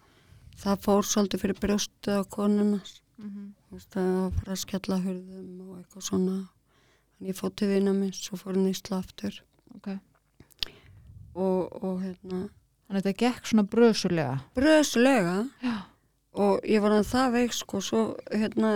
það 0.58 0.82
fór 0.84 1.04
svolítið 1.08 1.40
fyrir 1.42 1.60
brjóstu 1.60 2.10
á 2.12 2.24
konunars 2.28 3.00
Mhm. 3.22 3.54
Veist, 3.72 3.90
það 3.92 4.32
var 4.36 4.46
að 4.54 4.58
skella 4.58 4.98
hurðum 5.00 5.70
og 5.70 5.78
eitthvað 5.80 6.04
svona 6.10 6.50
ég 7.28 7.38
fótt 7.38 7.58
til 7.62 7.70
vina 7.72 7.94
minns 7.96 8.28
og 8.34 8.42
fór 8.42 8.58
nýsla 8.60 9.00
aftur. 9.00 9.40
Ok. 9.76 9.90
Og, 11.34 11.72
og 11.84 12.04
hérna. 12.04 12.44
Þannig 12.88 13.00
að 13.00 13.08
þetta 13.08 13.20
gekk 13.24 13.50
svona 13.50 13.66
brösulega? 13.70 14.36
Bröðslega 14.58 15.38
Já. 15.64 15.76
Og 16.34 16.64
ég 16.66 16.82
var 16.82 16.96
hann 16.96 17.06
það 17.06 17.36
veik 17.38 17.54
sko 17.54 17.80
svo 17.86 18.04
hérna 18.34 18.72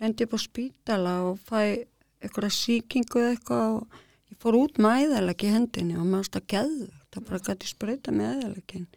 lendi 0.00 0.26
ég 0.26 0.30
på 0.32 0.40
spítala 0.40 1.14
og 1.24 1.38
fæ 1.48 1.86
eitthvað 2.20 2.52
síkingu 2.52 3.22
eða 3.22 3.34
eitthvað 3.34 3.76
og 3.78 4.00
ég 4.30 4.40
fór 4.42 4.58
út 4.58 4.80
með 4.80 5.06
æðalegi 5.06 5.48
í 5.48 5.54
hendinni 5.54 5.96
og 5.96 6.08
maður 6.08 6.30
stað 6.30 6.48
geðu 6.52 6.88
það 7.12 7.28
bara 7.30 7.44
gæti 7.46 7.70
sprauta 7.70 8.12
með 8.12 8.34
æðalegin 8.34 8.88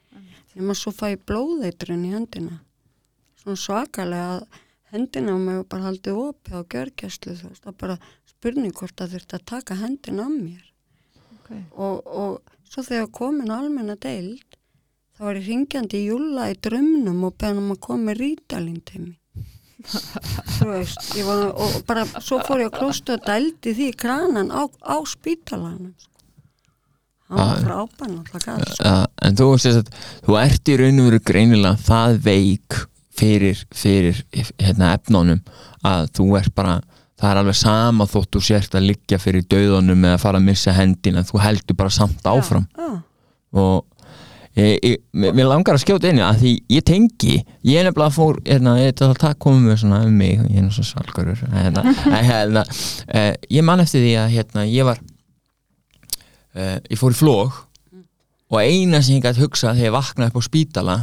þegar 0.51 0.65
maður 0.65 0.82
svo 0.82 0.93
fæ 0.95 1.07
blóðeitrun 1.30 2.07
í 2.07 2.13
hendina. 2.15 2.59
Svona 3.39 3.61
svakalega. 3.63 4.39
Að 4.39 4.95
hendina 4.95 5.38
mig 5.38 5.59
var 5.61 5.67
bara 5.72 5.88
haldið 5.88 6.20
opið 6.24 6.57
á 6.57 6.61
gjörgjæslu 6.74 7.36
þú 7.38 7.51
veist, 7.51 7.63
það 7.63 7.76
bara 7.84 7.97
spurning 8.39 8.71
hvort 8.79 9.03
að 9.03 9.17
þurfti 9.17 9.35
að 9.39 9.45
taka 9.51 9.75
hendina 9.83 10.25
á 10.25 10.29
mér 10.31 10.65
Ok 11.35 11.51
og, 11.75 12.07
og 12.07 12.55
svo 12.69 12.83
þegar 12.85 13.07
komin 13.19 13.51
almenna 13.51 13.95
deild 13.99 14.43
þá 15.17 15.23
var 15.27 15.39
ég 15.39 15.47
ringjandi 15.49 15.99
í 15.99 16.09
júla 16.11 16.49
í 16.53 16.57
drömnum 16.63 17.23
og 17.27 17.33
beðan 17.41 17.63
um 17.63 17.73
að 17.75 17.81
koma 17.87 18.09
með 18.11 18.21
rítalín 18.23 18.79
til 18.87 19.01
mig 19.07 19.15
þú 20.59 20.67
veist 20.73 21.13
ég 21.15 21.23
var, 21.27 21.45
og 21.55 21.79
bara 21.87 22.03
svo 22.19 22.39
fór 22.43 22.63
ég 22.65 22.69
að 22.71 22.77
klóstu 22.81 23.15
og 23.15 23.23
dældi 23.27 23.73
því 23.77 23.89
kranan 23.99 24.51
á, 24.51 24.67
á 24.67 24.95
spítalanum 25.07 25.93
sko. 25.95 26.15
hann 27.29 27.39
var 27.39 27.55
Ah. 27.55 27.63
frábæn 27.63 28.17
sko. 28.27 28.55
uh, 28.83 29.05
En 29.23 29.35
þú 29.39 29.49
veist 29.53 29.71
að 29.71 29.91
þú 30.27 30.37
ert 30.43 30.71
í 30.73 30.77
raun 30.81 30.99
og 31.03 31.09
veru 31.09 31.19
greinilega 31.31 31.79
það 31.87 32.17
veik 32.27 32.79
fyrir, 33.19 33.63
fyrir 33.75 34.19
hérna, 34.59 34.93
efnunum 34.95 35.41
að 35.83 36.11
þú 36.15 36.27
ert 36.39 36.53
bara 36.55 36.77
það 37.20 37.30
er 37.30 37.41
alveg 37.41 37.59
sama 37.59 38.07
þótt 38.09 38.36
þú 38.36 38.41
sért 38.47 38.76
að 38.80 38.89
liggja 38.89 39.20
fyrir 39.22 39.45
döðunum 39.51 40.09
eða 40.09 40.22
fara 40.22 40.41
að 40.41 40.49
missa 40.49 40.76
hendina 40.76 41.26
þú 41.28 41.43
heldur 41.43 41.80
bara 41.80 41.93
samt 41.93 42.28
áfram. 42.30 42.65
Já, 42.80 42.89
og 43.59 43.86
ég, 44.57 44.80
ég, 44.84 44.97
mér 45.13 45.47
langar 45.49 45.78
að 45.78 45.84
skjóta 45.84 46.09
í 46.09 46.22
að 46.24 46.41
því 46.43 46.53
ég 46.74 46.86
tengi, 46.88 47.38
ég 47.67 47.86
nefnilega 47.86 48.13
fór 48.13 48.39
hérna, 48.47 48.76
ég 48.82 48.93
ætla 48.93 49.11
að 49.11 49.22
taka 49.24 49.39
komið 49.45 49.67
með 49.67 49.80
svona 49.84 50.01
um 50.07 50.17
mig 50.20 50.41
ég 50.49 50.59
er 50.63 50.89
salgarur 50.89 51.45
hérna, 51.53 51.86
en, 52.17 52.20
hérna, 52.28 52.65
uh, 52.65 53.32
ég 53.49 53.65
man 53.65 53.84
eftir 53.84 54.05
því 54.05 54.13
að 54.24 54.36
hérna, 54.36 54.65
ég 54.70 54.88
var 54.88 55.01
uh, 56.55 56.78
ég 56.89 56.99
fór 56.99 57.15
í 57.15 57.20
flóg 57.20 57.61
og 58.49 58.59
eina 58.63 59.03
sem 59.05 59.20
ég 59.20 59.26
gæti 59.26 59.43
hugsað 59.43 59.78
þegar 59.78 59.89
ég 59.89 59.97
vaknaði 59.97 60.32
upp 60.34 60.41
á 60.41 60.49
spítala 60.49 60.97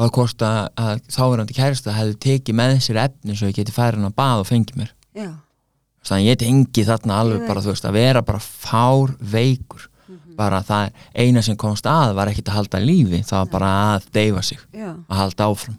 var 0.00 0.12
hvort 0.16 0.42
að, 0.46 0.62
að 0.80 1.04
þáverandi 1.12 1.56
kærasta 1.56 1.94
hefði 1.94 2.18
tekið 2.26 2.58
með 2.58 2.78
sér 2.86 3.02
efni 3.04 3.36
svo 3.36 3.50
ég 3.50 3.58
geti 3.58 3.74
færi 3.74 4.00
hann 4.00 4.08
að 4.08 4.18
bað 4.18 4.44
og 4.44 4.48
fengið 4.48 4.80
mér. 4.80 4.90
já, 4.90 5.01
þannig 5.14 6.28
ég 6.28 6.40
tengi 6.40 6.84
þarna 6.88 7.20
alveg 7.22 7.46
bara 7.46 7.62
þú 7.62 7.74
veist 7.74 7.88
að 7.88 7.98
vera 7.98 8.22
bara 8.26 8.42
fár 8.42 9.14
veikur. 9.20 9.88
Bara 10.36 10.62
það 10.64 10.96
eina 11.14 11.42
sem 11.44 11.56
komst 11.60 11.86
að 11.86 12.14
var 12.16 12.30
ekkit 12.30 12.48
að 12.48 12.56
halda 12.56 12.80
lífi 12.80 13.20
það 13.20 13.38
var 13.42 13.50
bara 13.52 13.70
að 13.92 14.08
deyfa 14.16 14.42
sig 14.42 14.58
já, 14.72 14.90
að 14.96 15.18
halda 15.20 15.48
áfram. 15.52 15.78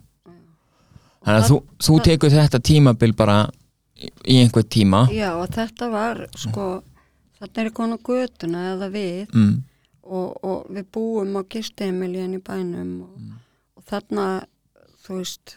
Þannig 1.24 1.40
að 1.40 1.48
þú, 1.48 1.58
þú 1.86 1.98
tekur 2.06 2.34
þetta 2.34 2.60
tímabil 2.60 3.14
bara 3.16 3.36
í 3.48 4.10
í 4.28 4.40
einhver 4.42 4.66
tíma. 4.66 5.04
Já 5.12 5.34
og 5.38 5.46
þetta 5.54 5.88
var 5.92 6.24
sko, 6.38 6.66
þarna 7.38 7.64
er 7.64 7.70
konu 7.76 7.98
götuna 8.04 8.64
eða 8.72 8.90
við 8.92 9.34
mm, 9.34 9.54
og, 10.04 10.44
og 10.44 10.66
við 10.74 10.88
búum 10.94 11.38
á 11.38 11.42
gisteimiljan 11.50 12.36
í 12.36 12.42
bænum 12.44 12.92
og, 13.06 13.30
og 13.78 13.86
þarna 13.90 14.26
þú 15.04 15.20
veist 15.20 15.56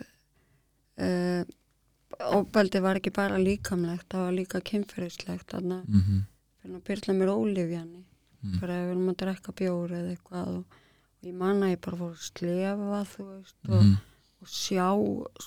uh, 1.01 1.43
óbældi 2.19 2.81
var 2.81 2.99
ekki 2.99 3.13
bara 3.13 3.37
líkamlegt 3.37 4.09
það 4.09 4.25
var 4.25 4.35
líka 4.35 4.61
kynferðislegt 4.61 5.51
þarna. 5.53 5.83
Mm 5.87 6.03
-hmm, 6.03 6.75
að 6.75 6.83
byrla 6.87 7.13
mér 7.13 7.33
ólifjani 7.33 8.03
Mm. 8.43 8.59
bara 8.61 8.75
ef 8.77 8.83
við 8.85 8.91
erum 8.93 9.09
að 9.11 9.17
drekka 9.21 9.53
bjóri 9.57 9.95
eða 9.97 10.11
eitthvað 10.13 10.49
og, 10.57 10.75
og 11.17 11.25
ég 11.25 11.37
manna 11.37 11.71
ég 11.71 11.79
bara 11.81 11.97
fór 11.97 12.13
að 12.13 12.25
slefa 12.27 12.99
þú 13.11 13.25
veist 13.31 13.71
og, 13.71 13.79
mm, 13.79 13.95
og 14.41 14.51
sjá 14.53 14.87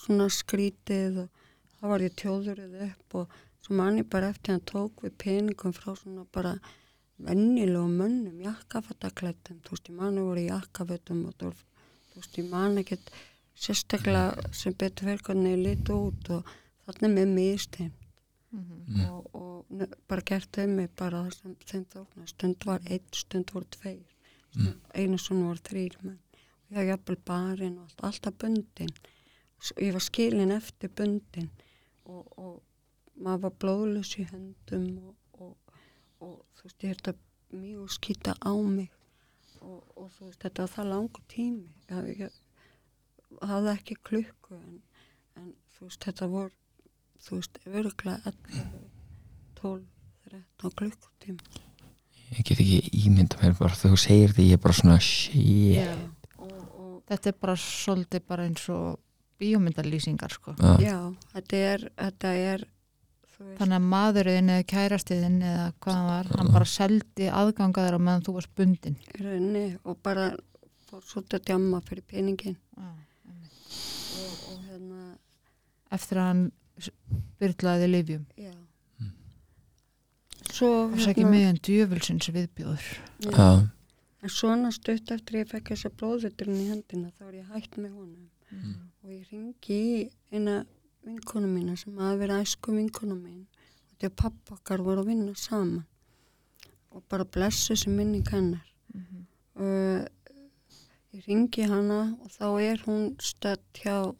svona 0.00 0.26
skrítið 0.34 1.20
og 1.22 1.46
þá 1.78 1.84
var 1.92 2.04
ég 2.04 2.16
tjóðurinn 2.18 2.76
upp 2.88 3.16
og 3.20 3.36
svo 3.62 3.78
man 3.78 4.00
ég 4.00 4.08
bara 4.10 4.32
eftir 4.34 4.56
hann 4.56 4.66
tók 4.66 5.04
við 5.06 5.16
peningum 5.22 5.76
frá 5.76 5.94
svona 5.94 6.26
bara 6.34 6.56
vennilegum 7.20 7.94
mönnum, 8.00 8.40
jakkafattaklættum 8.42 9.60
þú 9.62 9.76
veist, 9.76 9.90
ég 9.92 9.96
mani 10.00 10.24
voru 10.24 10.42
í 10.42 10.50
jakkafötum 10.50 11.24
og 11.28 11.34
þú 11.38 11.52
veist, 12.16 12.38
ég 12.40 12.50
man 12.50 12.80
ekkert 12.80 13.12
sérstaklega 13.60 14.52
sem 14.56 14.74
betur 14.80 15.06
fyrir 15.10 15.22
hvernig 15.26 15.52
ég 15.56 15.64
liti 15.64 15.92
út 15.96 16.30
og 16.36 16.52
þarna 16.86 17.10
með 17.16 17.34
misteim 17.38 17.92
Mhm. 18.52 19.04
og, 19.06 19.26
og 19.34 19.66
ne- 19.70 19.86
bara 20.08 20.22
gert 20.26 20.58
um 20.58 20.70
mig 20.74 20.88
bara 20.98 21.20
sem 21.30 21.52
þeim 21.66 21.84
þóknar. 21.86 22.26
Stund 22.26 22.64
var 22.66 22.80
einn, 22.90 23.04
stund 23.14 23.52
voru 23.54 23.64
tveir. 23.70 24.00
Stund, 24.50 24.80
einu 24.94 25.18
svona 25.18 25.44
voru 25.46 25.60
þrýr 25.68 25.94
menn. 26.02 26.18
Og 26.34 26.72
ég 26.72 26.76
hafði 26.80 26.88
jafnvel 26.90 27.16
barinn 27.24 27.76
og 27.78 27.84
allt, 27.84 28.02
alltaf 28.08 28.34
bundin 28.42 28.90
S- 29.60 29.72
ég 29.78 29.92
var 29.92 30.00
skilin 30.02 30.50
eftir 30.50 30.88
bundin 30.88 31.50
og, 32.06 32.26
og 32.38 32.62
maður 33.22 33.40
var 33.42 33.50
blóðlös 33.62 34.16
í 34.18 34.26
höndum 34.32 34.98
og, 34.98 35.14
og, 35.40 35.56
og 36.20 36.42
þú 36.56 36.62
veist 36.64 36.82
ég 36.82 36.96
þetta 36.96 37.14
mjög 37.52 37.88
skýta 38.00 38.34
á 38.42 38.52
mig. 38.66 38.90
Og, 39.60 39.84
og 39.96 40.10
þú 40.18 40.24
veist 40.26 40.40
þetta 40.42 40.62
var 40.66 40.74
það 40.74 40.90
langur 40.90 41.22
tími. 41.28 41.68
Ég, 41.90 42.18
ég, 42.24 42.30
hafði 43.40 43.72
ekki 43.74 43.96
klukku 44.04 44.56
en, 44.58 44.80
en 45.40 45.52
þú 45.76 45.88
veist 45.88 46.04
þetta 46.06 46.28
voru 46.28 46.54
þú 47.20 47.38
veist, 47.40 47.60
öruglega 47.68 48.32
11, 48.32 48.70
12, 49.60 49.84
13 50.30 50.74
klukkutíma. 50.80 51.66
ég 52.30 52.42
get 52.46 52.60
ekki 52.62 52.80
ímynda 53.04 53.38
mér 53.42 53.56
bara 53.58 53.76
þú 53.76 53.96
segir 54.00 54.34
því 54.36 54.48
ég 54.50 54.58
er 54.58 54.64
bara 54.64 54.76
svona 54.80 54.98
Já. 55.00 55.94
Og, 56.38 56.58
og 56.80 56.92
Þetta 57.10 57.32
er 57.32 57.38
bara 57.40 57.56
svolítið 57.58 58.26
bara 58.28 58.44
eins 58.46 58.68
og 58.70 59.00
bíómyndalýsingar 59.40 60.32
sko. 60.36 60.54
Já. 60.60 60.76
já, 60.84 60.98
þetta 61.32 61.64
er, 61.72 61.88
þetta 61.96 62.34
er, 62.52 62.68
Þannig 63.56 63.72
að 63.78 63.84
maðurinn 63.88 64.50
eða 64.52 64.64
kærastiðinn 64.68 65.36
eða 65.48 65.62
hvað 65.80 65.94
hann 65.96 66.08
var, 66.10 66.26
hann 66.36 66.50
bara 66.52 66.66
seldi 66.68 67.28
aðgangaður 67.32 67.96
á 67.96 68.00
meðan 68.04 68.24
þú 68.26 68.34
varst 68.36 68.50
bundin. 68.52 68.98
í 69.00 69.22
rauninni 69.24 69.62
og 69.88 69.96
bara 70.04 70.26
fór 70.90 71.06
svolítið 71.08 71.38
að 71.38 71.46
djamma 71.48 71.80
fyrir 71.86 72.04
peningin 72.10 72.58
Já. 72.76 72.90
Og, 75.90 75.94
og 75.94 75.98
hérna, 75.98 75.98
Eftir 75.98 76.16
að 76.16 76.26
hann 76.26 76.50
byrlaði 77.40 77.86
livjum. 77.90 78.26
já. 78.38 78.52
Svo, 80.50 80.68
Það 80.90 81.02
er 81.04 81.10
ekki 81.12 81.24
meðan 81.30 81.58
djöfulsins 81.62 82.28
viðbjóður. 82.34 82.88
já. 83.20 83.68
En 84.22 84.28
svona 84.28 84.70
stutt 84.72 85.10
eftir 85.10 85.38
ég 85.40 85.48
fekk 85.48 85.70
þessa 85.72 85.90
blóðviturinn 85.96 86.58
í 86.60 86.68
hendina 86.68 87.10
þá 87.18 87.22
er 87.28 87.34
ég 87.38 87.46
hægt 87.54 87.76
með 87.80 87.94
honum 87.96 88.28
og 89.02 89.10
ég 89.10 89.30
ringi 89.30 89.78
í 89.80 90.10
eina 90.32 90.66
vinkonu 91.06 91.46
mína 91.48 91.76
sem 91.78 91.96
hafi 91.96 92.18
verið 92.20 92.42
æsku 92.42 92.74
vinkonu 92.76 93.14
mín 93.16 93.46
og 93.46 93.94
því 94.00 94.06
að 94.10 94.16
pappa 94.16 94.54
okkar 94.58 94.82
voru 94.84 95.00
að 95.00 95.06
vinna 95.06 95.34
saman 95.34 95.86
og 96.90 97.02
bara 97.08 97.24
blessu 97.24 97.76
sem 97.76 97.96
minning 97.96 98.26
hennar 98.28 98.66
Mhm. 98.92 99.24
uh, 99.56 100.04
ég 101.14 101.24
ringi 101.26 101.62
hana 101.70 102.16
og 102.20 102.28
þá 102.30 102.60
er 102.60 102.76
hún 102.84 103.16
stödd 103.22 103.62
hjá 103.74 104.14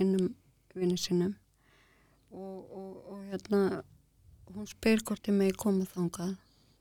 einum 0.00 0.34
vinni 0.74 0.98
sinum 0.98 1.34
og, 2.30 2.58
og, 2.70 3.10
og 3.10 3.24
hérna 3.30 3.82
hún 4.54 4.66
spyr 4.66 5.02
hvort 5.06 5.28
ég 5.28 5.36
megi 5.36 5.56
koma 5.58 5.86
þangað. 5.88 6.34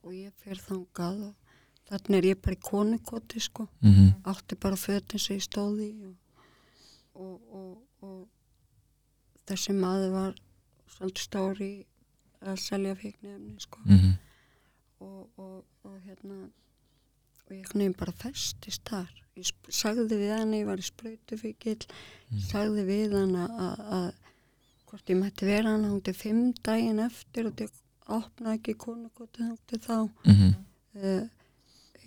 Og 0.05 0.15
ég 0.15 0.33
fer 0.43 0.59
þangað 0.63 1.23
og 1.27 1.55
þarna 1.89 2.19
er 2.19 2.27
ég 2.29 2.41
bara 2.41 2.55
í 2.55 2.63
konukoti 2.63 3.41
sko. 3.43 3.67
Mhm. 3.81 4.21
átti 4.23 4.55
bara 4.55 4.75
fötin 4.75 5.19
sem 5.19 5.37
ég 5.37 5.43
stóði 5.43 6.15
og, 7.13 7.41
og, 7.51 8.27
þessi 9.49 9.73
maður 9.73 10.11
var 10.13 10.35
svolítið 10.87 11.23
stóri 11.25 11.85
að 12.41 12.59
selja 12.61 12.95
fíknefni 12.95 13.59
sko. 13.59 13.79
Mhm. 13.85 14.13
og, 14.99 15.29
og, 15.37 15.65
og 15.83 15.99
hérna 16.05 16.49
og 17.47 17.55
ég 17.55 17.73
nefn 17.73 17.97
bara 17.97 18.11
festist 18.11 18.85
þar 18.85 19.09
ég 19.39 19.73
sagði 19.81 20.17
við 20.19 20.31
hann 20.37 20.53
ég 20.57 20.65
var 20.69 20.81
í 20.81 20.85
sprautufíkil 20.87 21.77
sagði 22.49 22.85
við 22.87 23.15
hann 23.17 23.35
að, 23.39 23.59
að, 23.65 23.83
að 23.97 24.07
hvort 24.89 25.11
ég 25.13 25.19
mætti 25.21 25.45
vera 25.49 25.73
hann 25.75 25.85
hún 25.89 26.01
til 26.05 26.15
fimm 26.17 26.43
daginn 26.65 26.99
eftir 27.03 27.49
og 27.49 27.61
ég 27.65 27.73
opnaði 28.09 28.55
ekki 28.59 28.77
konukoti 28.85 29.45
þátti 29.49 29.81
þá 29.85 29.97
Mhm. 30.25 30.53
uh, 30.99 31.27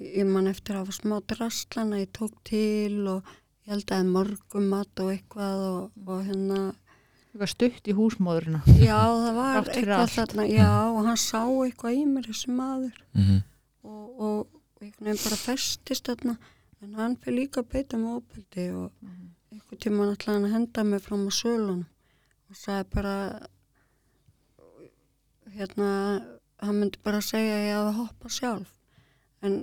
ég 0.03 0.27
man 0.27 0.49
eftir 0.51 0.75
að 0.75 0.85
hafa 0.87 0.97
smá 0.99 1.17
drastlana 1.31 2.01
ég 2.03 2.11
tók 2.17 2.33
til 2.49 3.07
og 3.09 3.23
ég 3.67 3.71
held 3.77 3.93
að 3.95 4.09
morgum 4.11 4.69
mat 4.73 5.01
og 5.05 5.13
eitthvað 5.15 5.67
og, 5.69 5.91
og 6.07 6.25
hérna 6.27 6.63
Það 7.33 7.41
var 7.41 7.49
stutt 7.49 7.87
í 7.89 7.93
húsmóðurina. 7.97 8.59
já 8.77 8.99
það 9.09 9.35
var 9.39 9.69
eitthvað 9.73 10.11
þarna 10.13 10.45
já 10.53 10.67
og 10.93 10.99
hann 11.07 11.17
sá 11.17 11.41
eitthvað 11.49 11.95
í 11.97 12.03
mér 12.11 12.27
þessi 12.29 12.51
maður 12.53 12.99
Mhm. 13.15 13.39
og, 13.85 14.21
og, 14.21 14.43
og 14.43 14.83
einhvern 14.83 15.07
veginn 15.07 15.23
bara 15.25 15.39
festist 15.47 16.05
þarna 16.11 16.35
en 16.83 16.95
hann 16.99 17.17
fyrir 17.23 17.39
líka 17.39 17.63
að 17.63 17.73
beita 17.75 17.99
með 18.01 18.19
óbeldi 18.19 18.69
og 18.75 19.09
einhvern 19.53 19.83
tíma 19.85 20.05
hann 20.05 20.15
ætlaði 20.17 20.47
að 20.49 20.55
henda 20.57 20.85
mig 20.89 21.03
fram 21.05 21.27
á 21.29 21.33
sölunum 21.39 21.83
og 22.51 22.59
sagði 22.59 22.89
bara 22.95 23.17
hérna 25.57 25.91
hann 26.63 26.79
myndi 26.79 27.01
bara 27.05 27.21
segja 27.25 27.55
að 27.59 27.67
ég 27.67 27.77
hafi 27.77 27.95
hoppað 27.99 28.35
sjálf. 28.37 28.73
En 29.43 29.57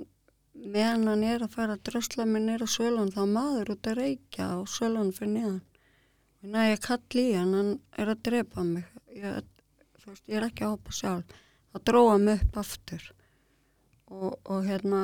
meðan 0.54 1.08
hann 1.08 1.24
er 1.24 1.44
að 1.44 1.54
fara 1.56 1.76
að 1.76 1.84
drösla 1.88 2.26
mig 2.28 2.44
nýra 2.44 2.68
á 2.68 2.74
sölunum 2.76 3.12
þá 3.14 3.22
maður 3.36 3.72
út 3.74 3.90
að 3.90 4.00
reykja 4.00 4.48
á 4.52 4.58
sölunum 4.68 5.14
fyrir 5.16 5.32
neðan 5.36 5.62
og 6.40 6.52
næ 6.54 6.60
ég 6.70 6.84
kalli 6.84 7.24
í 7.30 7.38
hann 7.38 7.56
hann 7.56 7.72
er 8.00 8.12
að 8.12 8.22
drepa 8.28 8.64
mig. 8.64 8.84
Ég, 9.12 9.40
veist, 10.04 10.24
ég 10.28 10.38
er 10.40 10.48
ekki 10.48 10.66
að 10.66 10.76
hoppa 10.76 10.96
sjálf. 10.96 11.40
Þá 11.70 11.82
dróða 11.86 12.20
mig 12.24 12.44
upp 12.44 12.60
aftur. 12.64 13.02
Og, 14.10 14.32
og 14.50 14.64
hérna 14.66 15.02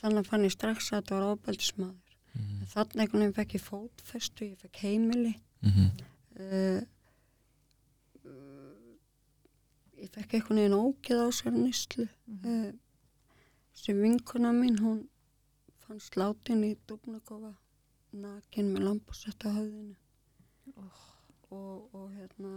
þannig 0.00 0.28
fann 0.28 0.46
ég 0.46 0.54
strax 0.54 0.90
að 0.90 1.00
þetta 1.00 1.16
var 1.16 1.30
óbeldismadur 1.34 2.06
en 2.36 2.68
þannig 2.70 3.02
einhvern 3.02 3.22
veginn 3.22 3.36
fekk 3.36 3.56
ég 3.56 3.64
fótfestu 3.64 4.46
ég 4.50 4.60
fekk 4.60 4.82
heimili. 4.84 5.34
Mhm. 5.64 5.86
uh, 6.40 6.82
ég 9.96 10.10
fekk 10.12 10.34
einhvern 10.36 10.60
veginn 10.60 10.80
ógeð 10.80 11.22
á 11.24 11.28
sér 11.32 11.54
nýslu 11.56 12.06
uh, 12.06 12.72
sem 13.76 14.02
vinkona 14.02 14.50
mín 14.56 14.80
hún 14.82 14.98
fann 15.84 16.00
slátin 16.02 16.64
í 16.66 16.74
Dubnakofa 16.88 17.54
nakin 18.16 18.72
með 18.72 18.88
lampasett 18.88 19.46
á 19.46 19.50
höfðinu. 19.52 19.96
Og, 21.54 21.94
og 21.94 22.06
hérna 22.10 22.52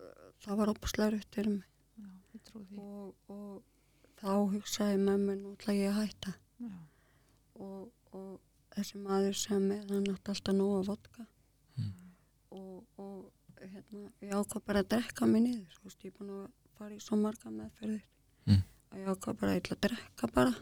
uh, 0.00 0.28
það 0.42 0.60
var 0.60 0.72
opaslega 0.72 1.12
rutt 1.14 1.36
fyrir 1.36 1.52
mig. 1.58 1.70
Já, 1.94 2.08
ég 2.34 2.40
trúi 2.48 2.64
því. 2.64 2.76
og, 2.80 3.14
og 3.28 3.73
þá 4.24 4.32
hugsaði 4.54 4.98
mér 5.04 5.38
nú 5.42 5.52
ætla 5.52 5.76
ég 5.76 5.92
að 5.92 6.00
hætta. 6.00 6.32
Og, 7.60 7.90
og 8.16 8.40
þessi 8.74 9.00
maður 9.02 9.36
sem 9.38 9.64
með 9.68 9.92
hann 9.92 10.10
átti 10.14 10.32
alltaf 10.32 10.56
nóga 10.56 10.82
vodka. 10.88 11.26
Mm. 11.74 11.92
og, 12.54 13.00
og 13.02 13.58
hérna, 13.58 14.04
ég 14.22 14.30
ákvað 14.30 14.62
bara 14.68 14.82
að 14.84 14.90
drekka 14.92 15.26
mig 15.26 15.42
niður 15.42 15.72
þú 15.74 15.88
veist, 15.88 16.04
ég 16.06 16.12
er 16.12 16.18
búin 16.20 16.30
að 16.36 16.44
fara 16.78 16.94
í 16.94 17.00
svo 17.02 17.18
marga 17.18 17.50
meðferðir. 17.50 18.04
Mm. 18.46 18.60
og 18.62 19.00
ég 19.00 19.10
ákvað 19.10 19.38
bara 19.42 19.56
að 19.58 19.70
að 19.74 19.82
drekka 19.88 20.30
bara. 20.34 20.54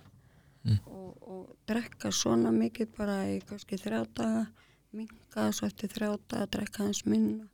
Mm. 0.63 0.79
og, 0.87 1.23
og 1.35 1.55
drekka 1.69 2.13
svona 2.15 2.53
mikið 2.55 2.93
bara 2.97 3.17
í 3.31 3.41
kannski 3.47 3.79
þrjá 3.83 4.03
daga 4.17 4.45
minga 4.93 5.49
svo 5.53 5.67
eftir 5.69 5.91
þrjá 5.93 6.11
daga 6.17 6.47
að 6.47 6.53
drekka 6.57 6.87
hans 6.87 7.05
minna. 7.07 7.49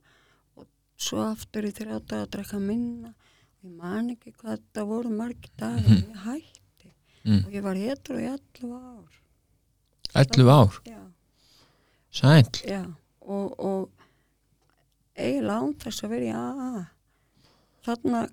Og 0.55 0.69
svo 0.97 1.23
aftur 1.27 1.67
í 1.67 1.73
þrjá 1.75 1.97
daga 1.99 2.23
að 2.25 2.31
drekka 2.37 2.61
minna 2.63 3.13
ég 3.65 3.75
man 3.75 4.09
ekki 4.13 4.33
hvað 4.37 4.57
þetta 4.57 4.85
voru 4.89 5.13
margi 5.13 5.51
dagar 5.59 5.89
ég 5.95 6.19
hætti. 6.25 6.93
Mm. 7.25 7.41
og 7.45 7.53
ég 7.53 7.65
var 7.65 7.75
hétur 7.75 8.19
í 8.21 8.27
11 8.31 8.75
ár. 8.79 9.17
11 10.15 10.51
ár, 10.53 10.77
já, 10.87 11.01
sæl 12.09 12.47
já 12.65 12.83
og, 13.29 13.59
og 13.59 13.89
eiginlega 15.19 15.59
án 15.59 15.75
þess 15.83 16.05
að 16.05 16.13
vera 16.15 16.29
í 16.29 16.33
AA 16.33 16.85
þarna 17.85 18.23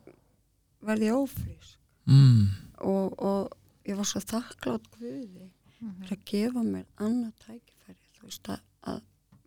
verði 0.87 1.11
ég 1.11 1.19
ófrísk. 1.19 1.75
Mm. 2.07 2.47
og, 2.87 3.17
og 3.19 3.89
ég 3.89 3.99
var 3.99 4.07
svo 4.07 4.23
þakklátt 4.23 4.87
Guði 4.95 5.49
fyrir 5.77 6.13
að 6.15 6.25
gefa 6.31 6.63
mér 6.63 6.87
annað 7.03 7.33
tækifæri 7.43 8.13
þú 8.17 8.29
veist 8.29 8.51
að, 8.55 8.61
að 8.93 9.01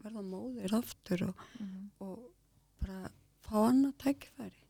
verða 0.04 0.24
móðir 0.28 0.76
aftur 0.76 1.24
og, 1.30 1.46
og 2.04 2.18
bara 2.84 3.12
fá 3.48 3.56
annað 3.70 3.96
tækifæri 4.04 4.66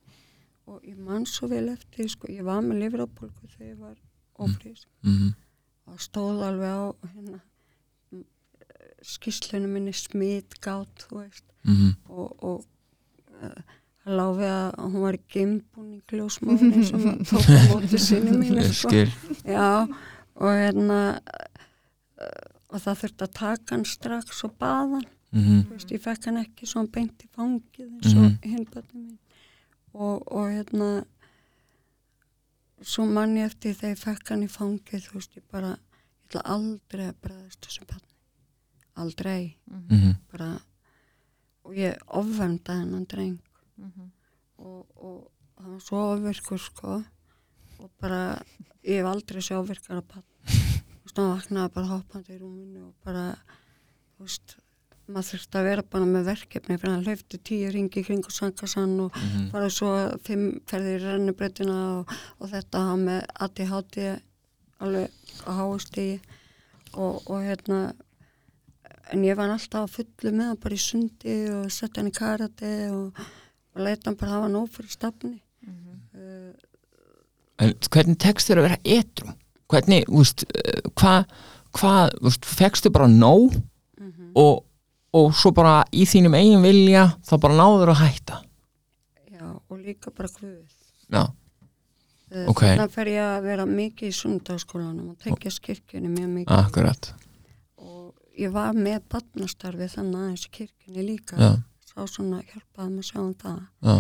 og 0.70 0.82
ég 0.86 0.98
man 0.98 1.26
svo 1.26 1.48
vel 1.52 1.70
eftir 1.74 2.10
sko, 2.12 2.28
ég 2.32 2.44
var 2.48 2.62
með 2.66 2.84
lifrapólku 2.84 3.48
þegar 3.56 3.70
ég 3.74 3.78
var 3.80 3.96
ófrísk 4.40 4.88
Mhm. 5.04 5.34
og 5.88 5.94
það 5.96 6.04
stóð 6.06 6.44
alveg 6.48 6.70
á 6.70 6.84
hérna, 7.14 7.40
m- 8.14 8.26
skýrslunum 9.02 9.74
minni 9.76 9.94
smitgátt 9.94 11.06
þú 11.08 11.22
veist 11.24 11.44
Mhm. 11.66 11.96
og, 12.10 12.44
og 12.44 12.66
uh, 13.42 13.62
það 14.06 14.16
láfi 14.20 14.48
að 14.50 14.76
hún 14.80 15.02
var 15.02 15.14
í 15.18 15.22
gimbúning 15.34 16.02
ljósmóðin 16.08 16.86
sem 16.88 17.04
tók 17.28 17.50
á 17.50 17.62
móti 17.74 18.00
sinni 18.00 18.32
mínu 18.38 18.62
Ég 18.64 18.74
sko. 18.74 19.06
já 19.46 19.88
og 20.40 20.52
hérna 20.56 21.00
uh, 21.20 22.48
og 22.70 22.80
það 22.84 23.00
þurfti 23.02 23.26
að 23.28 23.34
taka 23.34 23.76
hann 23.76 23.86
strax 23.86 24.44
og 24.46 24.54
baðan 24.60 25.04
mhm, 25.34 25.64
Þú 25.68 25.74
veist, 25.76 25.92
ég 25.92 26.02
fekk 26.02 26.26
hann 26.30 26.38
ekki 26.46 26.66
svona 26.70 26.92
beint 26.92 27.24
í 27.26 27.28
fangið 27.36 27.90
eins 27.90 28.14
og 28.16 28.24
Mhm. 28.24 28.38
hinn 28.44 28.66
bættum 28.66 29.04
mín 29.08 29.18
og, 29.94 30.26
og 30.32 30.50
hérna 30.52 30.90
svo 32.82 33.06
mann 33.10 33.38
ég 33.38 33.50
eftir 33.50 33.76
þegar 33.76 33.96
ég 33.96 34.04
fekk 34.04 34.32
hann 34.34 34.46
í 34.46 34.52
fangið 34.52 35.08
þú 35.08 35.18
veist, 35.18 35.36
ég 35.38 35.46
bara 35.52 35.74
ég 35.76 36.30
ætla 36.30 36.46
aldrei 36.56 37.06
að 37.10 37.20
bregðast 37.26 37.66
þessum 37.66 37.90
barni. 37.90 38.16
Aldrei, 39.00 39.44
mhm, 39.72 40.16
bara 40.32 40.50
og 41.66 41.76
ég 41.78 41.98
ofvenda 42.08 42.80
hennan 42.82 43.06
dreng. 43.06 43.40
Mhm. 43.78 44.12
og, 44.60 44.86
og 44.96 45.32
hann 45.58 45.72
var 45.72 45.84
svo 45.84 46.00
ofvirkur 46.14 46.60
sko. 46.60 47.04
Og 47.80 47.92
bara, 48.02 48.42
ég 48.84 49.00
hef 49.00 49.08
aldrei 49.08 49.42
sé 49.42 49.56
ofvirkar 49.56 50.02
að 50.02 50.08
barn. 50.12 50.26
Þú 50.44 51.04
veist, 51.06 51.20
hann 51.20 51.32
vaknaði 51.32 51.74
bara 51.74 51.92
hoppandi 51.94 52.36
í 52.36 52.40
rúminu 52.42 52.90
og 52.90 52.96
bara 53.06 53.24
þú 54.18 54.26
veist, 54.28 54.58
maður 55.10 55.28
þurfti 55.34 55.60
að 55.60 55.68
vera 55.70 55.86
bara 55.94 56.08
með 56.10 56.28
verkefni 56.30 56.78
fyrir 56.78 56.94
hann. 56.94 57.06
Hleyfti 57.08 57.40
tíu 57.50 57.72
ringi 57.74 58.04
kring 58.06 58.26
og 58.26 58.36
sankasann 58.36 58.96
og 59.06 59.16
mhm, 59.16 59.48
bara 59.54 59.70
svo 59.74 59.94
fimm 60.26 60.60
ferðir 60.70 61.02
í 61.02 61.08
rennubreytina 61.08 61.80
og, 62.00 62.14
og 62.40 62.52
þetta 62.54 62.84
hann 62.90 63.08
með 63.08 63.26
ADHD 63.48 64.00
alveg 64.80 65.36
á 65.46 65.52
háustígi 65.58 66.20
og, 66.94 67.20
og 67.28 67.44
hérna 67.44 67.82
en 69.10 69.26
ég 69.26 69.38
var 69.38 69.52
alltaf 69.52 69.88
að 69.88 69.94
fullu 69.98 70.34
með 70.38 70.52
hann 70.52 70.64
bara 70.64 70.78
í 70.78 70.82
sundi 70.84 71.38
og 71.52 71.70
sett 71.74 71.98
hann 71.98 72.10
í 72.12 72.16
karate 72.16 72.74
og, 72.94 73.22
og 73.76 73.86
leita 73.86 74.10
hann 74.10 74.20
bara 74.20 74.38
hafa 74.38 74.50
nóg 74.54 74.72
fyrir 74.74 74.96
stafni. 74.96 75.38
Uh, 76.16 76.56
En 77.60 77.74
hvernig 77.92 78.16
tekst 78.24 78.48
þér 78.48 78.62
að 78.62 78.70
vera 78.70 78.84
etru? 78.88 79.34
Hvernig, 79.70 80.06
úst, 80.16 80.46
hvað 80.96 81.26
hvað, 81.76 82.16
úst, 82.26 82.48
fekstu 82.48 82.92
bara 82.94 83.10
nóg 83.10 83.58
og, 84.38 84.66
og 85.14 85.34
svo 85.34 85.52
bara 85.56 85.84
í 85.96 86.06
þínum 86.10 86.36
eigin 86.38 86.62
vilja 86.64 87.06
þá 87.26 87.34
bara 87.42 87.58
náður 87.58 87.92
að 87.96 88.02
hætta. 88.04 88.40
Já, 89.32 89.48
og 89.70 89.78
líka 89.80 90.12
bara 90.16 90.30
guð. 90.36 90.76
Já, 91.10 91.24
uh, 91.26 92.46
Ok. 92.52 92.62
þannig 92.62 92.92
fer 92.94 93.06
ég 93.14 93.24
að 93.26 93.48
vera 93.48 93.66
mikið 93.66 94.08
í 94.12 94.18
sundarskólanum 94.20 95.10
og 95.14 95.18
tekja 95.24 95.52
skirkjunni 95.52 96.12
mjög 96.14 96.30
mikið. 96.36 96.54
Akkurat. 96.60 97.14
Og 97.78 98.14
ég 98.38 98.52
var 98.54 98.74
með 98.78 99.02
barnastarfi 99.10 99.88
þannig 99.96 100.20
aðeins 100.24 100.46
í 100.46 100.54
kirkjunni 100.60 101.08
líka. 101.08 101.38
Já, 101.38 101.52
sá 101.90 102.06
svona 102.08 102.44
hjálpaði 102.44 102.90
mig 102.94 103.04
að 103.06 103.10
sjá 103.12 103.20
um 103.24 103.34
það. 103.34 103.60
Já. 103.82 103.96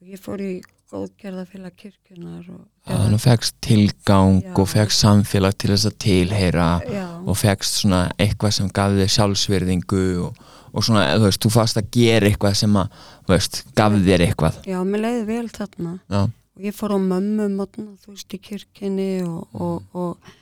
Og 0.00 0.08
ég 0.14 0.20
fór 0.20 0.40
í 0.40 0.52
góðgerðafélag 0.92 1.74
kirkjunar 1.80 2.46
og 2.54 2.64
Þannig 2.86 3.22
fegst 3.24 3.56
tilgang 3.64 4.38
Já. 4.44 4.52
og 4.54 4.68
fegst 4.70 5.02
samfélag 5.02 5.56
til 5.58 5.72
þess 5.72 5.88
að 5.88 5.96
tilheyra 6.04 6.68
já, 6.86 7.06
og 7.26 7.38
fegst 7.40 7.80
svona 7.80 8.04
eitthvað 8.22 8.54
sem 8.54 8.70
gaf 8.76 8.94
þér 8.94 9.12
sjálfsverðingu 9.16 10.04
og, 10.28 10.38
og 10.70 10.86
svona, 10.86 11.04
þú 11.16 11.26
veist, 11.26 11.42
þú 11.42 11.52
fast 11.56 11.80
að 11.80 11.90
gera 11.98 12.30
eitthvað 12.30 12.56
sem 12.62 12.78
að, 12.78 13.02
þú 13.26 13.34
veist, 13.34 13.60
gaf 13.78 13.98
þér 14.06 14.26
eitthvað. 14.28 14.62
Já, 14.70 14.78
mér 14.86 15.04
leiði 15.04 15.26
vel 15.32 15.50
þarna. 15.58 15.98
Já, 16.06 16.22
og 16.30 16.66
ég 16.68 16.78
fór 16.78 16.94
á 16.94 16.98
mömmu 17.02 17.50
mótna, 17.56 17.90
þú 18.04 18.14
veist, 18.14 18.38
í 18.38 18.42
kirkjunni 18.46 19.10
og, 19.26 19.58
og, 19.58 19.98
og 19.98 20.34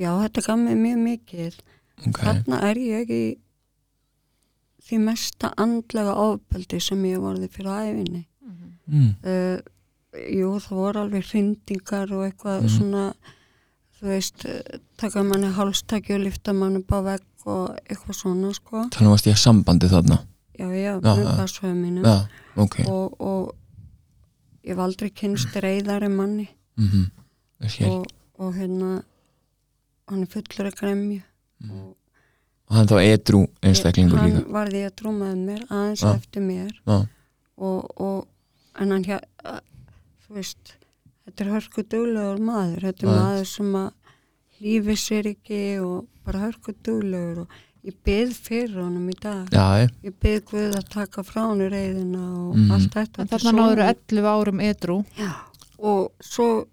já, 0.00 0.10
þetta 0.24 0.48
gaf 0.48 0.60
mér 0.64 0.80
mjög 0.80 1.02
mikið. 1.10 1.64
Ok. 2.08 2.22
Þarna 2.24 2.62
er 2.70 2.80
ég 2.80 3.12
í 3.12 3.24
því 4.84 5.04
mesta 5.04 5.52
andlega 5.60 6.16
ofbeldi 6.20 6.80
sem 6.82 7.04
ég 7.08 7.20
varði 7.20 7.48
fyrir 7.52 7.76
æfinni 7.84 8.24
mm. 8.86 9.12
uh, 9.24 9.73
jú, 10.14 10.50
það 10.60 10.76
voru 10.80 11.00
alveg 11.04 11.24
hrindingar 11.30 12.12
og 12.12 12.24
eitthvað 12.30 12.62
Mhm. 12.62 12.68
svona 12.78 13.14
þú 14.00 14.06
veist, 14.10 14.46
taka 14.96 15.22
manni 15.22 15.48
hálstaki 15.54 16.14
og 16.14 16.20
lifta 16.20 16.52
manni 16.52 16.78
upp 16.78 16.90
á 16.92 17.00
vegg 17.04 17.22
og 17.46 17.76
eitthvað 17.88 18.14
svona, 18.18 18.52
sko. 18.54 18.84
Þannig 18.90 19.10
varst 19.10 19.26
ég 19.26 19.32
að 19.34 19.44
sambandi 19.44 19.88
þarna. 19.88 20.18
Já, 20.58 20.66
já, 20.70 21.00
með 21.00 21.24
já. 21.24 21.36
passföðu 21.38 21.74
mínum. 21.74 22.04
Já, 22.04 22.28
ok. 22.56 22.76
Og, 22.88 23.20
og 23.20 23.54
ég 24.64 24.76
var 24.76 24.84
aldrei 24.88 25.10
kynst 25.10 25.48
reyðari 25.56 26.08
manni. 26.10 26.48
Mm 26.78 26.88
-hmm. 26.88 27.90
og, 27.90 28.06
og 28.38 28.54
hérna 28.54 29.02
hann 30.08 30.22
er 30.22 30.26
fullur 30.26 30.66
að 30.70 30.74
gremju. 30.80 31.22
Og 31.70 31.96
Og 32.70 32.76
hann 32.76 32.86
þá 32.86 32.96
edru 33.02 33.46
einstaklingur 33.62 34.18
hann 34.18 34.30
líka. 34.36 34.50
varði 34.50 34.86
að 34.86 34.94
trúmaði 34.96 35.36
mér 35.44 35.66
aðeins 35.70 36.00
Já. 36.02 36.14
eftir 36.14 36.40
mér. 36.42 36.70
Já, 36.86 37.06
og, 37.58 38.00
og 38.00 38.26
en 38.80 38.90
hann 38.90 39.04
hér 39.04 39.20
þú 40.24 40.34
veist 40.38 40.74
þetta 41.26 41.44
er 41.44 41.52
hörku 41.54 41.82
duglegur 41.88 42.40
maður. 42.44 42.80
Þetta 42.88 43.06
er 43.06 43.12
maður 43.20 43.46
sem 43.46 43.72
að 43.80 43.92
lífi 44.64 44.96
sér 44.96 45.30
ekki 45.34 45.60
og 45.84 46.06
bara 46.24 46.42
hörku 46.46 46.74
duglegur 46.84 47.44
og 47.44 47.56
ég 47.84 47.96
byð 48.06 48.30
fyrir 48.46 48.76
honum 48.80 49.08
í 49.12 49.16
dag. 49.20 49.48
Já, 49.52 49.64
ég- 49.84 49.94
ég 50.04 50.14
byð 50.20 50.44
Guð 50.50 50.76
að 50.78 50.88
taka 50.88 51.22
frá 51.22 51.42
hann 51.48 51.60
reyðina 51.70 52.22
og 52.48 52.54
Mhm. 52.56 52.70
allt 52.72 52.94
þetta. 52.94 53.20
Er 53.20 53.26
þarna 53.26 53.52
náður 53.52 53.76
sonur. 53.76 53.94
11 53.94 54.24
árum 54.24 54.60
Já, 55.18 55.32
og 55.78 56.12
svo 56.22 56.66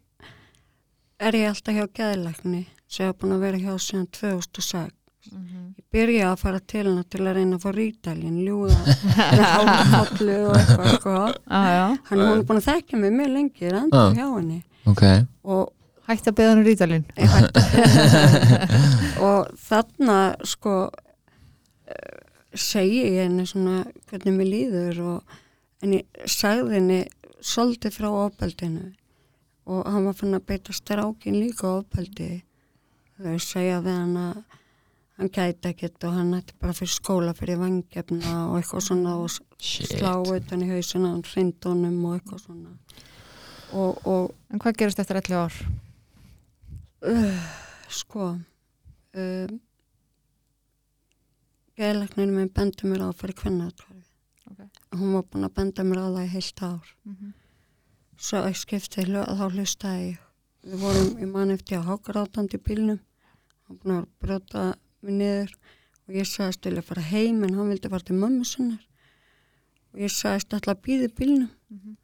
er 1.19 1.31
ég 1.33 1.49
alltaf 1.49 1.75
hjá 1.75 1.87
geðlækni 1.93 2.65
sem 2.87 3.07
er 3.09 3.13
búin 3.13 3.33
að 3.35 3.39
vera 3.39 3.57
hjá 3.57 3.75
síðan 3.77 4.07
2006 4.11 4.91
ég 5.31 5.83
byrja 5.93 6.31
að 6.31 6.39
fara 6.41 6.59
til 6.73 6.83
hana 6.87 7.03
til 7.07 7.21
að 7.23 7.37
reyna 7.37 7.57
að 7.57 7.65
fá 7.65 7.71
rítalinn 7.75 8.39
ljúða 8.45 8.95
hálfallu 9.17 10.37
og 10.49 10.57
eitthvað 10.59 10.89
sko. 10.97 11.13
Já, 11.77 11.85
hann 12.09 12.23
er 12.25 12.43
búin 12.47 12.59
að 12.59 12.67
þekkja 12.67 12.99
mig 12.99 13.13
mjög 13.15 13.31
lengi 13.35 13.69
er 13.69 13.77
enda 13.81 14.01
Já. 14.01 14.17
hjá 14.17 14.25
henni. 14.25 14.59
Ok. 14.91 15.03
Og, 15.47 15.63
hætti 16.09 16.31
að 16.31 16.37
beða 16.39 16.51
hann 16.51 16.61
um 16.61 16.67
rítalinn 16.67 17.05
ég 17.21 17.29
og 19.29 19.51
þarna 19.61 20.17
sko 20.49 20.75
eh, 21.87 22.19
segi 22.57 23.03
ég 23.05 23.21
henni 23.23 23.45
svona 23.47 23.85
hvernig 24.09 24.35
mér 24.35 24.49
líður 24.49 25.03
og 25.13 25.37
en 25.85 25.99
ég 25.99 26.25
sagði 26.29 26.79
henni 26.79 27.01
svolítið 27.41 27.95
frá 27.95 28.09
ofbeldinu. 28.11 28.91
Og 29.71 29.85
hann 29.87 30.07
var 30.09 30.17
fann 30.17 30.35
að 30.35 30.47
beita 30.49 30.73
strákin 30.75 31.37
líka 31.37 31.69
ofbeldi. 31.77 32.41
Þau 33.21 33.37
segja 33.41 33.79
við 33.85 33.95
hann 33.95 34.17
að 34.19 34.41
hann 35.21 35.29
gæti 35.29 35.69
ekkert 35.69 36.03
og 36.09 36.13
hann 36.17 36.33
ætti 36.39 36.55
bara 36.59 36.73
fyrir 36.73 36.91
skóla 36.95 37.33
fyrir 37.37 37.59
vangjefna 37.61 38.35
og 38.49 38.55
eitthvað 38.59 38.85
svona 38.87 39.15
og 39.21 39.29
Shit. 39.61 39.91
slá 39.93 40.15
utan 40.25 40.63
í 40.65 40.69
hausina 40.71 41.11
hann 41.13 41.23
hrindunum 41.27 41.99
og 42.09 42.15
eitthvað 42.17 42.41
svona 42.47 42.71
og, 43.71 44.01
og 44.07 44.31
En 44.51 44.59
hvað 44.59 44.77
gerist 44.81 44.99
eftir 44.99 45.15
11 45.21 45.37
ár? 45.45 45.59
uh, 47.07 47.43
sko 47.89 48.25
um, 48.33 49.59
geðlæknirinn 51.79 52.35
minn 52.35 52.51
bendi 52.55 52.89
mér 52.89 53.05
á 53.05 53.07
að 53.11 53.19
fara 53.21 53.35
í 53.35 53.39
kvennaðarkvarfi 53.41 53.99
Ok. 54.51 54.59
hún 54.99 55.13
var 55.15 55.23
búin 55.31 55.45
að 55.47 55.53
benda 55.55 55.83
mér 55.87 56.01
á 56.03 56.07
það 56.11 56.25
í 56.25 56.31
heilt 56.35 56.61
ár 56.67 56.89
Mhm. 57.05 57.33
svo 58.17 58.41
ég 58.49 58.57
skipti 58.59 59.05
þá 59.05 59.45
hlustaði 59.53 60.09
ég 60.11 60.19
við 60.65 60.79
vorum 60.83 61.11
í 61.23 61.25
mann 61.31 61.51
eftir 61.51 61.77
að 61.79 61.87
hákarátandi 61.89 62.57
bílnum 62.61 62.99
hann 63.67 63.77
búin 63.79 63.95
að 64.01 64.07
brjóta 64.21 64.65
mig 65.03 65.13
niður 65.19 65.51
og 66.07 66.15
ég 66.15 66.27
sagðist 66.27 66.65
vilja 66.65 66.81
fara 66.81 67.01
heim 67.01 67.43
en 67.43 67.53
hann 67.57 67.69
vildi 67.71 67.89
fara 67.89 68.03
til 68.07 68.15
mömmu 68.19 68.45
sinnar 68.45 68.81
og 69.93 69.99
ég 69.99 70.11
sagðist 70.13 70.53
alltaf 70.53 70.75
að 70.77 70.81
býði 70.87 71.07
bílnum 71.19 71.49
Mhm. 71.71 71.95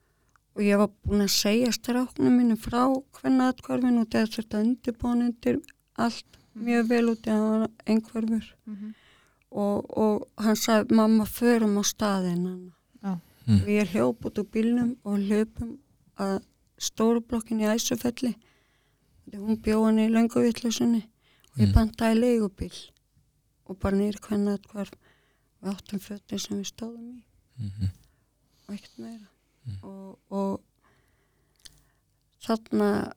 og 0.55 0.61
ég 0.63 0.77
var 0.77 0.89
búin 1.05 1.21
að 1.21 1.33
segja 1.35 1.71
stráknum 1.71 2.37
mínu 2.39 2.55
frá 2.57 2.83
hvernig 3.19 3.49
atkvarfin 3.51 3.99
og 3.99 4.07
þetta 4.09 4.31
þurfti 4.33 4.55
að 4.57 4.63
undirbúin 4.65 5.25
undir 5.27 5.59
allt 5.97 6.37
mjög 6.55 6.87
vel 6.89 7.09
út 7.11 7.27
í 7.27 7.29
að 7.29 7.41
hann 7.43 7.59
var 7.59 7.69
einhverfur 7.85 8.47
Mhm. 8.65 8.93
og, 9.51 9.97
og 9.97 10.27
hann 10.37 10.55
sagði 10.55 10.95
mamma 10.95 11.25
förum 11.25 11.77
á 11.77 11.83
staðinn. 11.83 12.71
Mm. 13.47 13.61
og 13.61 13.67
ég 13.67 13.87
hljóp 13.93 14.25
út 14.25 14.39
úr 14.39 14.43
bílnum 14.51 14.97
og 15.05 15.19
hljópum 15.19 15.77
að 16.19 16.41
stórublokkin 16.77 17.61
í 17.61 17.67
Æsufelli 17.71 18.35
hún 19.33 19.55
bjóð 19.63 19.85
hann 19.85 19.99
í 19.99 20.09
lönguvittlusunni 20.11 21.05
og 21.57 21.63
ég 21.63 21.67
Mm. 21.67 21.73
leigubíl 22.13 22.77
og 23.65 23.79
bara 23.79 23.97
nýri 23.97 24.19
hvernig 24.21 24.53
atkvarf 24.53 24.91
við 25.61 25.73
áttum 25.73 25.99
fötin 25.99 26.39
sem 26.39 26.57
við 26.59 26.69
stóðum 26.71 27.17
í. 27.17 27.23
Mhm. 27.57 27.89
og 28.67 28.75
ekkert 28.75 28.97
meira. 28.99 29.27
Og, 29.83 30.19
og 30.29 30.61
þarna 32.43 33.13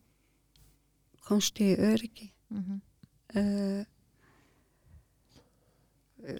komst 1.26 1.58
ég 1.60 1.78
í 1.78 1.80
öryggi. 1.92 2.30
Mhm. 2.50 2.80
uh, 3.36 3.84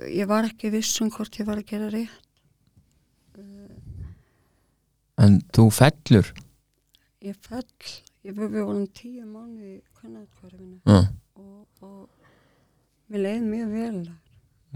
ég 0.09 0.26
var 0.26 0.44
ekki 0.44 0.70
viss 0.70 1.01
um 1.01 1.11
hvort 1.11 1.38
ég 1.38 1.46
var 1.46 1.57
að 1.59 1.66
gera 1.66 1.90
rétt. 1.90 2.26
En 5.20 5.40
þú 5.53 5.66
fellur? 5.70 6.30
Ég 7.20 7.36
fell, 7.36 7.66
ég 8.24 8.32
við 8.34 8.55
við 8.55 8.64
vorum 8.64 8.86
tíu 8.96 9.24
mánu 9.28 9.61
í 9.76 9.82
kvennaðkvarfinu 9.98 10.80
Já, 10.86 11.03
og, 11.41 11.66
og 11.82 12.09
mér 13.11 13.24
leið 13.26 13.47
mjög 13.51 13.72
vel 13.76 14.01
þar. 14.07 14.18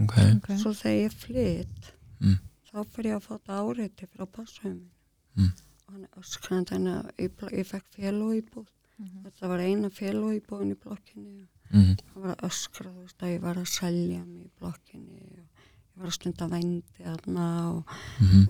ok 0.05 0.17
Ok. 0.37 0.49
svo 0.59 0.73
þegar 0.73 1.01
ég 1.05 1.13
flytt 1.25 1.91
Mm. 2.21 2.39
þá 2.71 2.85
fyrir 2.95 3.11
ég 3.11 3.17
að 3.19 3.25
fá 3.27 3.33
þetta 3.39 3.57
áreiti 3.61 4.07
frá 4.09 4.25
passheiminu 4.27 4.91
Mm. 5.37 5.51
og 5.87 5.93
hann 5.93 6.05
er 6.05 6.21
öskrandi 6.21 6.71
þannig 6.71 6.95
að 6.95 7.11
ég, 7.19 7.31
ég 7.59 7.67
fekk 7.67 7.87
félóýbúð 7.99 8.67
Mhm. 8.99 9.25
þetta 9.25 9.49
var 9.51 9.59
eina 9.59 9.89
félóýbúðin 9.91 10.71
í 10.73 10.79
blokkinni 10.79 11.43
og 11.43 11.75
Mhm. 11.75 11.97
hann 12.15 12.23
var 12.23 12.37
að 12.37 12.49
öskra 12.49 12.91
þú 12.95 13.01
veist 13.03 13.19
að 13.23 13.35
ég 13.35 13.41
var 13.41 13.55
að 13.57 13.67
selja 13.67 14.25
mig 14.25 14.47
í 14.47 14.51
blokkinni 14.61 15.21
og 15.21 15.39
ég 15.39 15.97
var 15.97 16.07
að 16.07 16.13
stunda 16.13 16.47
vændi 16.49 16.83
þarna 17.03 17.47
og 17.75 17.85
mhm, 18.21 18.47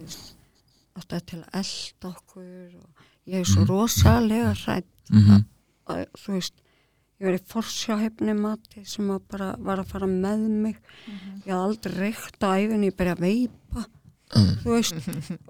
alltaf 0.97 1.23
til 1.27 1.39
að 1.43 1.49
elda 1.61 2.09
okkur 2.15 2.75
og 2.83 2.91
ég 3.27 3.41
er 3.41 3.45
svo 3.45 3.65
rosalega 3.65 4.53
hrætt 4.55 5.11
mhm, 5.11 5.45
að, 5.89 6.07
þú 6.17 6.33
veist, 6.37 6.55
ég 7.25 7.31
var 7.31 7.39
í 7.39 7.43
forsjáhefni 7.55 8.35
mati 8.37 8.85
sem 8.89 9.09
að 9.15 9.23
bara 9.33 9.49
var 9.65 9.81
að 9.81 9.91
fara 9.95 10.09
með 10.11 10.45
mig. 10.69 10.77
Ég 11.47 11.51
hafði 11.51 11.57
aldrei 11.59 11.95
reykt 12.05 12.45
á 12.45 12.49
æfinni, 12.61 12.91
ég 12.93 12.99
byrja 13.01 13.17
að 13.19 13.25
veipa 13.29 13.87
Mm. 14.35 14.55
þú 14.65 14.73
veist. 14.73 14.97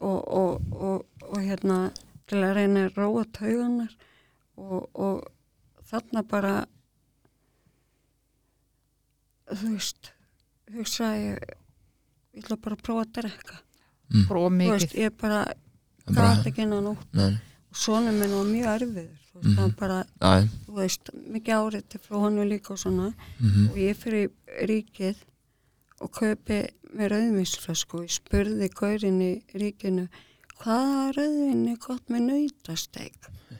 Og, 0.05 0.19
og, 0.29 0.73
og, 0.77 1.05
og 1.31 1.37
hérna 1.41 1.77
til 2.29 2.41
að 2.45 2.51
reyna 2.59 2.83
að 2.89 2.97
róa 2.99 3.23
tauganar 3.33 3.93
og, 4.61 4.91
og 4.93 5.23
þarna 5.89 6.23
bara 6.29 6.55
þú 9.55 9.71
veist 9.75 10.11
hugsaði 10.75 11.25
ég 11.31 11.47
ég 12.35 12.43
ætla 12.45 12.59
bara 12.65 12.77
að 12.77 12.83
prófa 12.89 13.05
að 13.07 13.13
drekka. 13.21 13.59
Prófa 14.29 14.51
þú 14.51 14.71
veist, 14.75 14.87
mikið. 14.91 14.97
ég 15.05 15.17
bara 15.23 15.41
gæti 16.11 16.51
ekki 16.53 16.65
inn 16.67 16.77
á 16.77 16.81
nótt. 16.91 17.07
Nei, 17.17 17.31
og 17.71 17.81
svona 17.87 18.13
minn 18.15 18.35
var 18.35 18.49
mjög 18.51 18.71
erfiður 18.75 19.24
veist, 19.35 19.47
Mhm. 19.47 19.57
það 19.57 19.63
var 19.65 19.75
bara 19.81 20.05
já, 20.21 20.49
þú 20.67 20.75
veist, 20.79 21.11
mikið 21.35 21.55
árið 21.61 21.89
til 21.89 22.01
frá 22.01 22.17
honum 22.21 22.49
líka 22.49 22.71
og 22.71 22.79
svona. 22.79 23.15
Mhm, 23.41 23.69
og 23.71 23.77
ég 23.77 23.97
fyrir 23.97 24.31
ríkið 24.63 25.17
og 26.01 26.11
kaupi 26.13 26.61
með 26.95 27.09
rauðvinsflösku 27.15 27.95
og 27.99 28.05
ég 28.07 28.15
spurði 28.21 28.69
gaurin 28.75 29.21
í 29.21 29.43
ríkinu 29.55 30.09
hvaða 30.61 31.13
rauðvin 31.17 31.69
er 31.73 31.77
gott 31.77 32.07
með 32.09 32.21
nautasteik? 32.29 33.15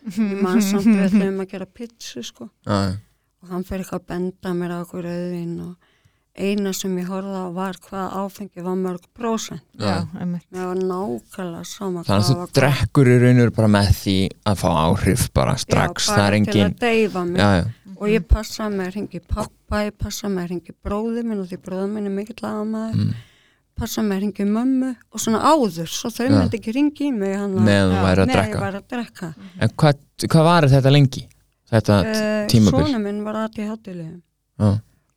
Ég 0.05 0.43
man 0.43 0.61
samt 0.63 0.85
við 0.87 1.09
ætlum 1.11 1.41
að 1.41 1.49
gera 1.51 1.67
pizzu 1.67 2.23
sko. 2.23 2.51
Já, 2.67 2.97
og 3.43 3.49
hann 3.49 3.65
fyrir 3.65 3.85
eitthvað 3.85 4.01
að 4.01 4.07
benda 4.07 4.53
mér 4.55 4.71
á 4.71 4.79
okkur 4.85 5.03
rauðvin 5.05 5.61
og 5.61 5.77
eina 6.35 6.73
sem 6.75 6.95
ég 6.99 7.07
horfði 7.11 7.41
á 7.47 7.49
var 7.55 7.77
hvað 7.85 8.15
áfengi 8.21 8.65
var 8.65 8.79
mörg 8.79 9.05
prósent. 9.15 9.63
Já, 9.79 10.03
einmitt. 10.19 10.45
mér 10.51 10.71
var 10.73 10.81
nákvæmlega 10.81 11.67
sama 11.69 12.03
þannig 12.07 12.31
að 12.31 12.41
þú 12.41 12.47
drekkur 12.59 13.11
í 13.11 13.19
raun 13.23 13.37
og 13.37 13.45
veru 13.45 13.55
bara 13.59 13.71
með 13.77 13.91
því 14.01 14.17
að 14.51 14.57
fá 14.63 14.71
áhrif 14.73 15.27
bara 15.35 15.55
strax, 15.63 16.09
Já, 16.09 16.11
það 16.11 16.17
bara 16.17 16.25
er 16.27 16.33
til 16.33 16.41
engin 16.41 16.65
að 16.65 16.81
deyfa 16.83 17.25
mig. 17.29 17.39
Já, 17.39 17.51
já, 17.61 17.93
og 17.95 18.11
ég 18.11 18.27
passa 18.35 18.67
með 18.73 18.89
að 18.89 18.97
ringi 18.97 19.21
pappa, 19.29 19.85
ég 19.85 19.95
passa 19.99 20.33
með 20.33 20.43
að 20.43 20.51
ringi 20.55 20.75
bróði 20.83 21.23
minn 21.29 21.45
og 21.45 21.53
því 21.53 21.61
bróði 21.69 21.93
minn 21.93 22.11
er 22.11 22.17
mikill 22.17 22.49
aðamaður 22.49 22.99
mm, 23.05 23.13
passa 23.79 24.03
með 24.03 24.17
að 24.17 24.25
ringi 24.25 24.49
mömmu 24.49 24.91
og 25.15 25.23
svona 25.23 25.45
áður, 25.45 25.93
svo 25.93 26.11
þau 26.11 26.27
myndi 26.33 26.59
ekki 26.59 26.75
ringi 26.75 27.07
í 27.11 27.13
mig 27.15 27.37
hann 27.39 27.55
meðan 27.55 27.95
þú 27.95 28.03
væri 28.09 28.27
að 28.27 28.35
drekka. 28.35 28.67
að 28.67 28.83
drekka. 28.91 29.31
En 29.59 29.73
hvað, 29.79 30.03
hvað 30.27 30.51
var 30.51 30.69
þetta 30.75 30.95
lengi? 30.95 31.25
þetta 31.75 32.01
uh, 32.03 32.47
tímabil? 32.51 32.87
Svona 32.87 33.03
minn 33.03 33.23
var 33.27 33.39
aðt 33.45 33.61
í 33.61 33.69
hátilegum 33.69 34.19
já, 34.61 34.71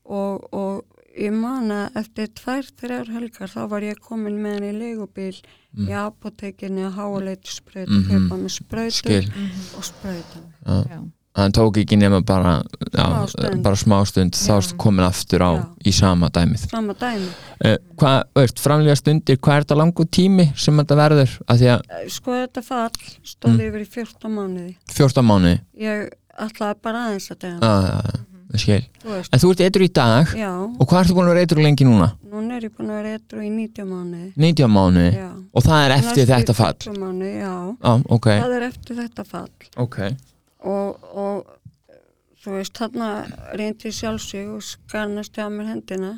og, 0.07 0.47
og 0.55 0.96
ég 1.17 1.33
man 1.33 1.69
að 1.71 1.95
eftir 2.03 2.27
tvær, 2.37 2.63
þrjár 2.81 3.11
helgar 3.15 3.47
þá 3.49 3.61
var 3.69 3.81
ég 3.81 3.99
komin 3.99 4.37
með 4.43 4.53
hann 4.59 4.69
í 4.69 4.73
leigubíl 4.79 5.41
Mm. 5.77 5.87
í 5.89 5.93
apotekinu 5.93 6.87
að 6.87 6.95
háleitu 6.97 7.51
spröyt 7.53 7.87
Mhm. 7.89 7.97
og 7.97 8.29
kaupa 8.29 8.35
með 8.41 8.51
spröytu 8.55 8.91
skil 8.97 9.31
og 9.77 9.83
spröyta 9.83 10.39
mig. 10.41 10.53
já. 10.65 10.83
Já. 10.89 11.01
hann 11.37 11.51
tók 11.51 11.77
ekki 11.77 11.97
nema 11.97 12.21
bara 12.25 12.63
já, 12.93 13.03
Smá 13.05 13.27
stund. 13.29 13.61
bara 13.63 13.75
smá 13.75 14.05
stund 14.07 14.31
þá 14.33 14.47
Já. 14.47 14.57
erstu 14.57 14.77
komin 14.77 15.05
aftur 15.05 15.39
á 15.45 15.51
Já. 15.53 15.67
í 15.85 15.93
sama 15.93 16.29
dæmið 16.29 16.69
Sama 16.69 16.93
dæmi. 16.93 17.27
uh, 17.65 17.77
hvað, 17.95 18.23
veist, 18.35 18.57
framlega 18.59 18.95
stundir 18.97 19.37
hvað 19.37 19.57
er 19.57 19.63
þetta 19.65 19.77
langu 19.77 20.05
tími 20.09 20.57
sem 20.57 20.77
þetta 20.77 20.95
verður 20.97 21.37
að 21.47 21.57
því 21.59 21.67
að 21.75 21.81
Eh, 21.91 22.09
Sko 22.09 22.31
þetta 22.31 22.63
fall 22.63 22.89
stóð 23.23 23.53
Mm. 23.53 23.59
yfir 23.59 23.81
í 23.81 23.87
14 23.87 24.31
mánuði. 24.33 24.75
14 24.89 25.25
mánuði 25.25 25.59
Ég 25.77 26.09
ætlaði 26.39 26.75
bara 26.81 26.97
aðeins 27.05 27.29
að 27.29 27.37
já, 27.37 27.59
dega. 27.59 27.59
já, 27.61 28.01
já, 28.01 28.25
ég 28.55 28.85
Þú 29.03 29.17
en 29.33 29.41
þú 29.41 29.49
ert 29.51 29.61
eitthvað 29.65 29.83
í 29.83 29.91
dag. 29.97 30.31
Já, 30.37 30.51
og 30.55 30.87
hvað 30.87 31.01
ertu 31.03 31.15
búin 31.17 31.27
að 31.27 31.33
vera 31.33 31.41
eitthvað 31.43 31.63
lengi 31.65 31.87
núna? 31.87 32.07
núna 32.31 32.55
er 32.57 32.67
ég 32.67 32.73
búin 32.77 32.89
að 32.91 32.97
vera 33.01 33.11
eitthvað 33.17 33.43
í 33.43 33.49
90 33.51 33.89
mánuði. 33.91 34.29
90 34.37 34.71
mánuði? 34.71 35.11
Já. 35.17 35.29
og 35.53 35.63
það 35.65 35.83
er 35.83 35.93
eftir 35.97 36.07
Næstu 36.07 36.21
í 36.23 36.31
þetta 36.31 36.55
fall? 36.57 36.77
20 36.85 36.99
Mánuði, 37.01 37.33
já, 37.41 37.53
já, 37.83 37.93
ok, 38.17 38.27
það 38.31 38.55
er 38.57 38.65
eftir 38.69 38.99
þetta 39.01 39.25
fall. 39.27 39.51
ok. 39.77 39.97
Og, 40.67 41.09
og 41.23 41.45
þú 42.43 42.55
veist, 42.57 42.73
þarna 42.77 43.09
reyndi 43.59 43.89
ég 43.89 43.97
sjálfsig 43.97 44.49
og 44.53 44.63
skarnast 44.65 45.37
á 45.37 45.47
mér 45.51 45.71
hendina. 45.73 46.13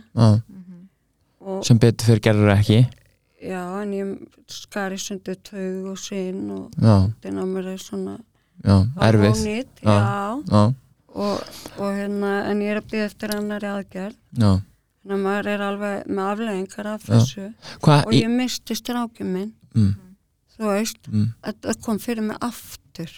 Og 1.40 1.64
sem 1.66 1.80
betur 1.80 2.10
fyrir 2.12 2.24
gerður 2.30 2.54
ekki. 2.58 2.80
Já, 3.40 3.62
en 3.82 3.94
ég 3.96 4.10
skari 4.52 4.98
sundu 5.00 5.36
taug 5.48 5.94
og 5.94 6.00
sinn 6.02 6.50
og 6.52 6.76
hendina 6.84 7.42
á 7.42 7.48
mér 7.48 7.74
er 7.74 7.80
svona 7.80 8.18
já, 8.66 8.76
erfið. 9.08 9.66
já, 9.84 9.98
já, 10.44 10.64
og, 11.20 11.62
og 11.78 11.96
hérna, 11.98 12.34
en 12.50 12.64
ég 12.64 12.74
er 12.74 12.82
að 12.82 12.92
byggja 12.92 13.08
eftir 13.10 13.34
annari 13.36 13.70
aðgerð. 13.70 14.18
Já. 14.40 14.52
Þannig 15.00 15.16
að 15.16 15.24
maður 15.26 15.50
er 15.54 15.64
alveg 15.66 16.12
með 16.12 16.30
afleggingar 16.34 16.92
af 16.92 17.06
Já. 17.06 17.10
þessu. 17.14 17.48
Hvað, 17.86 18.04
og 18.06 18.16
ég 18.18 18.32
misti 18.36 18.78
strákjum 18.78 19.34
minn. 19.36 19.52
Mm, 19.76 19.94
þú 20.56 20.72
veist, 20.74 21.02
mm, 21.10 21.28
þetta 21.48 21.76
kom 21.86 22.00
fyrir 22.04 22.26
mig 22.28 22.40
aftur. 22.46 23.14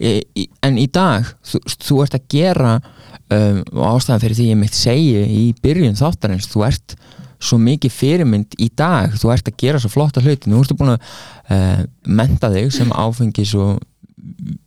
Í, 0.00 0.46
en 0.64 0.78
í 0.80 0.86
dag 0.88 1.26
þú, 1.44 1.60
þú 1.84 1.98
ert 2.00 2.16
að 2.16 2.28
gera 2.32 2.70
um, 2.78 3.58
ástæðan 3.90 4.22
fyrir 4.22 4.38
því 4.38 4.46
ég 4.48 4.60
mitt 4.62 4.76
segi 4.78 5.24
í 5.28 5.42
byrjun 5.60 5.98
þáttarins, 5.98 6.48
þú 6.48 6.64
ert 6.70 6.96
svo 7.38 7.58
mikið 7.62 7.94
fyrirmynd 7.94 8.56
í 8.58 8.70
dag. 8.74 9.12
Þú 9.20 9.30
ert 9.34 9.50
að 9.50 9.58
gera 9.60 9.80
svo 9.82 9.92
flotta 9.92 10.22
hluti, 10.24 10.50
nú 10.50 10.62
ertu 10.62 10.76
búin 10.78 10.96
að 10.96 11.12
uh, 11.54 11.84
menta 12.08 12.50
þig 12.54 12.72
sem 12.74 12.90
áfengis 12.96 13.54
og 13.58 13.78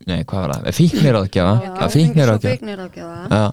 nei, 0.08 0.22
hvað 0.28 0.46
var 0.46 0.54
það, 0.56 0.70
fíknir 0.78 1.20
áðgjafa 1.22 1.54
Já, 1.66 1.88
fíknir 1.96 2.34
já, 2.34 3.46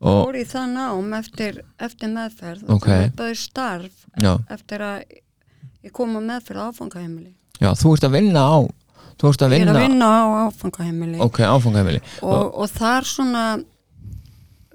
og, 0.00 0.18
fór 0.26 0.38
í 0.38 0.46
það 0.48 0.66
nám 0.72 1.14
eftir, 1.18 1.60
eftir 1.88 2.12
meðferð. 2.12 2.64
Og 2.72 2.82
þetta 2.86 3.28
er 3.32 3.38
starf 3.40 4.02
já, 4.22 4.32
eftir 4.56 4.84
að 4.86 4.98
ég 5.86 5.94
kom 5.96 6.18
á 6.18 6.20
meðferð 6.32 6.66
áfangaheimili. 6.70 7.32
Já, 7.60 7.70
þú 7.78 7.94
ert 7.96 8.08
að 8.08 8.18
vinna 8.18 8.42
á 8.44 8.58
þú 9.16 9.30
ert 9.32 9.46
að 9.46 9.56
ég 9.56 9.62
er 9.62 9.70
vinna, 9.70 9.78
að 9.78 9.86
vinna 9.86 10.10
á 10.12 10.24
áfangaheimili. 10.46 11.22
Ok, 11.24 11.40
áfangahefili 11.46 12.02
og, 12.20 12.44
og 12.52 12.70
þar 12.74 13.08
svona 13.08 13.46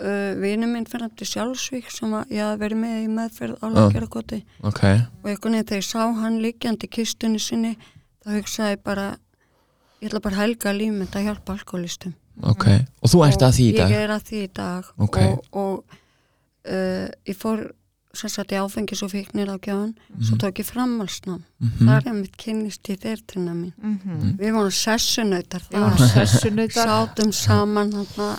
uh, 0.02 0.32
vinu 0.42 0.70
minn 0.70 0.88
fyrir 0.90 1.12
til 1.18 1.28
sjálfsvík 1.30 1.92
sem 1.94 2.14
ég 2.32 2.42
hafði 2.42 2.62
verið 2.64 2.82
með 2.82 2.96
í 3.02 3.10
meðferð 3.16 3.62
á 3.62 3.66
Lækjaragoti 3.76 4.40
ok, 4.66 4.82
og 5.22 5.30
einhvern 5.30 5.58
veginn 5.58 5.70
þegar 5.70 5.84
ég 5.84 5.90
sá 5.90 6.02
hann 6.22 6.40
líkjandi 6.46 6.90
kistunni 6.92 7.42
sinni 7.42 7.76
þá 8.24 8.34
hugsaði 8.38 8.82
bara 8.86 9.08
ég 10.02 10.10
ætla 10.10 10.20
bara 10.24 10.36
að 10.36 10.42
helga 10.46 10.74
lífmynd 10.74 11.16
að 11.16 11.28
hjálpa 11.30 11.54
alkoholistum 11.58 12.14
ok. 12.44 12.66
Og 13.02 13.12
þú 13.12 13.26
ert 13.28 13.42
að 13.46 13.54
því 13.58 13.66
í 13.68 13.76
dag? 13.78 13.92
Ég 13.92 14.02
er 14.08 14.14
að 14.16 14.24
því 14.32 14.40
í 14.44 14.50
dag. 14.56 14.88
Ok. 14.98 15.18
og, 15.18 15.46
og 15.52 16.00
uh, 16.68 17.08
ég 17.28 17.38
fór 17.38 17.70
sem 18.14 18.28
sagt 18.34 18.52
í 18.52 18.58
áfengis 18.60 19.00
og 19.06 19.12
fíknir 19.14 19.48
á 19.48 19.56
gjáðan 19.64 19.94
svo 20.20 20.36
tók 20.42 20.58
ég 20.60 20.68
framhalsnám 20.68 21.44
Mhm. 21.62 21.88
þar 21.88 22.08
er 22.10 22.14
mitt 22.18 22.36
kynnist 22.38 22.90
í 22.92 22.98
þeirtrina 23.00 23.54
mín. 23.56 23.72
Mhm. 23.80 24.36
við 24.42 24.52
vorum 24.58 24.72
sessunautar 24.74 25.62
Við 25.72 25.80
vorum 25.80 26.10
sessunautar. 26.10 26.88
sátum 26.90 27.32
saman 27.32 27.92
þarna 27.92 28.38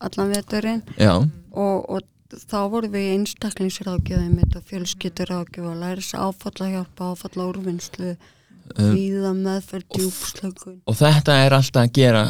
allan 0.00 0.30
veturinn. 0.32 0.82
Já, 0.96 1.16
og, 1.52 1.90
og 1.90 2.00
þá 2.32 2.56
vorum 2.70 2.92
við 2.92 3.04
í 3.04 3.12
einstaklingsrákjöðu 3.18 4.30
mitt 4.34 4.56
og 4.56 4.62
fjölskytturákjöðu 4.70 5.68
og 5.70 5.76
læra 5.82 6.00
þess 6.00 6.14
að 6.16 6.24
áfalla 6.32 6.70
hjálpa, 6.72 7.10
áfalla 7.12 7.46
úrvinnslu 7.52 8.16
Um, 8.74 8.94
víða 8.96 9.30
meðferð 9.36 9.84
djúpslökun. 9.98 10.78
og 10.88 10.96
þetta 10.96 11.34
er 11.44 11.54
alltaf 11.54 11.82
að 11.84 11.92
gera, 11.98 12.22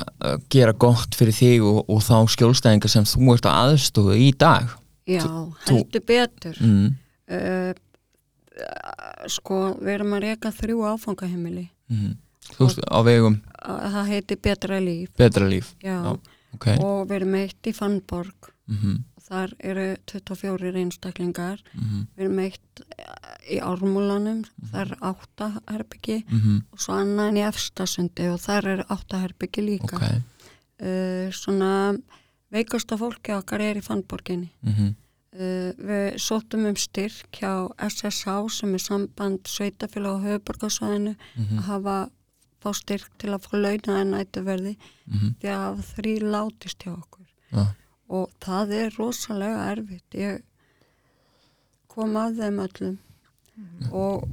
gera 0.51 0.73
gott 0.73 1.15
fyrir 1.15 1.37
þig 1.37 1.63
og, 1.65 1.79
og 1.89 2.03
þá 2.05 2.17
skjólstæðingar 2.35 2.91
sem 2.91 3.07
þú 3.09 3.37
ert 3.37 3.47
að 3.49 3.61
aðstofa 3.63 4.17
í 4.19 4.27
dag. 4.43 4.75
Já, 5.07 5.23
þú- 5.23 5.71
heldur 5.71 6.05
betur. 6.11 6.59
Mm. 6.61 6.91
uh, 7.31 7.73
sko, 9.31 9.61
við 9.81 9.95
erum 9.97 10.15
að 10.19 10.27
reyka 10.27 10.53
þrjú 10.55 10.85
áfangaheimili. 10.91 11.69
Mm. 11.93 12.13
þú 12.55 12.67
veist, 12.67 12.81
á 12.89 12.99
vegum 13.05 13.35
Að 13.65 13.93
það 13.95 14.11
heiti 14.13 14.37
Betra 14.45 14.79
líf. 14.81 15.11
Betra 15.17 15.47
líf. 15.49 15.71
Já, 15.85 15.97
Já. 15.97 16.13
ok. 16.57 16.67
Og 16.77 17.07
við 17.09 17.17
erum 17.21 17.35
eitt 17.41 17.71
í 17.71 17.73
Fannborg. 17.77 18.53
Mm 18.69 19.03
þar 19.29 19.55
eru 19.61 19.87
24 20.07 20.73
einstaklingar 20.83 21.61
-hmm. 21.75 22.07
við 22.17 22.25
erum 22.25 22.39
eitt 22.39 22.83
eh, 22.99 23.57
í 23.57 23.61
Ármúlanum 23.61 24.45
þar 24.73 24.91
er 24.91 24.99
átta 25.01 25.51
herbyggi 25.71 26.25
Mm 26.29 26.63
og 26.73 26.79
svo 26.81 26.93
annað 26.95 27.29
en 27.29 27.37
í 27.37 27.47
Efstasundi 27.49 28.29
og 28.33 28.41
þar 28.41 28.67
er 28.75 28.85
átta 28.89 29.21
herbyggi 29.23 29.63
líka 29.65 29.97
ok 29.97 30.03
uh, 30.83 31.31
svona 31.33 31.97
veikasta 32.53 32.97
fólki 33.01 33.33
okkar 33.35 33.61
er 33.61 33.77
í 33.81 33.83
Fannborginni 33.85 34.51
mm 34.63 34.73
uh, 35.35 35.71
við 35.79 36.19
sóttum 36.23 36.67
um 36.69 36.77
styrk 36.77 37.31
hjá 37.41 37.69
SSH 37.89 38.51
sem 38.59 38.75
er 38.75 38.79
samband 38.83 39.41
sveitafélag 39.49 40.21
á 40.21 40.25
höfuborgarsvæðinu 40.27 41.15
Mhm. 41.37 41.59
að 41.59 41.65
hafa 41.71 41.97
fá 42.63 42.73
styrk 42.73 43.11
til 43.19 43.31
að 43.35 43.43
fá 43.45 43.57
launa 43.61 44.01
en 44.01 44.11
nættuverði 44.15 44.77
-hmm. 45.11 45.35
því 45.41 45.49
að 45.49 45.83
þrý 45.97 46.13
látist 46.23 46.79
hjá 46.85 46.93
okkur 46.93 47.27
Já. 47.53 47.67
Og 48.13 48.31
það 48.45 48.75
er 48.79 48.99
rosalega 48.99 49.69
erfitt. 49.73 50.17
Ég 50.19 50.43
kom 51.93 52.17
að 52.19 52.41
þeim 52.43 52.61
öllum. 52.65 52.97
Og, 53.95 54.25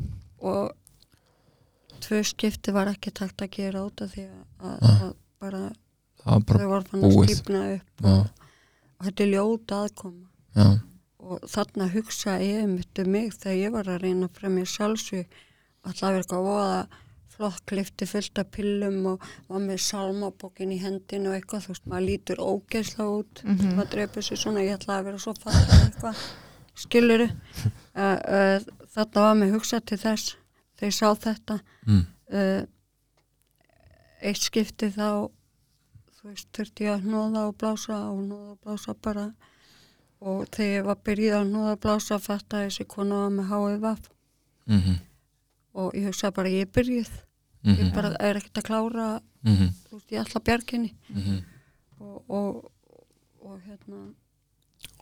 og 0.41 1.99
tvö 2.01 2.22
skipti 2.26 2.74
var 2.74 2.89
ekki 2.91 3.13
takt 3.13 3.43
að 3.45 3.53
gera 3.59 3.84
út 3.86 4.01
af 4.01 4.15
því 4.15 4.26
að, 4.28 4.45
að, 4.65 4.86
að 4.89 5.11
bara 5.41 5.61
það 6.22 6.32
var 6.32 6.45
bara 6.47 6.61
þau 6.61 6.72
voru 6.72 6.89
fann 6.89 7.05
að 7.05 7.17
skipna 7.19 7.61
upp 7.76 8.05
já, 8.05 8.13
og, 8.15 8.47
og 8.97 9.05
þetta 9.07 9.24
er 9.26 9.32
ljóta 9.32 9.84
aðkoma. 9.86 10.26
Já, 10.57 10.67
og 11.22 11.45
þarna 11.53 11.88
hugsa 11.93 12.36
ég 12.41 12.65
um 12.65 12.76
mig 13.13 13.32
þegar 13.38 13.59
ég 13.59 13.76
var 13.76 13.89
að 13.93 14.03
reyna 14.05 14.30
frá 14.34 14.49
mér 14.49 14.69
sjálfsvík 14.69 15.39
alltaf 15.86 16.07
verið 16.07 16.24
eitthvað 16.24 16.47
voða 16.49 16.82
flott 17.32 17.64
klifti 17.70 18.08
fullt 18.10 18.42
af 18.42 18.52
pillum 18.56 19.00
og 19.14 19.26
var 19.48 19.64
með 19.64 19.82
salmabókin 19.86 20.74
í 20.76 20.80
hendinu 20.82 21.32
og 21.32 21.38
eitthvað, 21.38 21.66
þú 21.66 21.74
veist, 21.74 21.90
maður 21.90 22.08
lítur 22.10 22.44
ógeðsla 22.44 23.08
út, 23.08 23.44
mm 23.44 23.58
-hmm. 23.58 23.76
maður 23.76 23.92
dreipur 23.96 24.24
sér 24.24 24.38
svona 24.38 24.66
ég 24.66 24.78
ætlaði 24.78 25.00
að 25.00 25.06
vera 25.06 25.20
svo 25.20 25.34
fallið 25.34 25.86
eitthvað 25.86 26.24
skiluru 26.76 27.28
uh, 27.28 28.18
uh, 28.36 28.58
þetta 28.96 29.26
var 29.26 29.36
með 29.40 29.54
hugsað 29.56 29.86
til 29.86 30.00
þess 30.02 30.36
þegar 30.78 30.92
ég 30.92 30.98
sá 30.98 31.08
þetta. 31.16 31.60
Mm. 31.86 32.06
uh, 32.34 32.64
eitt 34.22 34.42
skipti 34.42 34.90
þá 34.94 35.30
þú 36.22 36.30
veist, 36.30 36.50
þurfti 36.54 36.86
ég 36.86 36.96
að 36.96 37.08
hnóða 37.08 37.48
og 37.50 37.56
blása 37.58 37.98
og 38.12 38.20
hnóða 38.22 38.52
og 38.54 38.60
blása 38.66 38.94
bara. 38.94 39.32
Og 40.22 40.44
þegar 40.54 40.76
ég 40.76 40.84
var 40.86 41.00
byrjuð 41.06 41.38
að 41.38 41.48
hnóða 41.50 41.72
og 41.76 41.80
blása 41.82 42.20
fatt 42.22 42.54
að 42.54 42.68
þessi 42.68 42.86
konu 42.90 43.24
var 43.24 43.32
með 43.38 43.48
HIV 43.54 43.86
mm 44.66 45.00
og 45.76 45.93
ég 45.95 46.07
hugsaði 46.09 46.36
bara 46.36 46.49
ég 46.53 46.65
er 46.67 46.72
byrjuð. 46.78 47.11
Ég 47.63 47.91
bara 47.93 48.09
er 48.19 48.39
ekkert 48.39 48.57
að 48.63 48.67
klára 48.69 49.09
Mhm. 49.43 49.72
þú 49.89 49.95
veist, 49.97 50.11
ég 50.11 50.22
ætla 50.22 50.39
bjarginni 50.45 50.91
og, 51.99 52.22
og, 52.30 52.72
og 53.45 53.55
hérna 53.65 54.01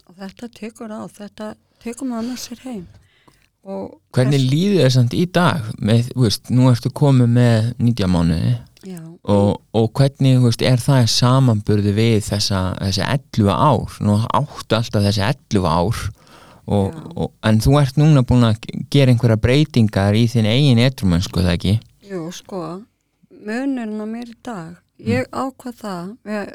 og 0.07 0.15
þetta 0.17 0.47
tekur 0.55 0.91
á 0.95 1.03
þetta 1.11 1.53
tekur 1.83 2.07
maður 2.07 2.29
með 2.31 2.39
sér 2.43 2.61
heim. 2.63 2.85
Og 3.63 3.99
Hvernig 4.15 4.39
líður 4.49 4.85
þér 4.85 4.93
samt 4.95 5.13
í 5.13 5.25
dag 5.35 5.65
með, 5.83 6.07
veist, 6.15 6.47
nú 6.49 6.69
ertu 6.71 6.89
komið 6.95 7.27
með 7.35 7.73
90 7.83 8.07
mánuði 8.07 8.53
já, 8.87 9.01
og, 9.27 9.59
og 9.75 9.89
hvernig, 9.99 10.39
veist, 10.45 10.61
er 10.63 10.79
það 10.79 11.09
samanburði 11.11 11.93
við 11.97 12.15
þessa, 12.29 12.61
þessi 12.79 13.03
11 13.03 13.51
ár? 13.51 13.97
Nú 14.07 14.15
áttu 14.39 14.77
alltaf 14.79 15.03
þessi 15.03 15.25
11 15.27 15.67
ár 15.67 15.99
og, 16.69 16.95
og, 17.15 17.33
en 17.49 17.59
þú 17.63 17.75
ert 17.81 17.97
núna 17.97 18.23
búin 18.27 18.45
að 18.45 18.61
gera 18.93 19.13
einhverja 19.13 19.41
breytingar 19.41 20.17
í 20.17 20.27
þinn 20.29 20.49
eigin 20.49 20.81
etrumennsku, 20.85 21.41
það 21.41 21.57
ekki? 21.57 21.75
jú, 22.09 22.23
sko 22.33 22.61
munurinn 23.39 24.01
á 24.01 24.07
mér 24.09 24.33
í 24.33 24.37
dag. 24.43 24.79
Ég 24.99 25.29
ákvað 25.31 25.77
það. 25.79 26.09
Við, 26.27 26.49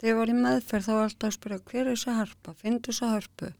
þegar 0.00 0.10
ég 0.10 0.18
var 0.18 0.32
í 0.32 0.38
meðferð 0.38 0.88
þá 0.88 0.92
var 0.94 1.04
alltaf 1.06 1.28
að 1.28 1.36
spyrja 1.36 1.60
hver 1.70 1.84
er 1.84 1.92
þessi 1.92 2.16
harpa, 2.18 2.54
finndu 2.58 2.90
þessi 2.90 3.10
hörpu. 3.12 3.50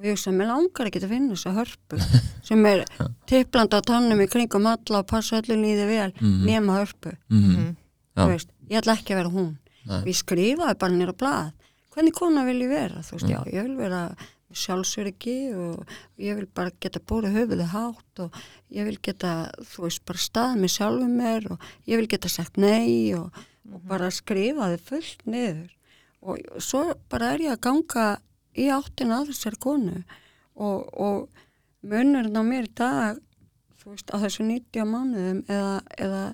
Og 0.00 0.08
ég 0.08 0.16
hugsa, 0.16 0.32
mér 0.32 0.48
langar 0.48 0.88
ekki 0.88 1.02
að 1.02 1.12
finna 1.12 1.36
þessi 1.36 1.54
hörpu 1.58 2.00
sem 2.48 2.68
er 2.70 2.84
tipplanda 3.28 3.82
tannum 3.84 4.22
í 4.24 4.28
kringum 4.32 4.68
alla 4.70 5.02
og 5.02 5.08
passa 5.10 5.40
öllum 5.42 5.60
líði 5.64 5.88
vel 5.90 6.10
nema 6.20 6.80
hörpu. 6.80 7.14
Mm 7.32 7.76
Já. 8.10 8.24
þú 8.24 8.32
veist, 8.32 8.48
ég 8.68 8.80
ætla 8.80 8.94
ekki 8.98 9.14
að 9.14 9.18
vera 9.20 9.30
hún. 9.30 9.50
Nei. 9.86 10.00
ég 10.10 10.16
skrifaði 10.18 10.76
bara 10.80 10.92
nýra 10.92 11.12
blað. 11.16 11.52
Hvernig 11.94 12.14
kona 12.14 12.42
vil 12.44 12.58
ég 12.64 12.72
vera, 12.72 13.04
þú 13.06 13.14
veist, 13.16 13.28
já, 13.30 13.38
ég 13.54 13.68
vil 13.68 13.76
vera 13.78 14.00
sjálfsöryggi 14.56 15.52
og 15.54 15.84
ég 16.18 16.38
vil 16.38 16.46
bara 16.54 16.72
geta 16.82 17.00
búið 17.00 17.30
höfuði 17.36 17.66
hátt 17.72 18.22
og 18.24 18.38
ég 18.74 18.88
vil 18.88 18.98
geta, 19.02 19.50
þú 19.62 19.84
veist, 19.86 20.04
bara 20.08 20.18
staðið 20.18 20.60
með 20.64 20.74
sjálfum 20.76 21.14
mér 21.20 21.46
og 21.54 21.68
ég 21.86 22.00
vil 22.00 22.08
geta 22.10 22.28
sagt 22.32 22.56
nei 22.60 23.12
og, 23.18 23.30
og 23.70 23.84
bara 23.90 24.10
skrifaði 24.10 24.80
fullt 24.88 25.26
niður. 25.26 25.70
Og 26.20 26.40
svo 26.60 26.82
bara 27.08 27.34
er 27.34 27.46
ég 27.46 27.54
að 27.54 27.62
ganga 27.68 28.06
í 28.58 28.66
áttina 28.74 29.20
að 29.22 29.30
þessar 29.32 29.56
konu 29.62 30.02
og, 30.60 30.88
og 31.00 31.28
munurinn 31.86 32.36
á 32.36 32.42
mér 32.44 32.66
í 32.68 32.74
dag 32.76 33.20
þú 33.80 33.94
veist, 33.94 34.10
á 34.12 34.16
þessu 34.20 34.44
90 34.44 34.84
mánuðum 34.90 35.44
eða, 35.48 35.76
eða 35.96 36.24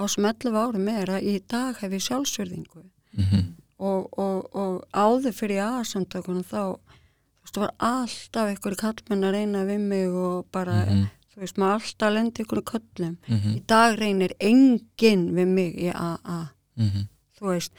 á 0.00 0.02
11 0.08 0.56
árum 0.58 0.88
er 0.90 1.12
að 1.14 1.26
í 1.28 1.34
dag 1.46 1.76
hef 1.78 1.92
ég 1.98 2.06
sjálfsverðingu 2.08 2.86
Mhm. 3.10 3.56
og, 3.82 4.04
og, 4.22 4.44
og 4.54 4.74
áður 4.94 5.32
fyrir 5.34 5.64
aðsamtökunum 5.64 6.44
þá 6.46 6.78
það 7.54 7.60
var 7.66 7.74
alltaf 7.78 8.48
einhverju 8.52 8.76
kallmenn 8.80 9.24
að 9.28 9.32
reyna 9.36 9.64
við 9.66 9.80
mig 9.80 10.08
og 10.08 10.46
bara, 10.52 10.84
Mhm. 10.86 11.06
þú 11.34 11.40
veist, 11.42 11.56
maður 11.58 11.80
alltaf 11.80 12.12
lendi 12.14 12.42
einhverju 12.44 12.64
köllum. 12.72 13.16
Mhm. 13.28 13.54
Í 13.56 13.66
dag 13.66 13.98
reynir 13.98 14.32
enginn 14.40 15.30
við 15.34 15.46
mig 15.48 15.74
í 15.76 15.90
AA, 15.94 16.50
Mhm. 16.78 17.08
þú 17.40 17.46
veist, 17.54 17.70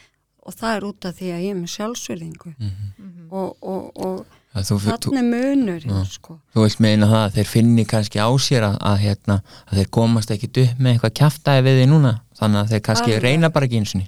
og 0.43 0.53
það 0.55 0.77
er 0.77 0.81
út 0.83 1.05
af 1.05 1.15
því 1.15 1.31
að 1.31 1.41
ég 1.45 1.51
er 1.51 1.55
með 1.55 1.75
sjálfsverðingu 1.77 2.55
Mhm. 2.57 3.31
og, 3.31 3.57
og, 3.61 3.91
og 3.97 4.25
Að 4.53 4.63
Þú, 4.67 4.75
þú, 4.79 5.11
þannig 5.11 5.23
munur, 5.31 5.79
Já. 5.79 6.03
sko. 6.11 6.41
þú 6.53 6.61
vilt 6.65 6.79
meina 6.81 7.05
það 7.07 7.21
að 7.29 7.33
þeir 7.37 7.47
finni 7.47 7.85
kannski 7.85 8.19
á 8.19 8.27
sér 8.35 8.61
að, 8.67 8.77
að, 8.81 8.97
hérna, 8.99 9.41
að 9.71 9.77
þeir 9.77 9.89
komast 9.89 10.29
ekkit 10.29 10.57
upp 10.57 10.77
með 10.77 10.99
eitthvað 10.99 11.13
kjaftaði 11.13 11.63
við 11.63 11.77
því 11.79 11.85
núna 11.87 12.19
þannig 12.35 12.59
að 12.59 12.67
þeir 12.73 12.81
kannski 12.81 13.13
Alveg. 13.13 13.21
reyna 13.23 13.49
bara 13.49 13.65
ekki 13.65 13.77
eins 13.79 13.95
og 13.95 14.01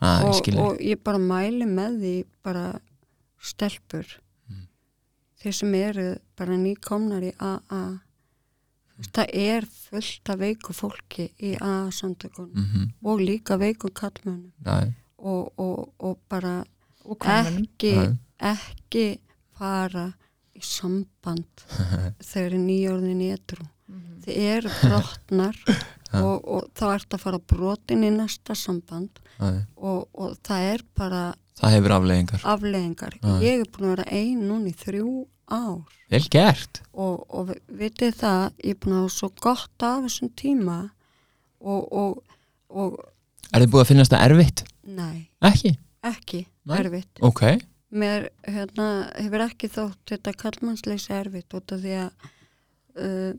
Ah, 0.00 0.20
ég 0.22 0.28
og, 0.28 0.34
skil 0.36 0.54
þig. 0.54 0.60
og 0.60 0.78
ég 0.78 1.02
bara 1.02 1.18
mæli 1.18 1.64
með 1.66 1.98
því 2.00 2.24
bara 2.44 2.78
stelpur 3.42 4.04
Mm. 4.06 4.20
Þeir 5.42 5.58
sem 5.58 5.74
eru 5.74 6.08
bara 6.38 6.56
nýkomnar 6.60 7.26
í 7.26 7.32
AA 7.38 7.82
það 9.10 9.32
er 9.42 9.66
fullt 9.66 10.30
af 10.30 10.40
veiku 10.42 10.74
fólki 10.76 11.28
í 11.42 11.54
AA 11.56 11.90
samtökunum 11.90 12.54
mm 12.54 12.90
og 13.02 13.20
líka 13.20 13.58
veiku 13.58 13.90
kallmönnum 13.90 14.52
-hmm. 14.64 14.92
og, 15.18 15.58
og, 15.58 15.94
og 15.98 16.18
bara 16.28 16.64
og 17.04 17.16
ekki, 17.26 18.16
ekki 18.38 19.18
fara 19.58 20.12
í 20.54 20.60
samband 20.62 21.64
þegar 22.30 22.52
er 22.52 22.58
nýjörðin 22.58 23.22
í 23.22 23.32
etru 23.32 23.66
þið 24.24 24.36
eru 24.56 24.70
brotnar 24.82 25.56
og, 26.26 26.48
og 26.48 26.68
þá 26.78 26.86
ert 26.94 27.14
að 27.14 27.24
fara 27.24 27.38
brotin 27.38 28.04
í 28.04 28.10
næsta 28.10 28.54
samband 28.54 29.18
og, 29.76 30.08
og 30.12 30.36
það 30.44 30.68
er 30.74 30.84
bara 30.94 31.22
það 31.60 31.74
hefur 31.76 31.94
afleggingar 31.98 32.44
afleðingar. 32.54 33.16
Já. 33.22 33.32
Ég 33.44 33.60
er 33.64 33.70
búin 33.74 33.88
að 33.88 33.94
vera 33.96 34.06
ein 34.18 34.42
núna 34.48 34.70
í 34.72 34.76
þrjú 34.82 35.12
ár 35.52 35.98
vel 36.12 36.22
gert 36.32 36.82
og, 36.92 37.22
og 37.32 37.48
vi- 37.50 37.60
vitið 37.82 38.14
það, 38.22 38.44
ég 38.64 38.74
er 38.76 38.80
búin 38.84 38.96
að 38.96 39.02
hafa 39.02 39.14
svo 39.18 39.30
gott 39.42 39.86
af 39.88 40.02
þessum 40.06 40.30
tíma 40.38 40.78
og, 41.60 41.82
og, 41.92 42.22
og 42.70 42.96
er 43.52 43.64
þið 43.64 43.72
búið 43.74 43.84
að 43.84 43.90
finnast 43.92 44.14
það 44.14 44.26
erfitt? 44.30 44.64
nei, 44.82 45.28
ekki? 45.44 45.74
ekki 46.02 46.40
Nei. 46.66 46.78
erfitt. 46.80 47.20
ok, 47.22 47.42
Mér 47.92 48.30
hérna, 48.48 48.86
hefur 49.20 49.42
ekki 49.44 49.68
þótt 49.68 49.98
þetta 50.14 50.32
kallmannsleysi 50.40 51.12
erfitt 51.12 51.52
út 51.58 51.74
af 51.76 51.82
því 51.82 51.90
að 52.00 52.30
uh, 52.96 53.32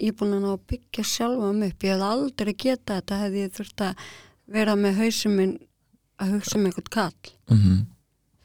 ég 0.00 0.08
er 0.08 0.16
búin 0.16 0.32
að 0.38 0.44
ná 0.46 0.52
að 0.54 0.62
byggja 0.72 1.04
sjálfa 1.04 1.50
mig 1.52 1.74
upp. 1.74 1.84
Ég 1.84 1.92
hef 1.98 2.04
aldrei 2.06 2.54
getað 2.54 3.00
þetta 3.02 3.18
hefði 3.20 3.42
ég 3.44 3.52
þurft 3.58 3.84
að 3.84 4.06
vera 4.56 4.76
með 4.80 5.02
hausum 5.02 5.34
minn 5.36 5.52
að 6.20 6.34
hugsa 6.36 6.58
um 6.58 6.66
einhvern 6.68 6.90
kall. 6.90 7.32
mm 7.50 7.86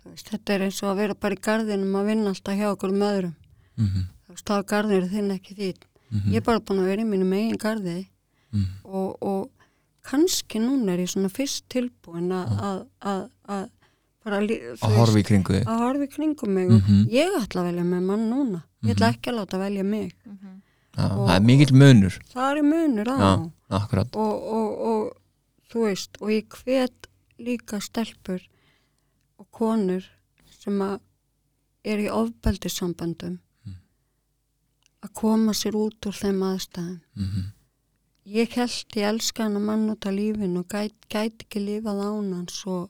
Þú 0.06 0.12
Veist, 0.14 0.30
þetta 0.30 0.54
er 0.54 0.62
eins 0.68 0.84
og 0.84 0.90
að 0.92 0.98
vera 1.02 1.16
bara 1.16 1.36
í 1.36 1.40
gardinum 1.42 1.96
að 1.98 2.06
vinna 2.12 2.30
alltaf 2.32 2.56
hjá 2.60 2.68
okkur 2.72 2.92
með 2.94 3.14
öðrum. 3.16 3.36
-hmm. 3.80 4.04
Þú 4.26 4.30
veist, 4.36 4.46
þá 4.46 4.54
er 4.58 4.64
gardinur 4.72 5.10
þinn 5.10 5.32
ekki 5.34 5.56
þýtt. 5.58 5.84
Mhm. 6.12 6.30
Ég 6.32 6.36
er 6.38 6.42
bara 6.46 6.60
búin 6.60 6.80
að 6.80 6.86
vera 6.86 7.02
í 7.02 7.06
mínum 7.06 7.34
eigin 7.34 7.58
gardi 7.58 8.08
Mhm. 8.54 8.66
og, 8.86 9.18
og 9.24 9.50
kannski 10.06 10.60
núna 10.62 10.94
er 10.94 11.00
ég 11.00 11.10
svona 11.10 11.30
fyrst 11.30 11.64
tilbúin 11.68 12.30
að, 12.32 12.48
að, 12.62 12.86
að, 13.02 13.30
að 13.50 13.70
að 14.26 14.96
horfa 14.98 15.20
í 15.20 15.24
kringu 15.24 15.54
þig 15.54 15.66
að 15.66 15.78
horfa 15.80 16.04
í 16.04 16.10
kringum 16.14 16.50
mig 16.54 16.70
Mhm. 16.70 17.02
og 17.06 17.12
ég 17.12 17.30
ætla 17.42 17.62
að 17.62 17.68
velja 17.70 17.84
með 17.84 18.02
mann 18.04 18.30
núna. 18.30 18.64
Ég 18.84 18.96
ætla 18.96 19.10
ekki 19.14 19.32
að 19.32 19.36
láta 19.40 19.58
velja 19.60 19.84
mig. 19.84 20.14
Já, 20.98 21.04
og- 21.12 21.28
það 21.30 21.36
er 21.36 21.42
mikill 21.42 21.74
munur 21.74 22.20
Það 22.34 22.58
er 22.58 22.62
munur 22.64 23.06
á 23.06 23.18
já, 23.20 23.52
akkurat 23.70 24.16
og, 24.16 24.44
og, 24.54 24.80
og 24.80 25.18
þú 25.70 25.80
veist, 25.90 26.10
og 26.22 26.30
ég 26.30 26.48
hvet 26.48 27.05
líka 27.40 27.80
stelpur 27.82 28.42
og 29.40 29.48
konur 29.52 30.04
sem 30.60 30.80
að 30.82 31.00
er 31.86 31.98
í 32.06 32.10
ofbeldissambandum 32.10 33.40
Mm. 33.66 33.76
að 35.04 35.14
koma 35.14 35.52
sér 35.54 35.74
út 35.76 36.06
úr 36.06 36.14
þeim 36.14 36.42
aðstæðum. 36.44 37.02
mm 37.16 37.52
Ég 38.26 38.50
held 38.58 38.96
ég 38.98 39.06
elska 39.06 39.44
hana 39.44 39.60
mann 39.60 39.90
út 39.90 40.06
af 40.06 40.14
lífinu 40.14 40.60
og 40.60 40.68
gæti 40.68 40.96
gæt 41.10 41.44
ekki 41.46 41.60
lifað 41.62 42.00
án 42.02 42.34
hans 42.34 42.66
og 42.66 42.90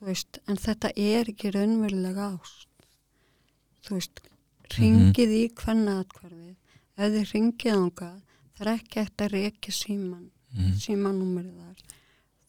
veist, 0.00 0.38
en 0.48 0.56
þetta 0.56 0.88
er 0.96 1.24
ekki 1.28 1.50
raunverulega 1.52 2.38
ást. 2.38 2.66
Þú 3.84 3.90
veist, 3.94 4.20
ringið 4.70 5.30
í 5.36 5.42
hvenna 5.54 5.98
atkvarfið, 6.04 6.56
ef 6.96 7.12
þið 7.12 7.26
ringið 7.32 7.74
ángað, 7.76 8.20
það 8.56 8.66
er 8.66 8.72
ekki 8.78 9.00
eftir 9.00 9.26
að 9.26 9.32
reykja 9.36 9.72
síman, 9.72 10.30
Mhm. 10.54 10.72
símanúmerið 10.80 11.56
þar. 11.60 11.76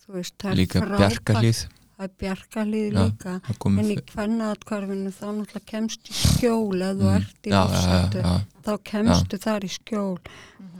Þú 0.05 0.13
veist, 0.19 0.35
það 0.37 0.51
er 0.51 0.55
líka 0.55 0.81
frábært- 0.81 0.99
bjarkalíð 1.25 1.67
Það 1.95 2.03
er 2.05 2.11
bjarkalíð 2.19 2.91
Já, 2.91 3.03
líka, 3.05 3.33
en 3.65 3.77
í 3.79 3.95
fyr- 3.95 4.09
hvenna 4.13 4.51
atkvarfinu 4.51 5.11
þá 5.15 5.25
náttúrulega 5.31 5.65
kemst 5.65 6.09
í 6.11 6.13
skjól 6.13 6.81
ef 6.83 6.97
þú 6.97 7.05
Mhm. 7.05 7.15
ert 7.15 7.43
í 7.47 7.49
já, 7.49 7.61
lífsættu, 7.65 8.21
já, 8.21 8.45
þá 8.65 8.83
kemstu 8.83 9.37
þar 9.45 9.61
í 9.63 9.69
skjól. 9.71 10.17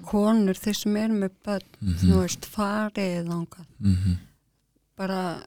Konur, 0.06 0.54
þeir 0.60 0.76
sem 0.76 0.98
eru 0.98 1.14
með 1.14 1.32
börn, 1.46 1.70
Mhm. 1.82 1.96
þú 1.96 2.16
veist, 2.22 2.42
farið 2.46 3.28
mhm, 3.80 4.18
bara 4.98 5.44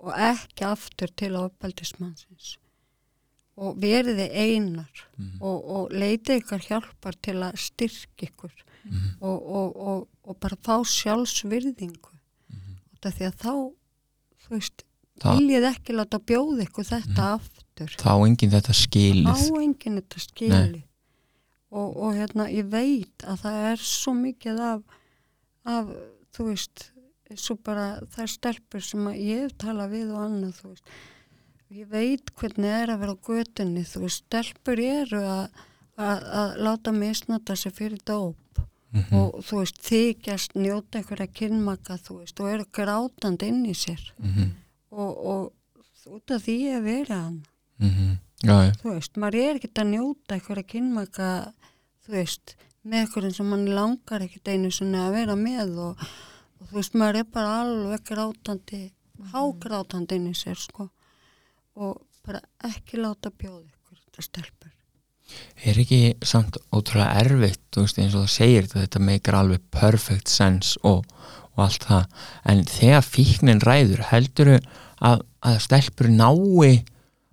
og 0.00 0.12
ekki 0.12 0.64
aftur 0.66 1.08
til 1.16 1.30
ofbeldismannsins 1.36 2.56
og 3.56 3.76
veriði 3.78 4.28
einar 4.34 4.90
Mhm. 5.16 5.40
og, 5.40 5.64
og 5.70 5.90
leiti 5.92 6.40
ykkur 6.40 6.58
hjálpar 6.66 7.14
til 7.22 7.34
að 7.34 7.54
styrk 7.56 8.26
ykkur 8.26 8.50
Mhm. 8.84 9.16
og, 9.20 9.42
og, 9.46 9.76
og, 9.76 10.08
og 10.24 10.40
bara 10.40 10.56
fá 10.56 10.82
sjálfsvirðingu. 10.84 12.10
Út 13.02 13.10
af 13.10 13.18
því 13.18 13.26
að 13.28 13.36
þá 13.42 13.52
þú 14.46 14.54
veist, 14.54 14.84
viljið 15.22 15.66
ekki 15.72 15.94
láta 15.98 16.18
bjóða 16.22 16.64
ykkur 16.68 16.86
þetta 16.88 17.26
Mhm. 17.26 17.34
aftur? 17.40 17.94
Þá 17.98 18.12
enginn 18.26 18.50
þetta 18.54 18.74
skilið. 18.78 19.42
Enginn 19.62 19.98
þetta 20.00 20.20
skili 20.22 20.82
og, 21.72 21.96
og 21.96 22.14
hérna 22.14 22.46
ég 22.52 22.68
veit 22.70 23.24
að 23.26 23.38
það 23.42 23.72
er 23.72 23.76
svo 23.82 24.12
mikið 24.14 24.60
af, 24.60 24.82
af 25.64 25.86
þú 26.36 26.46
veist 26.50 26.88
svo 27.34 27.56
bara 27.64 27.86
það 28.12 28.22
er 28.26 28.28
stelpur 28.28 28.82
sem 28.84 29.06
ég 29.16 29.42
hef 29.46 29.52
talað 29.56 29.90
við 29.96 30.10
og 30.12 30.20
annað 30.26 30.58
þú 30.60 30.68
veist. 30.74 30.90
Ég 31.72 31.86
veit 31.88 32.34
hvernig 32.36 32.68
er 32.68 32.90
að 32.92 32.98
vera 33.00 33.14
á 33.16 33.24
götunni 33.24 33.84
þú 33.88 34.02
veist, 34.04 34.24
stelpur 34.28 34.78
eru 34.84 35.22
að, 35.24 35.62
að, 35.96 36.56
láta 36.60 36.92
misnota 36.92 37.56
sig 37.56 37.72
fyrir 37.72 38.02
dóp 38.04 38.36
Mhm. 38.92 39.14
og 39.16 39.34
þú 39.44 39.58
veist, 39.62 39.78
þykjast 39.88 40.52
njóta 40.54 40.98
einhverja 41.00 41.26
kynmaka, 41.32 41.96
þú 41.96 42.18
veist, 42.20 42.40
og 42.40 42.48
eru 42.52 42.64
grátandi 42.72 43.48
inn 43.48 43.64
í 43.64 43.72
sér 43.74 44.00
Mhm. 44.18 44.50
og, 44.90 45.16
og 45.26 45.52
út 46.12 46.30
af 46.30 46.42
því 46.44 46.56
að 46.76 46.82
vera 46.84 47.14
hann, 47.22 47.44
Mhm. 47.80 48.18
já, 48.44 48.56
já, 48.68 48.72
þú 48.82 48.92
veist, 48.94 49.12
maður 49.16 49.34
er 49.40 49.54
ekkert 49.56 49.80
að 49.80 49.90
njóta 49.94 50.34
einhverja 50.36 50.66
kynmaka, 50.68 51.54
þú 52.06 52.10
veist, 52.12 52.54
með 52.84 53.06
einhverjum 53.06 53.34
sem 53.34 53.48
mann 53.48 53.66
langar 53.66 54.20
ekkert 54.20 54.48
einu 54.48 54.68
svona 54.70 55.08
að 55.08 55.12
vera 55.14 55.34
með 55.36 55.78
og, 55.78 55.96
og 56.60 56.68
þú 56.68 56.72
veist, 56.74 56.92
maður 56.94 57.16
er 57.20 57.24
bara 57.24 57.62
alveg 57.62 58.04
grátandi, 58.04 58.92
hágrátandi 59.32 60.12
inn 60.16 60.28
í 60.28 60.34
sér, 60.34 60.56
sko, 60.58 60.90
og 61.76 62.02
bara 62.26 62.40
ekki 62.62 62.98
láta 62.98 63.30
bjóða 63.30 63.64
ykkur 63.70 63.98
þetta 64.04 64.22
stelpur. 64.22 64.70
Er 65.62 65.78
ekki 65.82 66.00
samt 66.26 66.58
ótrúlega 66.74 67.22
erfitt 67.22 67.60
þú 67.74 67.84
veist 67.86 68.00
eins 68.02 68.16
og 68.16 68.24
það 68.26 68.34
segir 68.36 68.66
þetta 68.66 68.84
þetta 68.86 69.02
meikar 69.08 69.38
alveg 69.38 69.64
perfect 69.74 70.32
sense 70.32 70.78
og, 70.82 71.04
og 71.54 71.64
allt 71.66 71.86
það, 71.88 72.06
en 72.50 72.64
þegar 72.70 73.06
fíknin 73.06 73.62
ræður 73.62 74.04
heldur 74.10 74.52
að, 74.56 75.22
að 75.42 75.58
stelpur 75.66 76.10
nái 76.10 76.82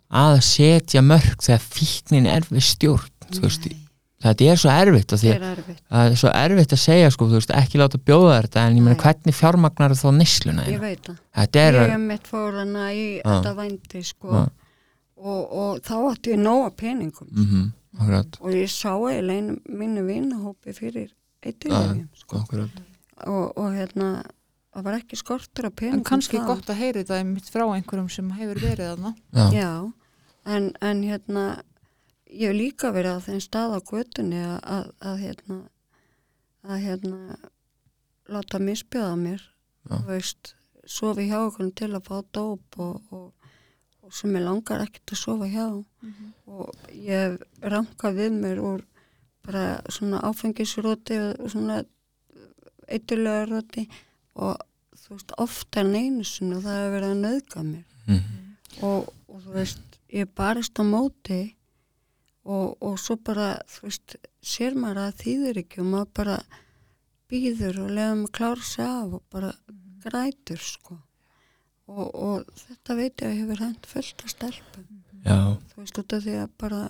að 0.10 0.40
setja 0.46 1.04
mörg 1.06 1.38
þegar 1.46 1.66
fíknin 1.66 2.30
er 2.30 2.48
við 2.50 2.66
stjórn 2.66 3.10
þú 3.30 3.44
veist, 3.46 3.68
þetta 4.24 4.48
er 4.52 4.62
svo 4.62 4.72
erfitt 4.74 5.14
og 5.14 5.22
því 5.22 5.32
er 5.36 5.44
erfitt. 5.52 5.82
það 5.86 6.08
er 6.12 6.22
svo 6.22 6.32
erfitt 6.42 6.74
að 6.76 6.82
segja 6.84 7.12
sko, 7.14 7.28
þú 7.30 7.38
veist, 7.40 7.54
ekki 7.62 7.82
láta 7.82 8.02
bjóða 8.02 8.40
þetta 8.40 8.64
en 8.66 8.80
ég 8.80 8.86
meina 8.86 8.96
Nei. 8.98 9.04
hvernig 9.04 9.38
fjármagnar 9.38 9.98
þá 9.98 10.08
nesluna 10.18 10.66
Ég 10.70 10.82
veit 10.82 11.04
það. 11.06 11.20
er 11.62 11.78
Ég 11.80 11.94
hef 11.94 12.06
mitt 12.08 12.32
fór 12.32 12.58
hana 12.62 12.88
í 12.94 13.04
þetta 13.24 13.54
vændi 13.58 14.04
sko 14.06 14.34
Já. 14.34 14.42
og, 15.20 15.44
og 15.62 15.84
þá 15.86 15.96
átti 16.10 16.34
ég 16.34 16.42
nóga 16.42 16.74
peningum 16.78 17.30
mm 17.30 17.68
akkurat, 18.00 18.38
og 18.42 18.56
ég 18.56 18.70
sá 18.72 18.92
eiginlega 18.96 19.38
einu 19.44 19.56
mínu 19.84 20.06
vinahópi 20.08 20.74
fyrir 20.78 21.12
eitthilöfum 21.44 22.08
sko. 22.16 22.42
og, 23.28 23.58
og 23.58 23.72
hérna 23.76 24.10
það 24.74 24.84
var 24.86 24.98
ekki 25.00 25.18
skortur 25.20 25.66
af 25.70 25.76
peningum 25.76 26.00
En 26.00 26.04
kannski 26.08 26.38
þá. 26.40 26.46
gott 26.48 26.70
að 26.70 26.80
heyri 26.80 27.04
það 27.04 27.24
mitt 27.34 27.50
frá 27.52 27.66
einhverjum 27.68 28.10
sem 28.10 28.30
hefur 28.38 28.60
verið 28.62 28.92
þarna. 28.94 29.14
já, 29.34 29.48
Já, 29.54 29.72
en, 30.46 30.72
en 30.82 31.04
hérna 31.04 31.46
ég 32.30 32.48
hef 32.52 32.56
líka 32.56 32.92
verið 32.94 33.18
á 33.18 33.26
þeim 33.26 33.42
stað 33.42 33.76
á 33.76 33.80
götunni 33.90 34.42
að, 34.46 34.60
að, 34.64 34.92
að 35.02 35.18
hérna 35.26 35.60
að 36.70 36.80
hérna 36.86 37.38
láta 38.30 38.60
misbjöða 38.62 39.16
mér 39.18 39.42
Já. 39.90 39.96
þú 39.96 40.06
veist, 40.12 40.54
sofi 40.86 41.26
hjá 41.30 41.40
okkur 41.48 41.72
til 41.76 41.92
að 41.96 42.04
fá 42.06 42.18
dóp 42.36 42.78
og, 42.84 43.02
og 43.16 43.39
sem 44.16 44.36
ég 44.36 44.46
langar 44.46 44.84
ekkert 44.86 45.14
að 45.14 45.22
sofa 45.22 45.50
hjá. 45.50 45.68
Og 46.50 46.90
ég 46.94 47.38
ranka 47.62 48.14
við 48.16 48.36
mér 48.40 48.62
úr 48.64 48.86
bara 49.46 49.80
svona 49.90 50.22
áfengisróti 50.28 51.18
og 51.24 51.52
svona 51.52 51.84
eitthulega 52.90 53.46
róti 53.50 53.86
og 54.40 54.58
þú 54.98 55.16
veist, 55.16 55.36
ofta 55.38 55.84
sinni 55.84 56.56
og 56.56 56.64
það 56.66 56.80
hefur 56.80 56.96
verið 56.96 57.10
að 57.10 57.24
nöðga 57.24 57.64
mér. 57.64 57.86
Mm, 58.10 58.22
og, 58.82 59.10
og 59.30 59.42
þú 59.46 59.56
veist, 59.56 60.00
ég 60.14 60.30
barist 60.36 60.80
á 60.80 60.84
móti 60.84 61.42
og, 62.46 62.78
og 62.82 62.98
svo 63.00 63.18
bara, 63.18 63.60
þú 63.70 63.88
veist, 63.88 64.16
sér 64.42 64.78
maður 64.78 65.04
að 65.04 65.10
það 65.10 65.22
þýðir 65.24 65.62
ekki 65.64 65.82
og 65.84 65.92
maður 65.94 66.12
bara 66.22 66.38
býður 67.30 67.84
og 67.84 67.94
lefa 67.94 68.16
maður 68.16 68.36
klára 68.40 68.66
sig 68.66 68.86
af 68.86 69.14
og 69.20 69.24
bara 69.34 69.52
grætur, 70.04 70.64
sko. 70.64 70.98
Og, 71.90 72.10
og 72.14 72.66
þetta 72.68 72.98
veit 73.00 73.22
ég 73.24 73.30
að 73.30 73.38
hefur 73.42 73.62
hend 73.66 73.86
fullt 73.90 74.26
að 74.26 74.34
stelpum, 74.36 74.90
já, 75.26 75.38
þú 75.72 75.84
veist, 75.84 76.02
af 76.04 76.26
því 76.26 76.36
að 76.44 76.52
bara, 76.62 76.82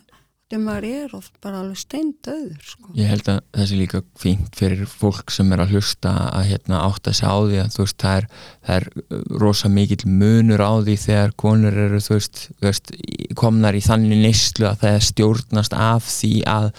því 0.50 0.60
maður 0.66 0.88
er 0.90 1.14
oft 1.16 1.38
bara 1.46 1.62
alveg 1.62 1.80
steindauður, 1.80 2.66
sko. 2.68 2.92
ég 2.98 3.12
held 3.14 3.32
að 3.32 3.40
það 3.56 3.70
sé 3.70 3.80
líka 3.80 4.02
fínt 4.20 4.60
fyrir 4.60 4.92
fólk 4.92 5.32
sem 5.32 5.56
er 5.56 5.64
að 5.64 5.76
hlusta 5.78 6.14
að 6.28 6.50
hérna 6.50 6.82
átta 6.90 7.16
sig 7.16 7.32
á 7.32 7.38
því 7.38 7.62
að 7.64 7.80
veist 7.80 8.00
það 8.04 8.20
er, 8.20 8.30
það 8.68 8.76
er 8.82 8.88
uh, 9.06 9.24
rosa 9.46 9.72
mikill 9.72 10.02
munur 10.20 10.66
á 10.68 10.74
því 10.84 11.00
þegar 11.06 11.36
konur 11.46 11.82
eru 11.86 12.04
veist, 12.10 12.44
veist 12.60 12.94
komnar 13.40 13.80
í 13.80 13.86
þannig 13.86 14.24
neyslu 14.26 14.68
að 14.68 14.84
það 14.84 14.98
er 14.98 15.10
stjórnast 15.14 15.80
af 15.80 16.12
því 16.12 16.34
að, 16.60 16.72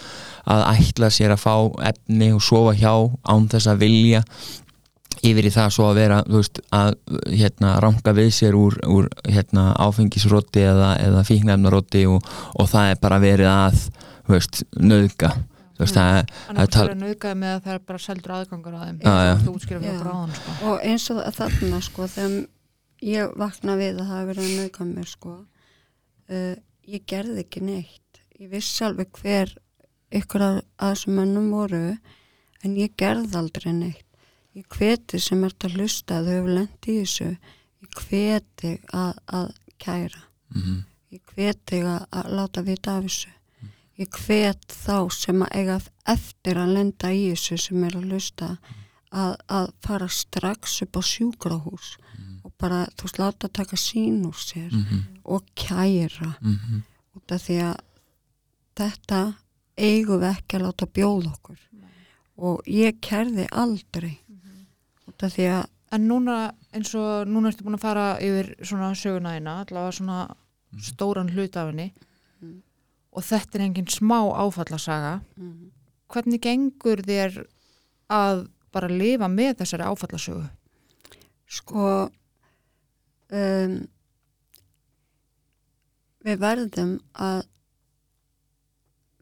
að 0.45 0.67
ætla 0.75 1.13
sér 1.17 1.33
að 1.33 1.45
fá 1.47 1.55
efni 1.89 2.33
og 2.37 2.45
sofa 2.45 2.77
hjá 2.77 2.93
án 3.25 3.49
þess 3.49 3.71
að 3.71 3.87
vilja 3.87 4.25
yfir 5.21 5.47
í 5.47 5.51
það 5.53 5.69
svo 5.75 5.89
að 5.91 5.99
vera 5.99 6.19
veist, 6.27 6.61
að 6.73 6.95
hérna, 7.29 7.75
ranka 7.83 8.13
við 8.17 8.31
sér 8.33 8.57
úr, 8.57 8.77
úr 8.89 9.09
hérna, 9.27 9.71
áfengisróti 9.83 10.63
eða, 10.65 10.95
eða 11.03 11.23
fíknefnaróti 11.27 12.05
og, 12.09 12.25
og 12.57 12.69
það 12.71 12.93
er 12.93 13.01
bara 13.03 13.19
verið 13.21 13.51
að 13.51 13.81
veist, 14.31 14.63
nöðga 14.79 15.33
veist, 15.81 15.97
það, 15.97 16.31
En 16.49 16.55
Það 16.55 16.63
er 16.63 16.71
tal- 16.75 16.87
nauðgæði 17.01 17.37
með 17.41 17.53
að 17.55 17.61
það 17.65 17.73
er 17.75 17.83
bara 17.91 18.01
seldur 18.05 18.33
aðgangur 18.37 18.75
á 18.77 18.81
þeim. 18.85 18.97
Já, 19.01 19.13
já. 19.25 19.33
Þú 19.41 19.53
útskýra 19.57 19.79
fyrir 19.81 19.91
Já. 19.91 19.95
okkur 19.97 20.11
áðan, 20.11 20.35
sko. 20.37 20.57
Og 20.71 20.83
eins 20.91 21.05
og 21.09 21.21
þarna, 21.37 21.79
sko, 21.87 22.07
þegar 22.15 22.35
ég 23.01 23.31
vakna 23.41 23.77
við 23.79 23.89
að 23.95 24.01
það 24.01 24.11
hafi 24.13 24.29
verið 24.29 24.45
að 24.45 24.59
nauka 24.61 24.87
mér, 24.91 25.09
sko, 25.09 25.33
uh, 26.29 26.55
ég 26.95 27.05
gerði 27.09 27.45
ekki 27.45 27.63
neitt. 27.65 28.21
Ég 28.41 28.51
vissi 28.53 28.85
alveg 28.85 29.09
hver 29.21 29.55
ykkur 30.21 30.45
af 30.45 30.61
að 30.77 30.93
þessum 30.93 31.17
mönnum 31.17 31.49
voru, 31.55 31.83
en 32.61 32.77
ég 32.77 32.93
gerði 32.99 33.37
aldrei 33.41 33.73
neitt. 33.73 34.05
Ég 34.55 34.65
hveti 34.77 35.19
sem 35.23 35.43
ert 35.47 35.63
að 35.63 35.77
hlusta 35.79 36.17
að 36.19 36.25
þau 36.27 36.33
hefur 36.35 36.55
lent 36.57 36.87
í 36.91 36.95
þessu, 36.99 37.27
ég 37.81 37.99
hveti 38.01 38.71
að, 38.93 39.13
að 39.39 39.51
kæra. 39.79 40.23
mm, 40.55 40.81
Ég 41.11 41.21
hveti 41.35 41.79
að, 41.83 42.03
að 42.15 42.29
láta 42.37 42.61
vita 42.63 42.97
af 42.97 43.05
þessu. 43.07 43.31
Ég 43.99 44.17
hvet 44.25 44.63
þá 44.71 44.95
sem 45.13 45.41
að 45.43 45.55
eiga 45.59 45.75
eftir 46.09 46.57
að 46.57 46.71
lenda 46.77 47.11
í 47.13 47.25
þessu 47.33 47.57
sem 47.59 47.83
er 47.83 47.97
að 47.99 48.05
hlusta 48.09 48.47
að, 49.11 49.33
að 49.51 49.67
fara 49.83 50.07
strax 50.07 50.77
upp 50.85 50.95
á 50.97 51.01
sjúkrahús 51.03 51.89
og 52.43 52.53
bara, 52.57 52.85
þú 52.95 53.05
veist, 53.07 53.19
láta 53.21 53.49
taka 53.51 53.77
sín 53.77 54.23
úr 54.25 54.39
sér 54.39 54.71
mm, 54.71 55.01
og 55.35 55.43
kæra. 55.55 56.31
Mm, 56.41 56.81
út 57.19 57.35
af 57.35 57.43
því 57.45 57.59
að 57.67 57.75
þetta 58.79 59.19
eigum 59.77 60.21
við 60.23 60.29
ekki 60.31 60.57
að 60.57 60.65
láta 60.65 60.87
bjóða 60.87 61.33
okkur. 61.35 61.59
Og 62.41 62.63
ég 62.71 62.97
kærði 63.03 63.45
aldrei 63.51 64.15
út 65.21 65.27
af 65.29 65.37
því 65.37 65.47
að 65.59 65.69
En 65.91 66.05
núna, 66.07 66.53
eins 66.71 66.93
og 66.95 67.27
núna 67.27 67.49
ertu 67.51 67.65
búin 67.67 67.75
að 67.75 67.81
fara 67.83 68.03
yfir 68.23 68.53
svona 68.63 68.93
sögunæðina, 68.95 69.57
allavega 69.65 69.91
svona 69.97 70.19
stóran 70.79 71.31
hlut 71.35 71.57
af 71.59 71.67
henni 71.67 71.89
Mm. 72.41 72.61
og 73.11 73.23
þetta 73.27 73.57
er 73.59 73.63
engin 73.65 73.85
smá 73.91 74.21
áfallasaga. 74.39 75.21
mm, 75.35 75.71
Hvernig 76.07 76.39
gengur 76.41 77.03
þér 77.03 77.45
að 78.09 78.47
bara 78.71 78.87
lifa 78.87 79.27
með 79.27 79.57
þessari 79.59 79.83
áfallasögu? 79.83 80.47
sko 81.51 82.09
um, 83.31 83.75
við 86.23 86.39
verðum 86.39 86.95
að 87.13 87.43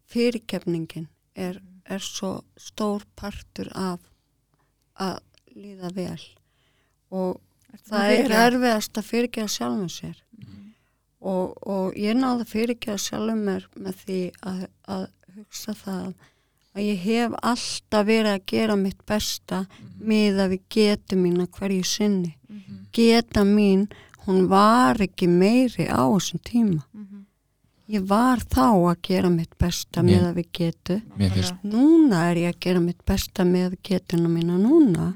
fyrirkefningin 0.10 1.08
er, 1.36 1.60
er 1.86 2.00
svo 2.04 2.44
stór 2.60 3.04
partur 3.20 3.70
af 3.74 4.00
að 5.00 5.20
líða 5.56 5.92
vel. 5.96 6.22
Og 7.12 7.40
það 7.90 8.16
er 8.18 8.34
erfiðast 8.46 8.98
að 9.00 9.08
fyrirgefa 9.12 9.52
sjálfum 9.56 9.90
sér. 9.94 10.18
Og, 11.20 11.56
og 11.68 11.96
ég 12.00 12.16
náði 12.16 12.46
að 12.46 12.52
fyrirgefa 12.54 12.98
sjálfum 13.04 13.42
mér 13.50 13.66
með 13.76 13.98
því 14.06 14.20
að, 14.48 14.60
að 14.88 15.08
hugsa 15.36 15.74
það 15.76 16.12
að 16.78 16.84
ég 16.86 17.00
hef 17.04 17.34
alltaf 17.44 18.06
verið 18.08 18.32
að 18.38 18.44
gera 18.54 18.76
mitt 18.80 19.00
besta 19.10 19.64
miða 20.00 20.46
við 20.52 20.62
getu 20.72 21.18
mín 21.20 21.42
að 21.44 21.50
hverju 21.58 21.88
sinni. 21.90 22.36
Geta 22.96 23.44
mín, 23.46 23.88
hún 24.28 24.46
var 24.52 25.00
ekki 25.04 25.28
meiri 25.28 25.90
á 25.90 26.02
þessum 26.08 26.40
tíma. 26.46 26.86
Ég 27.90 28.04
var 28.06 28.38
þá 28.46 28.68
að 28.94 29.00
gera 29.08 29.30
mitt 29.34 29.56
besta 29.58 30.04
Mér- 30.06 30.20
miða 30.22 30.34
við 30.38 30.48
getu. 30.54 31.00
mér 31.18 31.32
finnst 31.34 31.64
núna 31.66 32.20
er 32.30 32.38
ég 32.38 32.54
að 32.54 32.60
gera 32.68 32.80
mitt 32.86 33.00
besta 33.06 33.44
með 33.50 33.76
getuna 33.84 34.30
mína 34.30 34.60
núna 34.62 35.08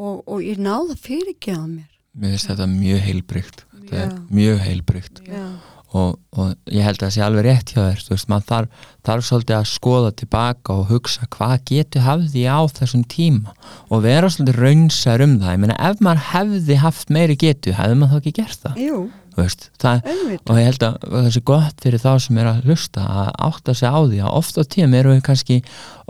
og, 0.00 0.22
og 0.26 0.44
ég 0.44 0.60
náða 0.60 0.94
að 0.96 1.02
fyrirgefa 1.08 1.66
mér. 1.66 1.90
Mér 2.16 2.32
finnst 2.34 2.50
þetta 2.50 2.70
mjög 2.72 3.04
heilbrygt 3.06 3.66
þetta 3.90 4.06
er 4.06 4.16
mjög 4.34 4.62
heilbrygt 4.64 5.20
og, 5.90 6.18
og 6.38 6.50
ég 6.70 6.84
held 6.86 7.00
að 7.00 7.06
það 7.06 7.14
sé 7.16 7.22
alveg 7.26 7.46
rétt 7.46 7.72
hjá 7.74 7.80
þér 7.80 8.02
þú 8.04 8.14
veist, 8.14 8.28
maður 8.30 8.48
þarf, 8.50 8.84
þarf 9.08 9.26
svolítið 9.26 9.56
að 9.56 9.70
skoða 9.70 10.12
tilbaka 10.20 10.76
og 10.76 10.92
hugsa 10.92 11.26
hvað 11.34 11.56
getur 11.70 12.04
hafði 12.06 12.44
á 12.46 12.60
þessum 12.76 13.02
tíma 13.10 13.56
og 13.88 14.04
vera 14.06 14.30
svolítið 14.30 14.60
raunsar 14.62 15.24
um 15.26 15.34
það, 15.40 15.56
ég 15.56 15.64
meina 15.64 15.80
ef 15.90 16.04
maður 16.06 16.22
hefði 16.30 16.78
haft 16.84 17.14
meiri 17.16 17.38
getu, 17.40 17.74
hefði 17.74 17.98
maður 17.98 18.14
þá 18.14 18.22
ekki 18.22 18.36
gert 18.38 18.62
það? 18.66 18.84
Jú, 18.86 19.00
það, 19.80 20.10
og 20.40 20.60
ég 20.60 20.68
held 20.68 20.84
að 20.86 20.98
það 21.06 21.30
sé 21.34 21.42
gott 21.50 21.84
fyrir 21.84 22.02
þá 22.02 22.10
sem 22.24 22.40
er 22.40 22.50
að 22.50 22.68
hlusta 22.68 23.06
að 23.06 23.30
átta 23.48 23.74
sig 23.78 23.88
á 23.90 23.98
því 24.00 24.20
að 24.24 24.36
oft 24.40 24.60
á 24.60 24.62
tíðum 24.74 24.96
erum 25.00 25.16
við 25.16 25.24
kannski 25.30 25.58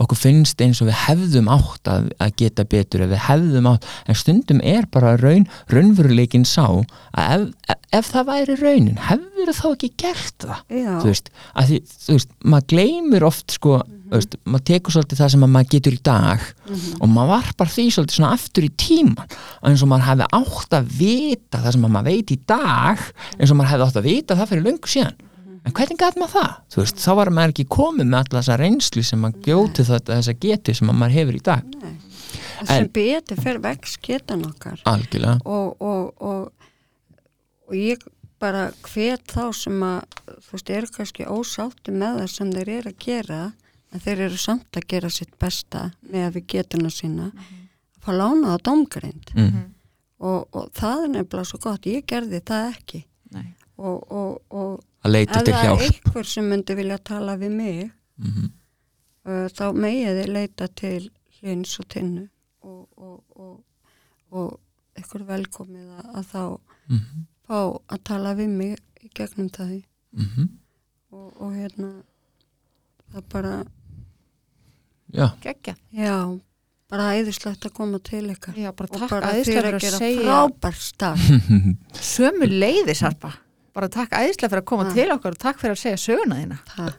okkur 0.00 0.20
finnst 0.20 0.62
eins 0.64 0.80
og 0.80 0.88
við 0.88 0.98
hefðum 1.04 1.50
átt 1.52 1.90
að, 1.92 2.08
að 2.22 2.34
geta 2.40 2.64
betur 2.64 3.04
við 3.10 3.22
hefðum 3.26 3.68
átt, 3.70 3.88
en 4.08 4.18
stundum 4.18 4.62
er 4.64 4.88
bara 4.92 5.16
raun, 5.20 5.46
raunveruleikin 5.72 6.46
sá 6.48 6.64
að 6.70 7.34
ef, 7.34 7.46
ef, 7.74 7.80
ef 8.00 8.10
það 8.14 8.28
væri 8.30 8.58
raunin 8.60 9.00
hefur 9.10 9.52
þá 9.56 9.66
ekki 9.74 9.92
gert 10.00 10.46
það? 10.46 10.62
Þú 10.70 11.10
veist, 11.10 11.32
að 11.54 11.70
því, 11.70 11.80
þú 12.06 12.16
veist, 12.16 12.34
maður 12.44 12.68
gleymir 12.74 13.26
oft 13.28 13.56
sko, 13.56 13.80
þú 14.10 14.18
veist, 14.18 14.36
maður 14.44 14.64
tekur 14.70 14.94
svolítið 14.96 15.20
það 15.22 15.32
sem 15.34 15.44
að 15.46 15.52
maður 15.54 15.70
getur 15.74 15.94
í 15.96 16.00
dag 16.10 16.44
og 17.00 17.08
maður 17.14 17.30
varpar 17.30 17.70
því 17.70 17.84
svolítið 17.94 18.16
svona 18.18 18.32
aftur 18.36 18.66
í 18.66 18.70
tíman 18.84 19.34
eins 19.70 19.84
og 19.84 19.90
maður 19.92 20.06
hefði 20.10 20.28
átt 20.40 20.76
að 20.80 20.92
vita 21.00 21.60
það 21.62 21.74
sem 21.76 21.86
að 21.88 21.94
maður 21.96 22.10
veit 22.10 22.34
í 22.34 22.38
dag 22.50 23.04
eins 23.38 23.50
og 23.54 23.58
maður 23.60 23.70
hefði 23.74 23.86
átt 23.88 24.00
að 24.02 24.08
vita 24.10 24.38
það 24.40 24.50
fyrir 24.52 24.66
löngu 24.66 24.90
síðan. 24.94 25.18
En 25.60 25.74
hvernig 25.76 25.98
gæti 26.00 26.20
maður 26.22 26.34
það? 26.38 26.52
Veist, 26.80 27.00
þá 27.04 27.10
var 27.20 27.30
maður 27.36 27.52
ekki 27.54 27.66
komið 27.76 28.06
með 28.08 28.18
alla 28.22 28.38
þessa 28.40 28.54
reynslu 28.60 29.02
sem 29.04 29.20
maður 29.20 29.42
gjóti 29.46 29.84
þetta 29.90 30.16
þessa 30.16 30.34
geti 30.40 30.74
sem 30.78 30.88
að 30.92 30.96
maður 31.02 31.16
hefur 31.18 31.36
í 31.36 31.42
dag. 31.50 31.74
Nei. 31.82 31.96
sem 32.64 32.76
En- 32.76 32.88
betur 32.96 33.42
fer 33.44 33.58
vex 33.60 33.98
getan 34.04 34.46
okkar. 34.48 34.80
Algjörlega, 34.88 35.36
og, 35.44 35.76
og, 35.84 36.24
og, 36.24 37.20
og 37.68 37.76
ég 37.76 38.02
bara 38.40 38.70
hvet 38.88 39.20
þá 39.28 39.50
sem 39.52 39.82
að 39.84 40.00
þú 40.46 40.54
veist, 40.56 40.70
eru 40.78 40.90
kannski 40.96 41.28
ósátti 41.28 41.92
með 41.92 42.22
það 42.22 42.30
sem 42.38 42.52
þeir 42.56 42.70
eru 42.78 42.92
að 42.94 43.02
gera 43.04 43.40
en 43.90 44.02
þeir 44.02 44.26
eru 44.28 44.38
samt 44.38 44.76
að 44.78 44.86
gera 44.92 45.10
sitt 45.10 45.32
besta 45.40 45.90
með 46.00 46.26
að 46.26 46.36
við 46.38 46.46
getuna 46.54 46.90
sína 46.94 47.30
að 47.30 47.48
fá 48.00 48.12
lána 48.14 48.54
á 48.54 48.56
domgreind 48.64 49.32
mm, 49.34 49.64
og, 50.24 50.46
og 50.56 50.70
það 50.76 51.04
er 51.04 51.10
nefnilega 51.14 51.48
svo 51.50 51.60
gott. 51.62 51.88
Ég 51.90 52.06
gerði 52.08 52.40
það 52.46 52.68
ekki. 52.70 53.02
Nei. 53.30 53.48
og, 53.78 53.98
og, 54.10 54.38
og 54.50 55.04
að 55.06 55.14
leita 55.14 55.40
ef 55.40 55.46
það 55.46 55.54
er 55.54 55.66
hjálp. 55.66 55.84
einhver 55.86 56.28
sem 56.28 56.48
myndi 56.50 56.76
vilja 56.78 56.98
tala 57.10 57.36
við 57.40 57.54
mig 57.56 57.90
mm 58.20 58.48
uh, 59.28 59.46
þá 59.52 59.66
megið 59.76 60.20
þið 60.20 60.32
leita 60.34 60.68
til 60.80 61.10
hlins 61.40 61.76
og 61.80 61.88
tinnu 61.92 62.26
og, 62.64 62.86
og, 62.96 63.18
og, 63.36 63.54
og 64.30 65.00
ykkur 65.00 65.24
velkomið 65.28 65.86
að, 66.00 66.08
að 66.18 66.24
þá 66.32 66.42
-hmm. 66.88 67.26
fá 67.46 67.60
að 67.94 68.02
tala 68.04 68.34
við 68.34 68.48
mig 68.48 68.78
í 69.00 69.10
gegnum 69.14 69.48
það. 69.48 69.82
Mm 70.12 70.48
og, 71.10 71.40
og 71.42 71.54
hérna 71.54 71.90
það 73.10 73.24
bara, 73.32 73.54
já, 75.14 75.28
Gekkja. 75.44 75.74
já 75.92 76.16
bara 76.90 77.04
æðislegt 77.14 77.66
að 77.68 77.72
koma 77.76 77.98
til 78.02 78.24
ykkar 78.32 78.56
Já, 78.58 78.72
bara 78.74 78.88
takk 78.90 79.10
bara 79.12 79.28
æðislega 79.36 79.60
fyrir 79.60 79.68
að 79.68 79.76
að 79.76 79.84
gera 79.84 79.98
segja 80.00 80.24
frábær 80.24 80.80
stað 80.82 81.20
sömu 82.14 82.48
leiðis 82.50 83.02
harpa. 83.06 83.30
Bara 83.74 83.88
takk 83.88 84.10
æðislega 84.18 84.50
fyrir 84.50 84.62
að 84.64 84.68
koma 84.72 84.88
Ha. 84.88 84.94
til 84.96 85.12
okkar 85.14 85.36
og 85.36 85.38
takk 85.44 85.60
fyrir 85.62 85.76
að 85.76 85.82
segja 85.84 86.00
söguna 86.02 86.40
þína. 86.40 86.58
það, 86.74 86.90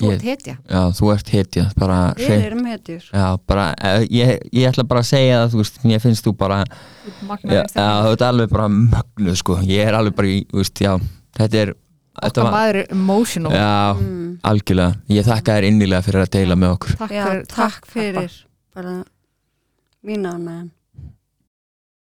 Þú 0.00 0.10
ert 0.14 0.22
hetja. 0.24 0.54
já, 0.68 0.80
þú 0.96 1.08
ert 1.12 1.28
hetja 1.28 1.62
bara 1.76 1.96
við 2.16 2.30
erum 2.46 2.64
hetjur 2.70 3.02
Já, 3.12 3.24
bara, 3.46 3.66
eh, 3.84 4.06
ég, 4.08 4.30
ég 4.52 4.68
ætla 4.70 4.84
bara 4.88 5.00
að 5.02 5.08
segja 5.10 5.40
það, 5.42 5.50
þú 5.52 5.58
veist, 5.60 5.80
mér 5.84 6.00
finnst 6.00 6.24
þú 6.24 6.32
bara, 6.40 6.60
Magnaður 7.28 7.74
já 7.76 7.88
þú 8.04 8.12
ert 8.14 8.22
alveg 8.28 8.48
bara 8.54 8.68
mögnuð, 8.68 9.36
sko, 9.42 9.58
ég 9.68 9.84
er 9.88 9.98
alveg 9.98 10.16
bara 10.16 10.28
í, 10.32 10.38
þú 10.52 10.60
veist, 10.62 10.80
já, 10.80 10.94
þetta 11.36 11.60
er, 11.66 11.74
Okkar 12.20 12.46
var, 12.46 12.54
maður 12.54 12.80
er 12.82 12.92
emotional. 12.94 13.54
já, 13.54 13.70
mm. 13.96 14.26
algjörlega, 14.50 14.98
ég 15.16 15.26
þakka 15.30 15.56
þér 15.56 15.68
innilega 15.70 16.04
fyrir 16.06 16.24
að 16.24 16.34
deila 16.36 16.58
með 16.60 16.74
okkur. 16.76 16.98
Takk 17.00 17.16
já, 17.16 17.24
fyrir, 17.24 17.46
takk 17.54 17.88
fyrir 17.94 18.36
bara 18.76 18.98
mín 20.06 20.28
ánægum 20.28 20.68